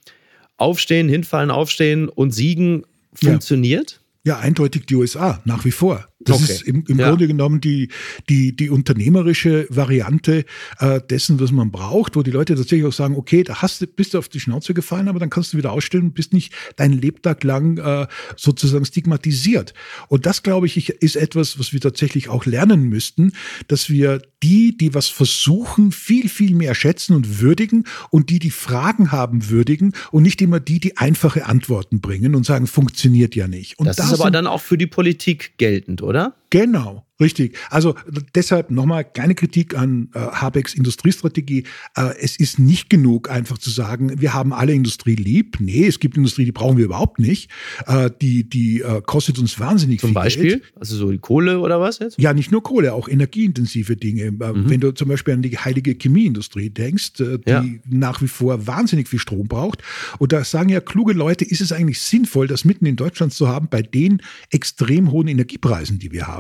Aufstehen, 0.57 1.09
hinfallen, 1.09 1.51
aufstehen 1.51 2.09
und 2.09 2.33
siegen 2.33 2.85
funktioniert? 3.15 4.01
Ja. 4.25 4.35
ja, 4.35 4.41
eindeutig 4.41 4.87
die 4.87 4.95
USA, 4.95 5.41
nach 5.45 5.65
wie 5.65 5.71
vor. 5.71 6.09
Das 6.29 6.43
okay. 6.43 6.53
ist 6.53 6.63
im, 6.63 6.85
im 6.87 6.99
ja. 6.99 7.09
Grunde 7.09 7.27
genommen 7.27 7.61
die, 7.61 7.89
die, 8.29 8.55
die 8.55 8.71
unternehmerische 8.71 9.67
Variante 9.71 10.45
äh, 10.79 11.01
dessen, 11.09 11.41
was 11.41 11.53
man 11.53 11.71
braucht, 11.71 12.17
wo 12.17 12.23
die 12.23 12.31
Leute 12.31 12.55
tatsächlich 12.55 12.87
auch 12.87 12.93
sagen, 12.93 13.17
okay, 13.17 13.43
da 13.45 13.63
hast 13.63 13.81
du, 13.81 13.87
bist 13.87 14.15
du 14.15 14.19
auf 14.19 14.29
die 14.29 14.41
Schnauze 14.41 14.75
gefallen, 14.75 15.09
aber 15.09 15.19
dann 15.19 15.31
kannst 15.31 15.53
du 15.53 15.57
wieder 15.57 15.73
ausstellen 15.73 16.05
und 16.05 16.15
bist 16.15 16.33
nicht 16.33 16.53
dein 16.77 16.93
Lebtag 16.93 17.43
lang 17.45 17.79
äh, 17.79 18.07
sozusagen 18.37 18.85
stigmatisiert. 18.85 19.75
Und 20.09 20.27
das, 20.27 20.43
glaube 20.43 20.67
ich, 20.67 20.89
ist 20.89 21.17
etwas, 21.17 21.59
was 21.59 21.73
wir 21.73 21.81
tatsächlich 21.81 22.29
auch 22.29 22.47
lernen 22.47 22.85
müssten, 22.85 23.33
dass 23.67 23.89
wir 23.89 24.23
die, 24.43 24.77
die 24.77 24.95
was 24.95 25.09
versuchen, 25.09 25.93
viel, 25.93 26.29
viel 26.29 26.55
mehr 26.55 26.75
schätzen 26.75 27.15
und 27.15 27.41
würdigen 27.41 27.85
und 28.11 28.31
die, 28.31 28.39
die 28.39 28.51
Fragen 28.51 29.11
haben, 29.11 29.49
würdigen 29.49 29.93
und 30.13 30.23
nicht 30.23 30.41
immer 30.43 30.61
die, 30.61 30.81
die 30.81 30.97
einfache 30.97 31.47
Antworten 31.47 32.01
bringen 32.01 32.35
und 32.35 32.45
sagen, 32.45 32.67
funktioniert 32.67 33.35
ja 33.35 33.49
nicht. 33.49 33.79
Und 33.79 33.87
das, 33.87 33.97
das 33.97 34.13
ist 34.13 34.21
aber 34.21 34.31
dann 34.31 34.47
auch 34.47 34.61
für 34.61 34.79
die 34.79 34.87
Politik 34.87 35.53
geltend, 35.59 36.03
oder? 36.03 36.18
oder? 36.19 36.33
Genau. 36.51 37.05
Richtig. 37.21 37.57
Also 37.69 37.97
deshalb 38.37 38.71
nochmal 38.71 39.05
kleine 39.05 39.35
Kritik 39.35 39.77
an 39.77 40.09
äh, 40.15 40.21
Habecks 40.21 40.75
Industriestrategie. 40.75 41.65
Äh, 41.97 42.15
es 42.21 42.39
ist 42.39 42.61
nicht 42.61 42.91
genug, 42.91 43.29
einfach 43.29 43.59
zu 43.59 43.71
sagen, 43.71 44.21
wir 44.21 44.35
haben 44.35 44.53
alle 44.53 44.73
Industrie 44.73 45.17
lieb. 45.17 45.57
Nee, 45.59 45.87
es 45.89 45.99
gibt 45.99 46.17
Industrie, 46.17 46.45
die 46.45 46.53
brauchen 46.53 46.77
wir 46.77 46.85
überhaupt 46.85 47.19
nicht. 47.19 47.51
Äh, 47.87 48.11
die 48.23 48.49
die 48.49 48.83
äh, 48.83 49.03
kostet 49.05 49.41
uns 49.41 49.59
wahnsinnig 49.59 49.99
zum 49.99 50.11
viel 50.11 50.15
Beispiel? 50.15 50.49
Geld. 50.49 50.73
Also 50.79 50.95
so 50.95 51.11
die 51.11 51.19
Kohle 51.19 51.59
oder 51.59 51.81
was 51.81 51.99
jetzt? 51.99 52.21
Ja, 52.21 52.33
nicht 52.33 52.53
nur 52.53 52.63
Kohle, 52.63 52.95
auch 52.95 53.09
energieintensive 53.09 53.97
Dinge. 53.97 54.27
Äh, 54.27 54.31
mhm. 54.31 54.71
Wenn 54.71 54.79
du 54.81 54.93
zum 54.93 55.09
Beispiel 55.09 55.35
an 55.35 55.43
die 55.43 55.59
heilige 55.59 55.97
Chemieindustrie 56.01 56.71
denkst, 56.71 57.19
äh, 57.19 57.39
die 57.39 57.51
ja. 57.51 57.65
nach 57.89 58.23
wie 58.23 58.29
vor 58.29 58.69
wahnsinnig 58.69 59.09
viel 59.09 59.19
Strom 59.19 59.49
braucht. 59.49 59.83
Und 60.21 60.33
da 60.33 60.45
sagen 60.45 60.69
ja 60.69 60.81
kluge 60.81 61.15
Leute, 61.15 61.45
ist 61.45 61.61
es 61.61 61.73
eigentlich 61.73 62.01
sinnvoll, 62.01 62.47
das 62.47 62.65
mitten 62.65 62.87
in 62.87 62.95
Deutschland 62.95 63.33
zu 63.33 63.49
haben, 63.49 63.67
bei 63.69 63.83
den 63.83 64.23
extrem 64.51 65.11
hohen 65.11 65.27
Energiepreisen, 65.27 65.99
die 65.99 66.13
wir 66.13 66.29
haben 66.29 66.38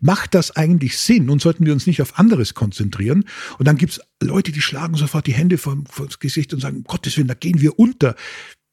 macht 0.00 0.34
das 0.34 0.56
eigentlich 0.56 0.98
Sinn 0.98 1.30
und 1.30 1.40
sollten 1.40 1.66
wir 1.66 1.72
uns 1.72 1.86
nicht 1.86 2.02
auf 2.02 2.18
anderes 2.18 2.54
konzentrieren? 2.54 3.24
Und 3.58 3.66
dann 3.68 3.76
gibt 3.76 3.92
es 3.92 4.00
Leute, 4.22 4.52
die 4.52 4.60
schlagen 4.60 4.94
sofort 4.94 5.26
die 5.26 5.32
Hände 5.32 5.58
vor 5.58 5.76
das 5.96 6.18
Gesicht 6.18 6.52
und 6.52 6.60
sagen, 6.60 6.78
um 6.78 6.84
Gottes 6.84 7.16
Willen, 7.16 7.28
da 7.28 7.34
gehen 7.34 7.60
wir 7.60 7.78
unter. 7.78 8.14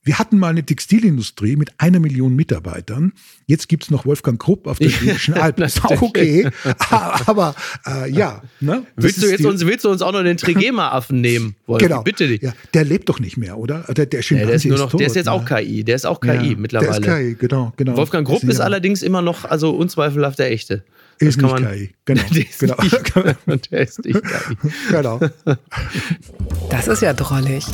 Wir 0.08 0.20
hatten 0.20 0.40
mal 0.40 0.48
eine 0.48 0.64
Textilindustrie 0.64 1.58
mit 1.58 1.72
einer 1.80 2.00
Million 2.00 2.34
Mitarbeitern. 2.34 3.12
Jetzt 3.46 3.68
gibt 3.68 3.84
es 3.84 3.92
noch 3.92 4.06
Wolfgang 4.06 4.40
Krupp 4.40 4.66
auf 4.66 4.80
der 4.80 4.88
Schwäbischen 4.88 5.34
Alb. 5.36 5.58
Das 5.58 5.76
ist 5.76 5.84
auch 5.84 6.02
okay. 6.02 6.50
Aber 7.26 7.54
äh, 7.86 8.10
ja. 8.10 8.42
Ne? 8.62 8.84
Willst, 8.96 9.22
du 9.22 9.30
jetzt 9.30 9.46
uns, 9.46 9.66
willst 9.66 9.84
du 9.84 9.90
uns 9.90 10.02
auch 10.02 10.14
noch 10.14 10.24
den 10.24 10.38
Trigema-Affen 10.38 11.20
nehmen? 11.20 11.58
Wolf? 11.66 11.84
Genau. 11.84 12.04
Bitte 12.04 12.26
dich. 12.26 12.42
Ja, 12.42 12.54
der 12.74 12.86
lebt 12.86 13.10
doch 13.10 13.20
nicht 13.20 13.36
mehr, 13.36 13.58
oder? 13.58 13.80
Der, 13.90 14.06
der, 14.06 14.22
ja, 14.22 14.46
der 14.46 14.50
ist, 14.52 14.64
nur 14.64 14.78
noch, 14.78 14.86
ist 14.86 14.92
tot, 14.92 15.00
der 15.02 15.08
ist 15.08 15.16
jetzt 15.18 15.26
ne? 15.26 15.32
auch 15.34 15.44
KI. 15.44 15.84
Der 15.84 15.96
ist 15.98 16.06
auch 16.06 16.22
KI 16.22 16.30
ja, 16.30 16.56
mittlerweile. 16.56 17.02
Der 17.02 17.20
ist 17.20 17.26
KI, 17.26 17.36
genau. 17.36 17.74
genau. 17.76 17.98
Wolfgang 17.98 18.26
Krupp 18.26 18.44
ist, 18.44 18.50
ist 18.50 18.60
allerdings 18.62 19.02
immer 19.02 19.22
noch, 19.22 19.44
also 19.44 19.72
unzweifelhaft 19.72 20.40
der 20.40 20.52
Echte. 20.52 20.86
Das 21.20 21.28
ist 21.28 21.42
nicht 21.42 21.52
man, 21.52 21.70
KI. 21.70 21.90
Genau. 22.06 22.24
Der 22.34 22.42
ist, 22.44 22.60
genau. 22.60 22.76
Nicht, 22.82 23.72
der 23.72 23.82
ist 23.82 24.06
nicht 24.06 24.22
KI. 24.24 24.58
genau. 24.90 25.20
Das 26.70 26.88
ist 26.88 27.02
ja 27.02 27.12
drollig. 27.14 27.66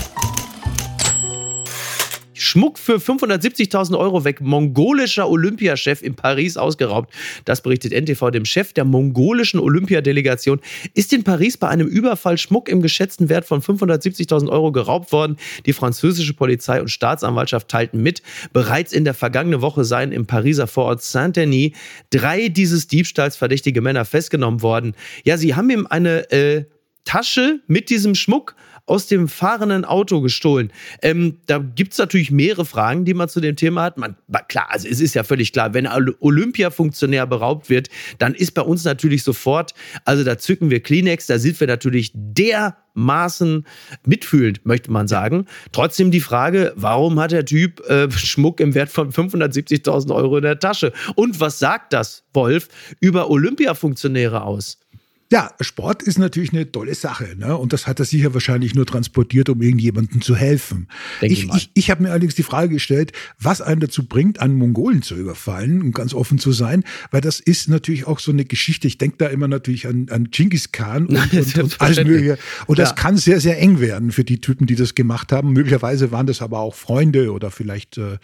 Schmuck 2.44 2.78
für 2.78 2.98
570.000 2.98 3.98
Euro 3.98 4.24
weg. 4.24 4.42
Mongolischer 4.42 5.30
Olympiachef 5.30 6.02
in 6.02 6.16
Paris 6.16 6.58
ausgeraubt. 6.58 7.14
Das 7.46 7.62
berichtet 7.62 7.94
NTV. 7.94 8.32
Dem 8.32 8.46
Chef 8.46 8.74
der 8.74 8.86
mongolischen 8.86 9.60
Olympiadelegation 9.60 10.60
ist 10.94 11.14
in 11.14 11.24
Paris 11.24 11.58
bei 11.58 11.70
einem 11.70 11.88
Überfall 11.88 12.38
Schmuck 12.38 12.70
im 12.70 12.82
geschätzten 12.82 13.30
Wert 13.30 13.46
von 13.46 13.62
570.000 13.62 14.50
Euro 14.50 14.72
geraubt 14.72 15.12
worden. 15.12 15.38
Die 15.66 15.74
französische 15.74 16.34
Polizei 16.34 16.82
und 16.82 16.90
Staatsanwaltschaft 16.90 17.68
teilten 17.68 18.04
mit. 18.04 18.22
Bereits 18.52 18.94
in 18.94 19.06
der 19.06 19.14
vergangenen 19.14 19.62
Woche 19.62 19.84
seien 19.86 20.12
im 20.12 20.26
Pariser 20.26 20.68
Vorort 20.68 21.02
Saint-Denis 21.02 21.72
drei 22.10 22.50
dieses 22.50 22.88
Diebstahls 22.88 23.36
verdächtige 23.36 23.82
Männer 23.82 24.06
festgenommen 24.06 24.62
worden. 24.62 24.96
Ja, 25.24 25.38
sie 25.38 25.56
haben 25.56 25.70
ihm 25.70 25.88
eine 25.90 26.30
äh, 26.32 26.66
Tasche 27.06 27.60
mit 27.68 27.90
diesem 27.90 28.16
Schmuck 28.16 28.56
aus 28.86 29.08
dem 29.08 29.30
fahrenden 29.30 29.86
Auto 29.86 30.20
gestohlen. 30.22 30.72
Ähm, 31.02 31.38
da 31.46 31.60
gibt 31.60 31.94
es 31.94 32.00
natürlich 32.00 32.32
mehrere 32.32 32.66
Fragen, 32.66 33.06
die 33.06 33.14
man 33.14 33.30
zu 33.30 33.40
dem 33.40 33.56
Thema 33.56 33.84
hat. 33.84 33.98
Man, 33.98 34.18
klar, 34.50 34.68
also 34.70 34.88
es 34.88 35.00
ist 35.00 35.16
ja 35.16 35.24
völlig 35.24 35.54
klar, 35.54 35.74
wenn 35.74 35.88
ein 35.88 36.12
Olympia-Funktionär 36.20 37.26
beraubt 37.26 37.70
wird, 37.70 37.90
dann 38.18 38.36
ist 38.36 38.52
bei 38.52 38.62
uns 38.62 38.84
natürlich 38.84 39.24
sofort, 39.24 39.74
also 40.04 40.24
da 40.24 40.38
zücken 40.38 40.70
wir 40.70 40.82
Kleenex, 40.82 41.28
da 41.28 41.40
sind 41.40 41.60
wir 41.62 41.68
natürlich 41.68 42.12
dermaßen 42.14 43.66
mitfühlend, 44.06 44.66
möchte 44.66 44.92
man 44.92 45.08
sagen. 45.08 45.46
Trotzdem 45.72 46.12
die 46.12 46.20
Frage, 46.20 46.74
warum 46.76 47.20
hat 47.22 47.32
der 47.32 47.46
Typ 47.46 47.80
äh, 47.90 48.12
Schmuck 48.12 48.60
im 48.60 48.76
Wert 48.76 48.90
von 48.90 49.14
570.000 49.14 50.14
Euro 50.14 50.38
in 50.38 50.44
der 50.44 50.60
Tasche? 50.60 50.92
Und 51.16 51.40
was 51.40 51.58
sagt 51.58 51.94
das, 51.94 52.26
Wolf, 52.34 52.68
über 53.00 53.30
Olympia-Funktionäre 53.30 54.44
aus? 54.44 54.83
Ja, 55.34 55.50
Sport 55.62 56.04
ist 56.04 56.20
natürlich 56.20 56.54
eine 56.54 56.72
tolle 56.72 56.94
Sache. 56.94 57.36
Ne? 57.36 57.58
Und 57.58 57.74
das 57.74 57.88
hat 57.88 58.00
er 58.00 58.06
sicher 58.06 58.36
wahrscheinlich 58.36 58.76
nur 58.76 58.86
transportiert, 58.86 59.50
um 59.50 59.64
irgendjemandem 59.64 60.22
zu 60.22 60.36
helfen. 60.36 60.88
Denke 61.22 61.34
ich 61.34 61.44
ich, 61.52 61.72
ich 61.74 61.90
habe 61.90 62.04
mir 62.04 62.12
allerdings 62.12 62.36
die 62.36 62.44
Frage 62.44 62.70
gestellt, 62.70 63.14
was 63.40 63.60
einen 63.60 63.82
dazu 63.82 64.06
bringt, 64.06 64.40
einen 64.40 64.54
Mongolen 64.58 65.02
zu 65.02 65.16
überfallen, 65.16 65.82
um 65.82 65.92
ganz 65.92 66.14
offen 66.14 66.38
zu 66.38 66.52
sein. 66.52 66.84
Weil 67.10 67.22
das 67.22 67.40
ist 67.40 67.68
natürlich 67.68 68.06
auch 68.06 68.20
so 68.20 68.32
eine 68.32 68.46
Geschichte. 68.46 68.86
Ich 68.86 69.00
denke 69.00 69.18
da 69.18 69.26
immer 69.26 69.48
natürlich 69.48 69.88
an, 69.88 70.06
an 70.12 70.26
Genghis 70.30 70.72
Khan 70.72 71.08
und, 71.08 71.18
und, 71.34 71.58
und 71.58 71.82
alles 71.82 71.98
Mögliche. 72.04 72.38
Und 72.68 72.78
das 72.78 72.90
ja. 72.90 72.96
kann 72.96 73.18
sehr, 73.18 73.40
sehr 73.40 73.60
eng 73.60 73.80
werden 73.80 74.12
für 74.12 74.24
die 74.24 74.40
Typen, 74.40 74.68
die 74.68 74.76
das 74.76 74.94
gemacht 74.94 75.32
haben. 75.32 75.52
Möglicherweise 75.52 76.12
waren 76.12 76.28
das 76.28 76.44
aber 76.44 76.60
auch 76.60 76.76
Freunde 76.76 77.34
oder 77.34 77.50
vielleicht 77.50 77.98
äh, 77.98 78.20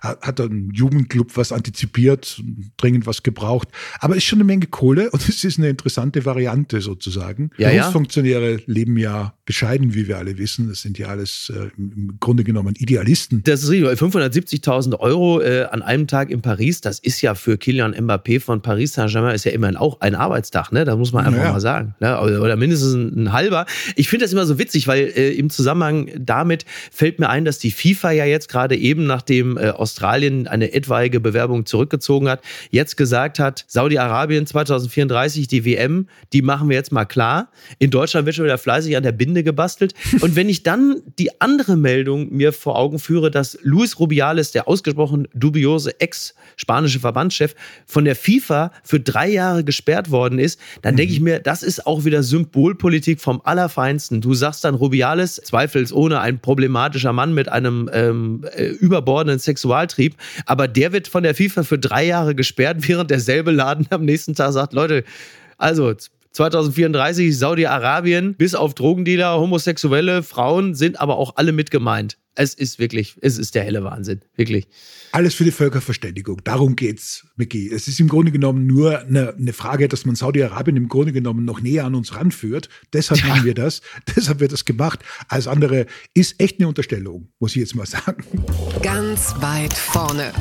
hat 0.00 0.40
ein 0.40 0.70
Jugendclub 0.72 1.36
was 1.36 1.52
antizipiert, 1.52 2.42
dringend 2.78 3.06
was 3.06 3.22
gebraucht. 3.22 3.68
Aber 4.00 4.14
es 4.14 4.22
ist 4.22 4.24
schon 4.24 4.38
eine 4.38 4.44
Menge 4.44 4.66
Kohle 4.66 5.10
und 5.10 5.20
es 5.28 5.44
ist 5.44 5.58
eine 5.58 5.68
interessante 5.68 6.24
Variante 6.24 6.53
Variante 6.54 6.80
sozusagen. 6.80 7.50
Ja, 7.58 7.70
Berufsfunktionäre 7.70 8.52
ja. 8.52 8.58
leben 8.66 8.96
ja 8.96 9.34
bescheiden, 9.44 9.94
wie 9.94 10.08
wir 10.08 10.18
alle 10.18 10.38
wissen. 10.38 10.68
Das 10.68 10.80
sind 10.80 10.98
ja 10.98 11.08
alles 11.08 11.52
äh, 11.54 11.68
im 11.76 12.16
Grunde 12.18 12.44
genommen 12.44 12.74
Idealisten. 12.76 13.42
Das 13.44 13.62
ist 13.62 13.70
richtig. 13.70 13.88
570.000 14.00 14.98
Euro 14.98 15.40
äh, 15.40 15.64
an 15.64 15.82
einem 15.82 16.06
Tag 16.06 16.30
in 16.30 16.40
Paris, 16.40 16.80
das 16.80 16.98
ist 16.98 17.20
ja 17.20 17.34
für 17.34 17.58
Kilian 17.58 17.94
Mbappé 17.94 18.40
von 18.40 18.62
Paris 18.62 18.94
Saint-Germain 18.94 19.34
ist 19.34 19.44
ja 19.44 19.52
immerhin 19.52 19.76
auch 19.76 20.00
ein 20.00 20.14
Arbeitstag, 20.14 20.72
ne? 20.72 20.84
Das 20.84 20.96
muss 20.96 21.12
man 21.12 21.26
einfach 21.26 21.42
ja. 21.42 21.52
mal 21.52 21.60
sagen. 21.60 21.94
Ne? 22.00 22.18
Oder, 22.20 22.40
oder, 22.40 22.56
mindestens 22.56 22.94
ein, 22.94 23.24
ein, 23.24 23.32
halber. 23.32 23.66
Ich 23.96 24.08
finde 24.08 24.24
das 24.24 24.32
immer 24.32 24.46
so 24.46 24.58
witzig, 24.58 24.86
weil 24.86 25.12
äh, 25.14 25.32
im 25.32 25.50
Zusammenhang 25.50 26.10
damit 26.18 26.64
fällt 26.90 27.18
mir 27.18 27.28
ein, 27.28 27.44
dass 27.44 27.58
die 27.58 27.70
FIFA 27.70 28.12
ja 28.12 28.24
jetzt 28.24 28.48
gerade 28.48 28.76
eben, 28.76 29.06
nachdem 29.06 29.58
äh, 29.58 29.70
Australien 29.70 30.46
eine 30.46 30.72
etwaige 30.72 31.20
Bewerbung 31.20 31.66
zurückgezogen 31.66 32.28
hat, 32.28 32.40
jetzt 32.70 32.96
gesagt 32.96 33.38
hat, 33.38 33.64
Saudi-Arabien 33.68 34.46
2034, 34.46 35.48
die 35.48 35.64
WM, 35.64 36.08
die 36.32 36.42
machen 36.42 36.68
wir 36.68 36.76
jetzt 36.76 36.92
mal 36.92 37.04
klar. 37.04 37.50
In 37.78 37.90
Deutschland 37.90 38.26
wird 38.26 38.36
schon 38.36 38.44
wieder 38.44 38.58
fleißig 38.58 38.96
an 38.96 39.02
der 39.02 39.12
Binde 39.12 39.33
Binde 39.34 39.42
gebastelt. 39.42 39.94
Und 40.20 40.36
wenn 40.36 40.48
ich 40.48 40.62
dann 40.62 41.02
die 41.18 41.40
andere 41.40 41.76
Meldung 41.76 42.32
mir 42.32 42.52
vor 42.52 42.76
Augen 42.78 42.98
führe, 42.98 43.30
dass 43.30 43.58
Luis 43.62 43.98
Rubiales, 43.98 44.52
der 44.52 44.68
ausgesprochen 44.68 45.26
dubiose 45.34 46.00
ex-spanische 46.00 47.00
Verbandschef, 47.00 47.54
von 47.86 48.04
der 48.04 48.14
FIFA 48.14 48.70
für 48.84 49.00
drei 49.00 49.28
Jahre 49.28 49.64
gesperrt 49.64 50.10
worden 50.10 50.38
ist, 50.38 50.60
dann 50.82 50.94
mhm. 50.94 50.98
denke 50.98 51.12
ich 51.12 51.20
mir, 51.20 51.40
das 51.40 51.62
ist 51.62 51.86
auch 51.86 52.04
wieder 52.04 52.22
Symbolpolitik 52.22 53.20
vom 53.20 53.40
Allerfeinsten. 53.44 54.20
Du 54.20 54.34
sagst 54.34 54.64
dann, 54.64 54.76
Rubiales, 54.76 55.36
zweifelsohne 55.36 56.20
ein 56.20 56.38
problematischer 56.38 57.12
Mann 57.12 57.34
mit 57.34 57.48
einem 57.48 57.90
ähm, 57.92 58.44
äh, 58.54 58.66
überbordenden 58.66 59.40
Sexualtrieb, 59.40 60.14
aber 60.46 60.68
der 60.68 60.92
wird 60.92 61.08
von 61.08 61.24
der 61.24 61.34
FIFA 61.34 61.64
für 61.64 61.78
drei 61.78 62.06
Jahre 62.06 62.34
gesperrt, 62.34 62.76
während 62.88 63.10
derselbe 63.10 63.50
Laden 63.50 63.86
am 63.90 64.04
nächsten 64.04 64.34
Tag 64.34 64.52
sagt, 64.52 64.72
Leute, 64.72 65.04
also 65.58 65.94
2034 66.34 67.38
Saudi-Arabien, 67.38 68.34
bis 68.34 68.56
auf 68.56 68.74
Drogendealer, 68.74 69.38
Homosexuelle, 69.38 70.24
Frauen 70.24 70.74
sind 70.74 71.00
aber 71.00 71.16
auch 71.16 71.36
alle 71.36 71.52
mit 71.52 71.70
gemeint. 71.70 72.18
Es 72.34 72.54
ist 72.54 72.80
wirklich, 72.80 73.16
es 73.20 73.38
ist 73.38 73.54
der 73.54 73.62
helle 73.62 73.84
Wahnsinn, 73.84 74.20
wirklich. 74.34 74.66
Alles 75.12 75.34
für 75.34 75.44
die 75.44 75.52
Völkerverständigung. 75.52 76.42
Darum 76.42 76.74
geht's, 76.74 77.24
Micky. 77.36 77.70
Es 77.72 77.86
ist 77.86 78.00
im 78.00 78.08
Grunde 78.08 78.32
genommen 78.32 78.66
nur 78.66 78.98
eine, 78.98 79.34
eine 79.34 79.52
Frage, 79.52 79.86
dass 79.86 80.04
man 80.04 80.16
Saudi-Arabien 80.16 80.76
im 80.76 80.88
Grunde 80.88 81.12
genommen 81.12 81.44
noch 81.44 81.60
näher 81.60 81.84
an 81.84 81.94
uns 81.94 82.16
ranführt. 82.16 82.68
Deshalb 82.92 83.20
ja. 83.20 83.28
machen 83.28 83.44
wir 83.44 83.54
das. 83.54 83.82
Deshalb 84.16 84.40
wird 84.40 84.50
das 84.50 84.64
gemacht. 84.64 84.98
Alles 85.28 85.46
andere 85.46 85.86
ist 86.14 86.40
echt 86.40 86.58
eine 86.58 86.66
Unterstellung, 86.66 87.28
muss 87.38 87.52
ich 87.52 87.60
jetzt 87.60 87.76
mal 87.76 87.86
sagen. 87.86 88.24
Ganz 88.82 89.36
weit 89.40 89.72
vorne. 89.72 90.32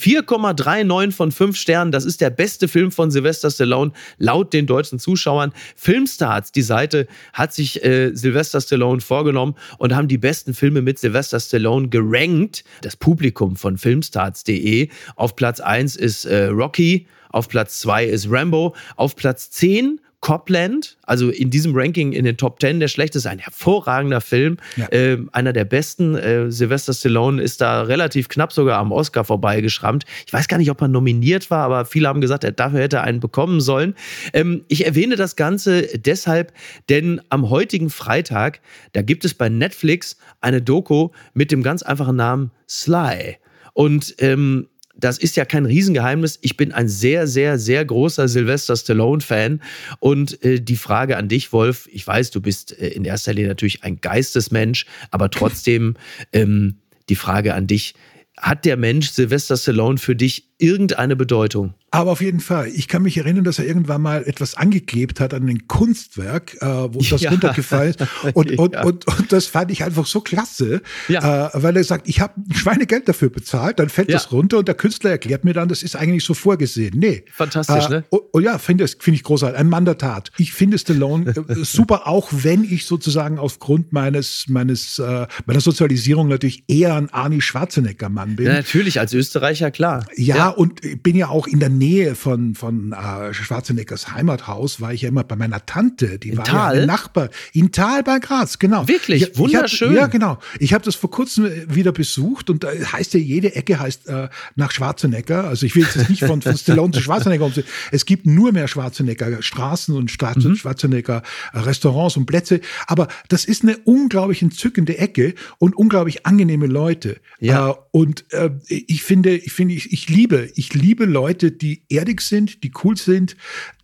4,39 0.00 1.12
von 1.12 1.30
5 1.30 1.56
Sternen. 1.56 1.92
Das 1.92 2.04
ist 2.04 2.20
der 2.20 2.30
beste 2.30 2.68
Film 2.68 2.90
von 2.90 3.10
Sylvester 3.10 3.50
Stallone 3.50 3.92
laut 4.18 4.52
den 4.52 4.66
deutschen 4.66 4.98
Zuschauern. 4.98 5.52
Filmstarts, 5.76 6.52
die 6.52 6.62
Seite 6.62 7.06
hat 7.32 7.52
sich 7.52 7.84
äh, 7.84 8.14
Sylvester 8.14 8.60
Stallone 8.60 9.00
vorgenommen 9.00 9.54
und 9.78 9.94
haben 9.94 10.08
die 10.08 10.18
besten 10.18 10.54
Filme 10.54 10.82
mit 10.82 10.98
Sylvester 10.98 11.38
Stallone 11.38 11.88
gerankt. 11.88 12.64
Das 12.80 12.96
Publikum 12.96 13.56
von 13.56 13.76
filmstarts.de. 13.76 14.88
Auf 15.16 15.36
Platz 15.36 15.60
1 15.60 15.96
ist 15.96 16.24
äh, 16.24 16.46
Rocky, 16.46 17.06
auf 17.28 17.48
Platz 17.48 17.80
2 17.80 18.06
ist 18.06 18.30
Rambo, 18.30 18.74
auf 18.96 19.16
Platz 19.16 19.50
10 19.50 20.00
Copland, 20.20 20.98
also 21.04 21.30
in 21.30 21.50
diesem 21.50 21.74
Ranking 21.74 22.12
in 22.12 22.24
den 22.24 22.36
Top 22.36 22.60
10 22.60 22.78
der 22.78 22.88
schlechteste, 22.88 23.30
ein 23.30 23.38
hervorragender 23.38 24.20
Film, 24.20 24.58
ja. 24.76 24.86
äh, 24.88 25.18
einer 25.32 25.54
der 25.54 25.64
besten. 25.64 26.14
Äh, 26.14 26.50
Sylvester 26.50 26.92
Stallone 26.92 27.40
ist 27.42 27.62
da 27.62 27.82
relativ 27.82 28.28
knapp 28.28 28.52
sogar 28.52 28.78
am 28.78 28.92
Oscar 28.92 29.24
vorbeigeschrammt. 29.24 30.04
Ich 30.26 30.32
weiß 30.32 30.46
gar 30.48 30.58
nicht, 30.58 30.70
ob 30.70 30.80
er 30.82 30.88
nominiert 30.88 31.50
war, 31.50 31.64
aber 31.64 31.86
viele 31.86 32.08
haben 32.08 32.20
gesagt, 32.20 32.44
er 32.44 32.52
dafür 32.52 32.80
hätte 32.80 33.00
einen 33.00 33.20
bekommen 33.20 33.60
sollen. 33.60 33.94
Ähm, 34.34 34.64
ich 34.68 34.84
erwähne 34.84 35.16
das 35.16 35.36
Ganze 35.36 35.98
deshalb, 35.98 36.52
denn 36.90 37.22
am 37.30 37.48
heutigen 37.48 37.88
Freitag, 37.88 38.60
da 38.92 39.00
gibt 39.00 39.24
es 39.24 39.32
bei 39.32 39.48
Netflix 39.48 40.18
eine 40.42 40.60
Doku 40.60 41.08
mit 41.32 41.50
dem 41.50 41.62
ganz 41.62 41.82
einfachen 41.82 42.16
Namen 42.16 42.50
Sly. 42.68 43.38
Und 43.72 44.14
ähm, 44.18 44.68
das 45.00 45.18
ist 45.18 45.36
ja 45.36 45.44
kein 45.44 45.66
Riesengeheimnis. 45.66 46.38
Ich 46.42 46.56
bin 46.56 46.72
ein 46.72 46.88
sehr, 46.88 47.26
sehr, 47.26 47.58
sehr 47.58 47.84
großer 47.84 48.28
Sylvester 48.28 48.76
Stallone-Fan. 48.76 49.62
Und 49.98 50.42
äh, 50.44 50.60
die 50.60 50.76
Frage 50.76 51.16
an 51.16 51.28
dich, 51.28 51.52
Wolf, 51.52 51.88
ich 51.90 52.06
weiß, 52.06 52.30
du 52.30 52.40
bist 52.40 52.78
äh, 52.78 52.88
in 52.88 53.04
erster 53.04 53.32
Linie 53.32 53.48
natürlich 53.48 53.82
ein 53.82 54.00
Geistesmensch, 54.00 54.86
aber 55.10 55.30
trotzdem 55.30 55.96
ähm, 56.32 56.76
die 57.08 57.16
Frage 57.16 57.54
an 57.54 57.66
dich, 57.66 57.94
hat 58.36 58.64
der 58.64 58.76
Mensch 58.76 59.10
Sylvester 59.10 59.56
Stallone 59.56 59.98
für 59.98 60.16
dich 60.16 60.49
irgendeine 60.60 61.16
Bedeutung? 61.16 61.74
Aber 61.92 62.12
auf 62.12 62.20
jeden 62.20 62.38
Fall. 62.38 62.68
Ich 62.68 62.86
kann 62.86 63.02
mich 63.02 63.18
erinnern, 63.18 63.42
dass 63.42 63.58
er 63.58 63.66
irgendwann 63.66 64.00
mal 64.00 64.22
etwas 64.24 64.54
angeklebt 64.54 65.18
hat 65.18 65.34
an 65.34 65.48
ein 65.48 65.66
Kunstwerk, 65.66 66.56
äh, 66.60 66.66
wo 66.66 67.00
das 67.10 67.20
ja. 67.20 67.30
runtergefallen 67.30 67.90
ist. 67.90 68.06
Und, 68.34 68.52
und, 68.58 68.74
ja. 68.74 68.84
und, 68.84 69.06
und, 69.06 69.32
das 69.32 69.46
fand 69.46 69.72
ich 69.72 69.82
einfach 69.82 70.06
so 70.06 70.20
klasse, 70.20 70.82
ja. 71.08 71.48
äh, 71.48 71.50
weil 71.54 71.76
er 71.76 71.82
sagt, 71.82 72.08
ich 72.08 72.20
habe 72.20 72.34
ein 72.36 72.54
Schweinegeld 72.54 73.08
dafür 73.08 73.30
bezahlt, 73.30 73.80
dann 73.80 73.88
fällt 73.88 74.12
das 74.12 74.30
runter 74.30 74.58
und 74.58 74.68
der 74.68 74.76
Künstler 74.76 75.10
erklärt 75.10 75.44
mir 75.44 75.52
dann, 75.52 75.68
das 75.68 75.82
ist 75.82 75.96
eigentlich 75.96 76.24
so 76.24 76.34
vorgesehen. 76.34 76.96
Nee. 76.96 77.24
Fantastisch, 77.32 77.86
äh, 77.86 77.90
ne? 77.90 78.04
Oh, 78.10 78.20
oh 78.32 78.38
ja, 78.38 78.58
finde 78.58 78.86
find 78.86 79.16
ich 79.16 79.24
großartig. 79.24 79.58
Ein 79.58 79.68
Mann 79.68 79.84
der 79.84 79.98
Tat. 79.98 80.30
Ich 80.38 80.52
finde 80.52 80.78
Stallone 80.78 81.34
äh, 81.48 81.54
super, 81.64 82.06
auch 82.06 82.28
wenn 82.30 82.62
ich 82.62 82.86
sozusagen 82.86 83.38
aufgrund 83.38 83.92
meines, 83.92 84.44
meines, 84.48 85.00
äh, 85.00 85.26
meiner 85.46 85.60
Sozialisierung 85.60 86.28
natürlich 86.28 86.62
eher 86.68 86.94
ein 86.94 87.10
Arnie 87.10 87.40
Schwarzenegger-Mann 87.40 88.36
bin. 88.36 88.46
Natürlich, 88.46 89.00
als 89.00 89.12
Österreicher, 89.12 89.72
klar. 89.72 90.06
Ja, 90.14 90.49
und 90.50 91.02
bin 91.02 91.16
ja 91.16 91.28
auch 91.28 91.46
in 91.46 91.60
der 91.60 91.68
Nähe 91.68 92.14
von, 92.14 92.54
von 92.54 92.92
äh, 92.92 93.32
Schwarzeneggers 93.32 94.12
Heimathaus 94.12 94.80
war 94.80 94.92
ich 94.92 95.02
ja 95.02 95.08
immer 95.08 95.24
bei 95.24 95.36
meiner 95.36 95.64
Tante, 95.66 96.18
die 96.18 96.30
in 96.30 96.38
war 96.38 96.44
Tal? 96.44 96.80
ja 96.80 96.86
Nachbar. 96.86 97.30
In 97.52 97.72
Tal 97.72 98.02
bei 98.02 98.18
Graz, 98.18 98.58
genau. 98.58 98.86
Wirklich, 98.88 99.22
ich, 99.22 99.38
wunderschön. 99.38 99.92
Ich 99.92 99.98
hab, 99.98 100.02
ja, 100.02 100.06
genau. 100.08 100.38
Ich 100.58 100.72
habe 100.74 100.84
das 100.84 100.94
vor 100.94 101.10
kurzem 101.10 101.50
wieder 101.68 101.92
besucht 101.92 102.50
und 102.50 102.64
da 102.64 102.68
heißt 102.70 103.14
ja, 103.14 103.20
jede 103.20 103.54
Ecke 103.54 103.78
heißt 103.78 104.08
äh, 104.08 104.28
nach 104.56 104.70
Schwarzenegger. 104.70 105.44
Also 105.44 105.66
ich 105.66 105.74
will 105.74 105.82
jetzt 105.82 106.08
nicht 106.08 106.24
von, 106.24 106.42
von 106.42 106.56
Stallone 106.56 106.92
zu 106.92 107.00
Schwarzenegger 107.00 107.44
umsehen. 107.44 107.64
Es 107.92 108.06
gibt 108.06 108.26
nur 108.26 108.52
mehr 108.52 108.68
Schwarzenegger 108.68 109.42
Straßen 109.42 109.94
und 109.94 110.10
Stra 110.10 110.34
mhm. 110.36 110.56
Schwarzenegger 110.56 111.22
äh, 111.52 111.58
Restaurants 111.58 112.16
und 112.16 112.26
Plätze. 112.26 112.60
Aber 112.86 113.08
das 113.28 113.44
ist 113.44 113.62
eine 113.62 113.76
unglaublich 113.78 114.42
entzückende 114.42 114.98
Ecke 114.98 115.34
und 115.58 115.76
unglaublich 115.76 116.26
angenehme 116.26 116.66
Leute. 116.66 117.20
Ja. 117.40 117.70
Äh, 117.70 117.74
und 117.92 118.24
äh, 118.32 118.50
ich 118.68 119.02
finde, 119.02 119.36
ich 119.36 119.52
finde, 119.52 119.74
ich, 119.74 119.92
ich 119.92 120.08
liebe, 120.08 120.39
ich 120.54 120.74
liebe 120.74 121.04
Leute, 121.04 121.50
die 121.52 121.82
erdig 121.88 122.20
sind, 122.20 122.62
die 122.64 122.72
cool 122.84 122.96
sind, 122.96 123.36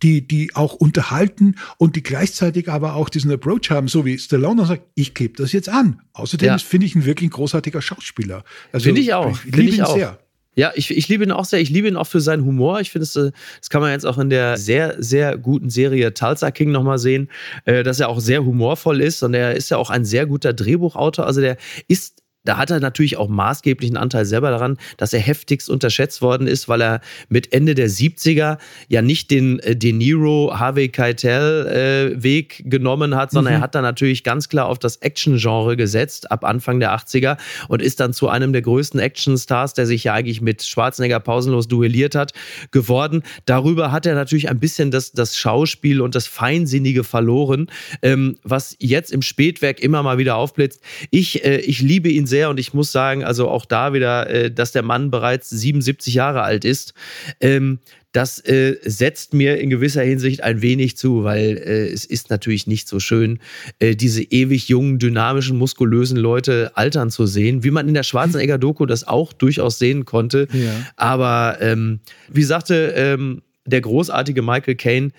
die, 0.03 0.27
die 0.27 0.55
auch 0.55 0.73
unterhalten 0.73 1.55
und 1.77 1.95
die 1.95 2.03
gleichzeitig 2.03 2.69
aber 2.69 2.95
auch 2.95 3.09
diesen 3.09 3.31
Approach 3.31 3.69
haben, 3.69 3.87
so 3.87 4.05
wie 4.05 4.17
Stallone 4.17 4.61
und 4.61 4.67
sagt, 4.67 4.83
ich 4.95 5.13
klebe 5.13 5.35
das 5.37 5.51
jetzt 5.51 5.69
an. 5.69 6.01
Außerdem 6.13 6.47
ja. 6.47 6.57
finde 6.57 6.85
ich 6.85 6.95
ihn 6.95 7.05
wirklich 7.05 7.29
ein 7.29 7.31
großartiger 7.31 7.81
Schauspieler. 7.81 8.43
Also, 8.71 8.85
finde 8.85 9.01
ich 9.01 9.13
auch. 9.13 9.37
Ich 9.45 9.55
liebe 9.55 9.75
ihn 9.75 9.81
auch. 9.81 9.95
sehr. 9.95 10.19
Ja, 10.57 10.71
ich, 10.73 10.89
ich 10.89 11.07
liebe 11.07 11.23
ihn 11.23 11.31
auch 11.31 11.45
sehr. 11.45 11.61
Ich 11.61 11.69
liebe 11.69 11.87
ihn 11.87 11.95
auch 11.95 12.07
für 12.07 12.19
seinen 12.19 12.43
Humor. 12.43 12.81
Ich 12.81 12.89
finde, 12.89 13.05
das, 13.05 13.15
äh, 13.15 13.31
das 13.59 13.69
kann 13.69 13.81
man 13.81 13.91
jetzt 13.91 14.07
auch 14.07 14.17
in 14.17 14.31
der 14.31 14.57
sehr, 14.57 14.95
sehr 14.97 15.37
guten 15.37 15.69
Serie 15.69 16.15
Tulsa 16.15 16.49
King 16.49 16.71
nochmal 16.71 16.97
sehen, 16.97 17.29
äh, 17.65 17.83
dass 17.83 17.99
er 17.99 18.09
auch 18.09 18.19
sehr 18.19 18.43
humorvoll 18.43 19.01
ist 19.01 19.21
und 19.21 19.35
er 19.35 19.55
ist 19.55 19.69
ja 19.69 19.77
auch 19.77 19.91
ein 19.91 20.03
sehr 20.03 20.25
guter 20.25 20.53
Drehbuchautor. 20.53 21.27
Also 21.27 21.41
der 21.41 21.57
ist 21.87 22.23
da 22.47 22.57
hat 22.57 22.71
er 22.71 22.79
natürlich 22.79 23.17
auch 23.17 23.27
maßgeblichen 23.27 23.97
Anteil 23.97 24.25
selber 24.25 24.49
daran, 24.51 24.77
dass 24.95 25.11
er 25.11 25.19
heftigst 25.19 25.69
unterschätzt 25.69 26.21
worden 26.21 26.47
ist, 26.47 26.69
weil 26.69 26.81
er 26.81 27.01
mit 27.27 27.51
Ende 27.51 27.75
der 27.75 27.89
70er 27.89 28.57
ja 28.87 29.01
nicht 29.01 29.31
den 29.31 29.59
äh, 29.59 29.75
De 29.75 29.91
Niro, 29.91 30.53
Harvey 30.55 30.87
Keitel 30.89 31.67
äh, 31.67 32.23
Weg 32.23 32.63
genommen 32.65 33.15
hat, 33.15 33.31
sondern 33.31 33.53
mhm. 33.53 33.59
er 33.59 33.61
hat 33.63 33.75
da 33.75 33.81
natürlich 33.81 34.23
ganz 34.23 34.47
klar 34.47 34.67
auf 34.67 34.79
das 34.79 34.97
Action-Genre 34.97 35.75
gesetzt 35.75 36.31
ab 36.31 36.45
Anfang 36.45 36.79
der 36.79 36.95
80er 36.95 37.37
und 37.67 37.81
ist 37.81 37.99
dann 37.99 38.13
zu 38.13 38.29
einem 38.29 38.53
der 38.53 38.61
größten 38.61 38.99
Action-Stars, 38.99 39.73
der 39.73 39.85
sich 39.85 40.05
ja 40.05 40.13
eigentlich 40.13 40.41
mit 40.41 40.63
Schwarzenegger 40.63 41.19
pausenlos 41.19 41.67
duelliert 41.67 42.15
hat, 42.15 42.31
geworden. 42.71 43.23
Darüber 43.45 43.91
hat 43.91 44.05
er 44.05 44.15
natürlich 44.15 44.49
ein 44.49 44.59
bisschen 44.59 44.91
das, 44.91 45.11
das 45.11 45.37
Schauspiel 45.37 45.99
und 45.99 46.15
das 46.15 46.27
Feinsinnige 46.27 47.03
verloren, 47.03 47.67
ähm, 48.01 48.37
was 48.43 48.75
jetzt 48.79 49.11
im 49.11 49.21
Spätwerk 49.21 49.81
immer 49.81 50.01
mal 50.01 50.17
wieder 50.17 50.37
aufblitzt. 50.37 50.81
Ich, 51.11 51.43
äh, 51.43 51.57
ich 51.57 51.81
liebe 51.81 52.09
ihn 52.09 52.25
sehr 52.25 52.36
sehr 52.37 52.49
und 52.51 52.59
ich 52.59 52.73
muss 52.73 52.91
sagen, 52.91 53.23
also 53.23 53.49
auch 53.49 53.65
da 53.65 53.93
wieder, 53.93 54.29
äh, 54.29 54.51
dass 54.51 54.71
der 54.71 54.83
Mann 54.83 55.09
bereits 55.09 55.49
77 55.49 56.13
Jahre 56.13 56.43
alt 56.43 56.65
ist. 56.65 56.93
Ähm, 57.41 57.79
das 58.11 58.39
äh, 58.45 58.77
setzt 58.83 59.33
mir 59.33 59.59
in 59.59 59.71
gewisser 59.71 60.03
Hinsicht 60.03 60.43
ein 60.43 60.61
wenig 60.61 60.97
zu, 60.97 61.23
weil 61.23 61.57
äh, 61.57 61.87
es 61.87 62.05
ist 62.05 62.29
natürlich 62.29 62.67
nicht 62.67 62.87
so 62.87 62.99
schön, 62.99 63.39
äh, 63.79 63.95
diese 63.95 64.21
ewig 64.21 64.69
jungen, 64.69 64.99
dynamischen, 64.99 65.57
muskulösen 65.57 66.17
Leute 66.17 66.71
altern 66.75 67.09
zu 67.09 67.25
sehen, 67.25 67.63
wie 67.63 67.71
man 67.71 67.87
in 67.87 67.95
der 67.95 68.03
Schwarzenegger-Doku 68.03 68.85
das 68.85 69.07
auch 69.07 69.33
durchaus 69.33 69.79
sehen 69.79 70.05
konnte. 70.05 70.47
Ja. 70.53 70.73
Aber 70.95 71.57
ähm, 71.59 71.99
wie 72.29 72.43
sagte 72.43 72.93
ähm, 72.95 73.41
der 73.65 73.81
großartige 73.81 74.43
Michael 74.43 74.75
Caine, 74.75 75.09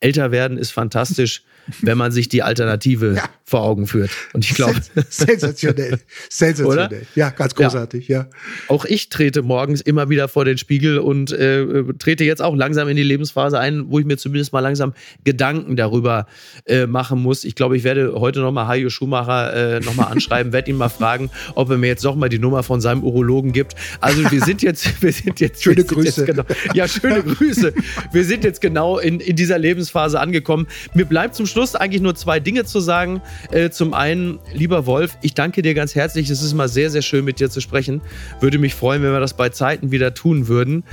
älter 0.00 0.30
werden 0.30 0.58
ist 0.58 0.70
fantastisch 0.70 1.42
wenn 1.82 1.98
man 1.98 2.12
sich 2.12 2.28
die 2.28 2.42
Alternative 2.42 3.14
ja. 3.16 3.24
vor 3.44 3.62
Augen 3.62 3.86
führt. 3.86 4.10
Und 4.32 4.44
ich 4.44 4.54
glaube. 4.54 4.80
Sensationell. 5.08 5.98
Sensationell. 6.28 6.86
Oder? 6.86 7.00
Ja, 7.14 7.30
ganz 7.30 7.54
großartig, 7.54 8.08
ja. 8.08 8.20
ja. 8.20 8.28
Auch 8.68 8.84
ich 8.84 9.08
trete 9.08 9.42
morgens 9.42 9.80
immer 9.80 10.08
wieder 10.08 10.28
vor 10.28 10.44
den 10.44 10.58
Spiegel 10.58 10.98
und 10.98 11.32
äh, 11.32 11.84
trete 11.98 12.24
jetzt 12.24 12.42
auch 12.42 12.54
langsam 12.54 12.88
in 12.88 12.96
die 12.96 13.02
Lebensphase 13.02 13.58
ein, 13.58 13.90
wo 13.90 13.98
ich 13.98 14.06
mir 14.06 14.16
zumindest 14.16 14.52
mal 14.52 14.60
langsam 14.60 14.94
Gedanken 15.24 15.76
darüber 15.76 16.26
äh, 16.66 16.86
machen 16.86 17.22
muss. 17.22 17.44
Ich 17.44 17.54
glaube, 17.54 17.76
ich 17.76 17.84
werde 17.84 18.14
heute 18.14 18.40
nochmal 18.40 18.66
Hajo 18.66 18.90
Schumacher 18.90 19.76
äh, 19.76 19.80
nochmal 19.80 20.12
anschreiben, 20.12 20.52
werde 20.52 20.70
ihn 20.70 20.76
mal 20.76 20.88
fragen, 20.88 21.30
ob 21.54 21.70
er 21.70 21.78
mir 21.78 21.88
jetzt 21.88 22.04
nochmal 22.04 22.28
die 22.28 22.38
Nummer 22.38 22.62
von 22.62 22.80
seinem 22.80 23.02
Urologen 23.02 23.52
gibt. 23.52 23.74
Also 24.00 24.30
wir 24.30 24.40
sind 24.42 24.62
jetzt, 24.62 25.02
wir 25.02 25.12
sind 25.12 25.40
jetzt. 25.40 25.62
Schöne 25.62 25.84
Grüße. 25.84 26.22
Jetzt 26.22 26.26
genau, 26.26 26.44
ja, 26.74 26.88
schöne 26.88 27.22
Grüße. 27.34 27.72
Wir 28.12 28.24
sind 28.24 28.44
jetzt 28.44 28.60
genau 28.60 28.98
in, 28.98 29.20
in 29.20 29.36
dieser 29.36 29.58
Lebensphase 29.58 30.20
angekommen. 30.20 30.66
Mir 30.94 31.04
bleibt 31.04 31.34
zum 31.34 31.46
Schluss 31.46 31.57
Schluss 31.58 31.74
eigentlich 31.74 32.02
nur 32.02 32.14
zwei 32.14 32.38
Dinge 32.38 32.66
zu 32.66 32.78
sagen. 32.78 33.20
Äh, 33.50 33.70
zum 33.70 33.92
einen, 33.92 34.38
lieber 34.54 34.86
Wolf, 34.86 35.18
ich 35.22 35.34
danke 35.34 35.60
dir 35.60 35.74
ganz 35.74 35.96
herzlich. 35.96 36.30
Es 36.30 36.40
ist 36.40 36.54
mal 36.54 36.68
sehr, 36.68 36.88
sehr 36.88 37.02
schön, 37.02 37.24
mit 37.24 37.40
dir 37.40 37.50
zu 37.50 37.60
sprechen. 37.60 38.00
Würde 38.38 38.58
mich 38.58 38.76
freuen, 38.76 39.02
wenn 39.02 39.10
wir 39.10 39.18
das 39.18 39.34
bei 39.34 39.48
Zeiten 39.48 39.90
wieder 39.90 40.14
tun 40.14 40.46
würden. 40.46 40.84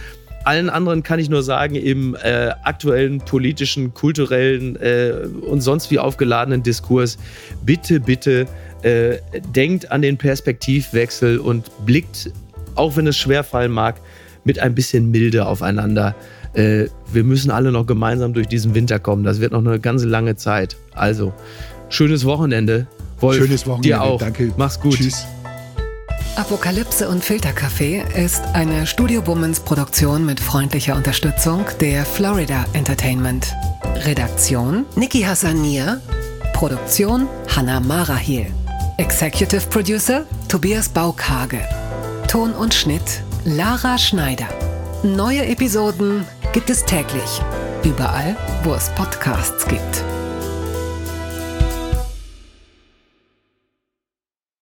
allen 0.43 0.71
anderen 0.71 1.03
kann 1.03 1.19
ich 1.19 1.29
nur 1.29 1.43
sagen, 1.43 1.75
im 1.75 2.15
äh, 2.15 2.49
aktuellen 2.63 3.19
politischen, 3.19 3.93
kulturellen 3.93 4.75
äh, 4.77 5.13
und 5.41 5.61
sonst 5.61 5.91
wie 5.91 5.99
aufgeladenen 5.99 6.63
Diskurs, 6.63 7.19
bitte, 7.63 7.99
bitte 7.99 8.47
äh, 8.81 9.17
denkt 9.55 9.91
an 9.91 10.01
den 10.01 10.17
Perspektivwechsel 10.17 11.37
und 11.37 11.69
blickt, 11.85 12.31
auch 12.73 12.97
wenn 12.97 13.05
es 13.05 13.17
schwerfallen 13.17 13.71
mag, 13.71 14.01
mit 14.43 14.57
ein 14.57 14.73
bisschen 14.73 15.11
Milde 15.11 15.45
aufeinander. 15.45 16.15
Äh, 16.55 16.87
wir 17.11 17.23
müssen 17.23 17.51
alle 17.51 17.71
noch 17.71 17.85
gemeinsam 17.85 18.33
durch 18.33 18.47
diesen 18.47 18.73
Winter 18.75 18.99
kommen. 18.99 19.23
Das 19.23 19.41
wird 19.41 19.51
noch 19.51 19.59
eine 19.59 19.79
ganze 19.79 20.07
lange 20.07 20.35
Zeit. 20.35 20.77
Also, 20.93 21.33
schönes 21.89 22.25
Wochenende. 22.25 22.87
Wolf, 23.19 23.37
schönes 23.37 23.65
Wochenende. 23.67 23.87
Dir 23.87 24.01
auch. 24.01 24.19
Danke. 24.19 24.53
Mach's 24.57 24.79
gut. 24.79 24.95
Tschüss. 24.95 25.25
Apokalypse 26.35 27.07
und 27.07 27.23
Filterkaffee 27.23 28.03
ist 28.15 28.43
eine 28.53 28.85
Studio 28.85 29.25
Womans 29.25 29.61
Produktion 29.61 30.25
mit 30.25 30.39
freundlicher 30.41 30.95
Unterstützung 30.95 31.65
der 31.79 32.05
Florida 32.05 32.65
Entertainment. 32.73 33.53
Redaktion 34.05 34.85
Niki 34.95 35.21
Hassanier. 35.21 36.01
Produktion 36.53 37.27
Hannah 37.55 37.79
Marahiel. 37.79 38.47
Executive 38.97 39.61
Producer 39.69 40.25
Tobias 40.49 40.89
Baukage. 40.89 41.61
Ton 42.27 42.51
und 42.51 42.73
Schnitt 42.73 43.21
Lara 43.45 43.97
Schneider. 43.97 44.47
Neue 45.05 45.45
Episoden 45.45 46.25
gibt 46.51 46.71
es 46.71 46.83
täglich. 46.83 47.39
Überall, 47.83 48.35
wo 48.63 48.73
es 48.73 48.89
Podcasts 48.95 49.67
gibt. 49.67 50.14